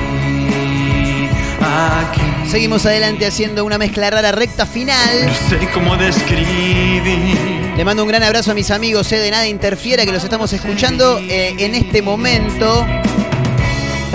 aquí. 1.59 2.49
Seguimos 2.49 2.85
adelante 2.85 3.27
haciendo 3.27 3.65
una 3.65 3.77
mezcla 3.77 4.09
rara 4.09 4.31
recta 4.31 4.65
final. 4.65 5.25
No 5.25 5.49
sé 5.49 5.67
cómo 5.73 5.97
describir. 5.97 7.27
Le 7.75 7.83
mando 7.83 8.03
un 8.03 8.07
gran 8.07 8.23
abrazo 8.23 8.51
a 8.51 8.53
mis 8.53 8.71
amigos 8.71 9.11
eh, 9.11 9.17
de 9.17 9.29
Nada 9.29 9.45
Interfiera 9.45 10.05
que 10.05 10.13
los 10.13 10.23
estamos 10.23 10.53
escuchando 10.53 11.19
eh, 11.19 11.53
en 11.59 11.75
este 11.75 12.01
momento. 12.01 12.87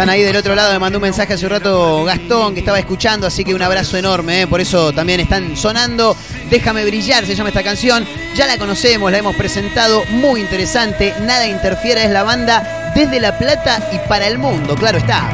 Están 0.00 0.14
ahí 0.14 0.22
del 0.22 0.36
otro 0.36 0.54
lado, 0.54 0.72
me 0.72 0.78
mandó 0.78 0.96
un 0.96 1.02
mensaje 1.02 1.34
hace 1.34 1.44
un 1.44 1.50
rato 1.50 2.04
Gastón 2.04 2.54
que 2.54 2.60
estaba 2.60 2.78
escuchando, 2.78 3.26
así 3.26 3.44
que 3.44 3.52
un 3.52 3.60
abrazo 3.60 3.98
enorme, 3.98 4.40
eh, 4.40 4.46
por 4.46 4.58
eso 4.58 4.94
también 4.94 5.20
están 5.20 5.58
sonando. 5.58 6.16
Déjame 6.48 6.86
brillar, 6.86 7.26
se 7.26 7.34
llama 7.34 7.50
esta 7.50 7.62
canción. 7.62 8.06
Ya 8.34 8.46
la 8.46 8.56
conocemos, 8.56 9.12
la 9.12 9.18
hemos 9.18 9.36
presentado, 9.36 10.02
muy 10.06 10.40
interesante. 10.40 11.14
Nada 11.20 11.46
Interfiera 11.46 12.02
es 12.02 12.10
la 12.10 12.22
banda 12.22 12.92
desde 12.94 13.20
La 13.20 13.36
Plata 13.36 13.90
y 13.92 13.98
para 14.08 14.26
el 14.26 14.38
mundo, 14.38 14.74
claro 14.74 14.96
está. 14.96 15.28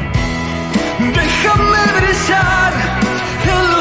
Déjame 0.99 1.77
brillar 2.01 2.73
en 3.45 3.77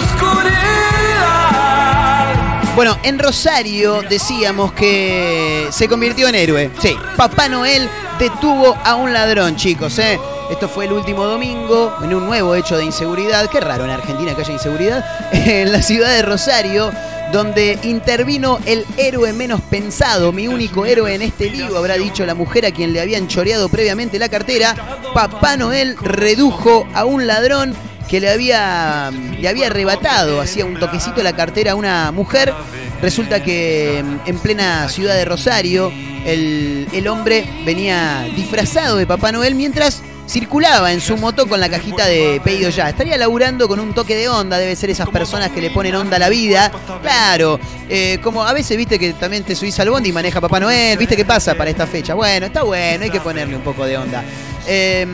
Bueno, 2.77 2.97
en 3.03 3.19
Rosario 3.19 4.03
decíamos 4.09 4.71
que 4.73 5.67
se 5.73 5.89
convirtió 5.89 6.29
en 6.29 6.37
héroe. 6.37 6.71
Sí, 6.79 6.97
Papá 7.17 7.49
Noel 7.49 7.91
detuvo 8.21 8.79
a 8.85 8.95
un 8.95 9.13
ladrón, 9.13 9.57
chicos, 9.57 9.99
¿eh? 9.99 10.17
Esto 10.51 10.69
fue 10.69 10.85
el 10.85 10.93
último 10.93 11.25
domingo, 11.25 11.93
en 12.03 12.15
un 12.15 12.25
nuevo 12.25 12.55
hecho 12.55 12.77
de 12.77 12.85
inseguridad. 12.85 13.51
Qué 13.51 13.59
raro 13.59 13.85
en 13.85 13.91
Argentina 13.91 14.35
que 14.35 14.43
haya 14.43 14.53
inseguridad. 14.53 15.05
En 15.33 15.73
la 15.73 15.83
ciudad 15.83 16.11
de 16.11 16.23
Rosario, 16.23 16.93
donde 17.33 17.79
intervino 17.83 18.61
el 18.65 18.85
héroe 18.97 19.33
menos 19.33 19.61
pensado, 19.63 20.33
mi 20.33 20.47
único 20.47 20.87
héroe 20.87 21.15
en 21.15 21.23
este 21.23 21.51
lío, 21.51 21.77
habrá 21.77 21.95
dicho 21.95 22.25
la 22.25 22.35
mujer 22.35 22.65
a 22.65 22.71
quien 22.71 22.93
le 22.93 23.01
habían 23.01 23.27
choreado 23.27 23.69
previamente 23.69 24.21
la 24.21 24.29
cartera. 24.29 24.75
Papá 25.13 25.57
Noel 25.57 25.97
redujo 26.01 26.87
a 26.95 27.05
un 27.05 27.27
ladrón 27.27 27.75
que 28.09 28.21
le 28.21 28.31
había, 28.31 29.11
le 29.11 29.49
había 29.49 29.67
arrebatado, 29.67 30.41
hacía 30.41 30.65
un 30.65 30.79
toquecito 30.79 31.25
la 31.25 31.35
cartera 31.35 31.73
a 31.73 31.75
una 31.75 32.13
mujer. 32.13 32.55
Resulta 33.03 33.43
que 33.43 34.03
mm, 34.05 34.29
en 34.29 34.39
plena 34.39 34.89
ciudad 34.89 35.15
de 35.15 35.25
Rosario, 35.25 35.93
el, 36.25 36.87
el 36.93 37.09
hombre 37.09 37.45
venía 37.65 38.29
disfrazado 38.37 38.97
de 38.97 39.07
Papá 39.07 39.33
Noel 39.33 39.57
mientras 39.57 40.03
circulaba 40.29 40.93
en 40.93 41.01
su 41.01 41.17
moto 41.17 41.47
con 41.47 41.61
la 41.61 41.69
cajita 41.69 42.07
de 42.07 42.41
pedido 42.43 42.71
ya. 42.71 42.89
Estaría 42.89 43.17
laburando 43.17 43.69
con 43.69 43.81
un 43.81 43.95
toque 43.95 44.17
de 44.17 44.29
onda, 44.29 44.59
debe 44.59 44.75
ser 44.77 44.91
esas 44.91 45.09
personas 45.09 45.51
que 45.51 45.61
le 45.61 45.71
ponen 45.71 45.95
onda 45.95 46.17
a 46.17 46.19
la 46.19 46.29
vida. 46.29 46.71
Claro, 47.03 47.59
eh, 47.89 48.19
como 48.23 48.45
a 48.45 48.53
veces 48.53 48.77
viste 48.77 48.99
que 48.99 49.13
también 49.13 49.45
te 49.45 49.55
subís 49.55 49.79
al 49.81 49.91
bondi 49.91 50.11
y 50.11 50.13
maneja 50.13 50.41
Papá 50.41 50.61
Noel, 50.61 50.99
viste 50.99 51.17
qué 51.17 51.25
pasa 51.25 51.55
para 51.55 51.71
esta 51.71 51.87
fecha. 51.87 52.15
Bueno, 52.15 52.47
está 52.47 52.63
bueno, 52.63 53.05
hay 53.05 53.11
que 53.11 53.21
ponerle 53.21 53.57
un 53.57 53.63
poco 53.63 53.85
de 53.85 53.97
onda. 53.97 54.25
Eh, 54.69 55.07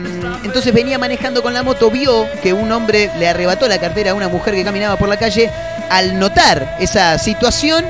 entonces 0.43 0.73
venía 0.73 0.97
manejando 0.97 1.43
con 1.43 1.53
la 1.53 1.61
moto, 1.61 1.91
vio 1.91 2.25
que 2.41 2.53
un 2.53 2.71
hombre 2.71 3.11
le 3.19 3.27
arrebató 3.27 3.67
la 3.67 3.79
cartera 3.79 4.11
a 4.11 4.13
una 4.15 4.27
mujer 4.27 4.55
que 4.55 4.63
caminaba 4.63 4.97
por 4.97 5.09
la 5.09 5.17
calle. 5.17 5.49
Al 5.89 6.17
notar 6.17 6.77
esa 6.79 7.19
situación, 7.19 7.85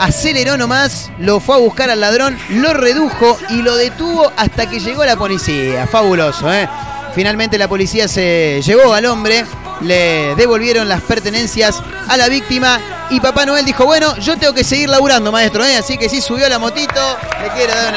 aceleró 0.00 0.56
nomás, 0.56 1.10
lo 1.18 1.38
fue 1.38 1.54
a 1.54 1.58
buscar 1.58 1.90
al 1.90 2.00
ladrón, 2.00 2.36
lo 2.48 2.72
redujo 2.72 3.38
y 3.50 3.62
lo 3.62 3.76
detuvo 3.76 4.32
hasta 4.36 4.68
que 4.68 4.80
llegó 4.80 5.04
la 5.04 5.16
policía. 5.16 5.86
Fabuloso, 5.86 6.52
¿eh? 6.52 6.68
Finalmente 7.14 7.58
la 7.58 7.68
policía 7.68 8.08
se 8.08 8.62
llevó 8.62 8.94
al 8.94 9.04
hombre, 9.04 9.44
le 9.82 10.34
devolvieron 10.36 10.88
las 10.88 11.02
pertenencias 11.02 11.82
a 12.08 12.16
la 12.16 12.28
víctima 12.28 12.80
y 13.10 13.20
Papá 13.20 13.44
Noel 13.44 13.64
dijo, 13.64 13.84
bueno, 13.84 14.16
yo 14.16 14.38
tengo 14.38 14.54
que 14.54 14.64
seguir 14.64 14.88
laburando, 14.88 15.30
maestro, 15.30 15.64
¿eh? 15.64 15.76
así 15.76 15.98
que 15.98 16.08
sí 16.08 16.20
subió 16.20 16.48
la 16.48 16.58
motito, 16.58 17.18
le 17.42 17.48
quiero 17.50 17.74
dar 17.74 17.94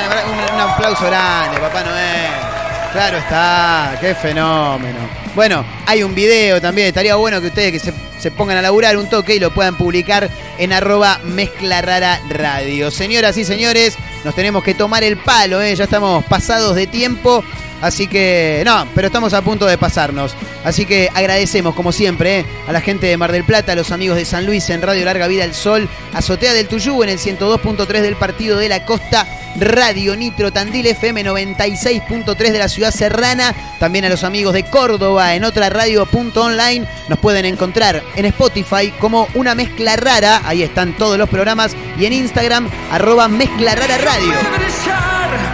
un 0.54 0.60
aplauso 0.60 1.06
grande, 1.06 1.58
Papá 1.60 1.84
Noel. 1.84 2.53
Claro 2.94 3.18
está, 3.18 3.98
qué 4.00 4.14
fenómeno. 4.14 5.00
Bueno, 5.34 5.66
hay 5.88 6.04
un 6.04 6.14
video 6.14 6.62
también, 6.62 6.90
estaría 6.90 7.16
bueno 7.16 7.42
que 7.42 7.48
ustedes 7.48 7.72
que 7.72 7.80
se, 7.80 7.92
se 8.20 8.30
pongan 8.30 8.58
a 8.58 8.62
laburar 8.62 8.98
un 8.98 9.10
toque 9.10 9.34
y 9.34 9.40
lo 9.40 9.52
puedan 9.52 9.76
publicar 9.76 10.30
en 10.60 10.72
arroba 10.72 11.20
mezcla 11.24 11.82
rara 11.82 12.22
radio. 12.30 12.92
Señoras 12.92 13.36
y 13.38 13.46
señores, 13.46 13.98
nos 14.24 14.36
tenemos 14.36 14.64
que 14.64 14.76
tomar 14.76 15.04
el 15.04 15.18
palo, 15.18 15.60
¿eh? 15.60 15.76
ya 15.76 15.86
estamos 15.86 16.24
pasados 16.26 16.76
de 16.76 16.86
tiempo. 16.86 17.44
Así 17.84 18.08
que, 18.08 18.64
no, 18.66 18.88
pero 18.96 19.08
estamos 19.08 19.34
a 19.34 19.42
punto 19.42 19.66
de 19.66 19.78
pasarnos. 19.78 20.34
Así 20.64 20.86
que 20.86 21.10
agradecemos, 21.14 21.76
como 21.76 21.92
siempre, 21.92 22.40
¿eh? 22.40 22.46
a 22.66 22.72
la 22.72 22.80
gente 22.80 23.08
de 23.08 23.18
Mar 23.18 23.34
del 23.34 23.44
Plata, 23.44 23.74
a 23.74 23.76
los 23.76 23.92
amigos 23.92 24.16
de 24.16 24.24
San 24.24 24.46
Luis 24.46 24.70
en 24.70 24.82
Radio 24.82 25.04
Larga 25.04 25.28
Vida 25.28 25.44
el 25.44 25.54
Sol, 25.54 25.90
Azotea 26.14 26.54
del 26.54 26.70
Tuyú 26.70 27.04
en 27.04 27.10
el 27.10 27.20
102.3 27.20 28.00
del 28.00 28.16
Partido 28.16 28.58
de 28.58 28.70
la 28.70 28.86
Costa, 28.86 29.28
Radio 29.58 30.16
Nitro 30.16 30.54
Tandil 30.54 30.88
FM 30.88 31.26
96.3 31.26 32.36
de 32.54 32.58
la 32.58 32.70
Ciudad 32.70 32.92
Serrana, 32.92 33.54
también 33.82 34.06
a 34.06 34.10
los 34.10 34.24
amigos 34.24 34.54
de 34.54 34.64
Córdoba 34.64 35.36
en 35.36 35.44
otra 35.44 35.70
radio.online. 35.70 36.88
Nos 37.10 37.20
pueden 37.20 37.44
encontrar 37.44 38.02
en 38.16 38.26
Spotify 38.28 38.94
como 38.98 39.28
una 39.34 39.56
mezcla 39.56 39.98
rara, 39.98 40.42
ahí 40.46 40.64
están 40.64 40.96
todos 40.98 41.18
los 41.18 41.28
programas, 41.28 41.76
y 42.00 42.06
en 42.06 42.14
Instagram, 42.14 42.70
arroba 42.92 43.28
mezcla 43.28 43.76
rara 43.76 43.98
radio. 43.98 45.53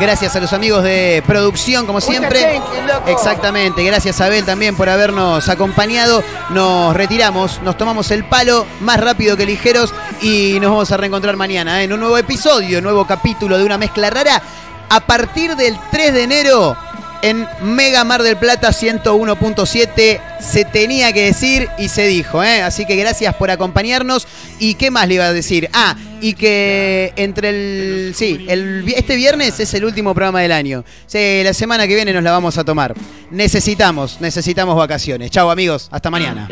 Gracias 0.00 0.34
a 0.34 0.40
los 0.40 0.54
amigos 0.54 0.82
de 0.82 1.22
producción, 1.26 1.84
como 1.84 2.00
siempre. 2.00 2.58
Exactamente, 3.06 3.84
gracias 3.84 4.18
a 4.20 4.26
Abel 4.26 4.46
también 4.46 4.74
por 4.74 4.88
habernos 4.88 5.46
acompañado. 5.50 6.24
Nos 6.48 6.96
retiramos, 6.96 7.60
nos 7.62 7.76
tomamos 7.76 8.10
el 8.10 8.24
palo 8.24 8.66
más 8.80 8.98
rápido 8.98 9.36
que 9.36 9.44
ligeros 9.44 9.92
y 10.22 10.58
nos 10.58 10.70
vamos 10.70 10.90
a 10.90 10.96
reencontrar 10.96 11.36
mañana 11.36 11.80
¿eh? 11.80 11.84
en 11.84 11.92
un 11.92 12.00
nuevo 12.00 12.16
episodio, 12.16 12.80
nuevo 12.80 13.06
capítulo 13.06 13.58
de 13.58 13.64
una 13.64 13.76
mezcla 13.76 14.08
rara. 14.08 14.40
A 14.88 15.00
partir 15.00 15.54
del 15.54 15.78
3 15.90 16.14
de 16.14 16.22
enero 16.22 16.76
en 17.22 17.46
Mega 17.62 18.04
Mar 18.04 18.22
del 18.22 18.36
Plata 18.36 18.70
101.7 18.70 20.20
se 20.40 20.64
tenía 20.64 21.12
que 21.12 21.26
decir 21.26 21.68
y 21.78 21.88
se 21.88 22.06
dijo, 22.06 22.42
¿eh? 22.42 22.62
así 22.62 22.86
que 22.86 22.96
gracias 22.96 23.34
por 23.34 23.50
acompañarnos. 23.50 24.26
Y 24.58 24.74
qué 24.74 24.90
más 24.90 25.08
le 25.08 25.14
iba 25.14 25.24
a 25.24 25.32
decir, 25.32 25.68
ah, 25.72 25.96
y 26.20 26.34
que 26.34 27.12
entre 27.16 27.48
el, 27.50 28.14
sí, 28.14 28.44
el, 28.48 28.84
este 28.94 29.16
viernes 29.16 29.58
es 29.60 29.72
el 29.74 29.84
último 29.84 30.14
programa 30.14 30.40
del 30.40 30.52
año, 30.52 30.84
sí, 31.06 31.42
la 31.42 31.54
semana 31.54 31.86
que 31.86 31.94
viene 31.94 32.12
nos 32.12 32.22
la 32.22 32.32
vamos 32.32 32.58
a 32.58 32.64
tomar, 32.64 32.94
necesitamos, 33.30 34.20
necesitamos 34.20 34.76
vacaciones, 34.76 35.30
chao 35.30 35.50
amigos, 35.50 35.88
hasta 35.90 36.10
mañana. 36.10 36.48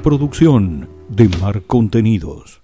Producción 0.00 0.88
de 1.08 1.28
Mar 1.40 1.62
Contenidos. 1.62 2.62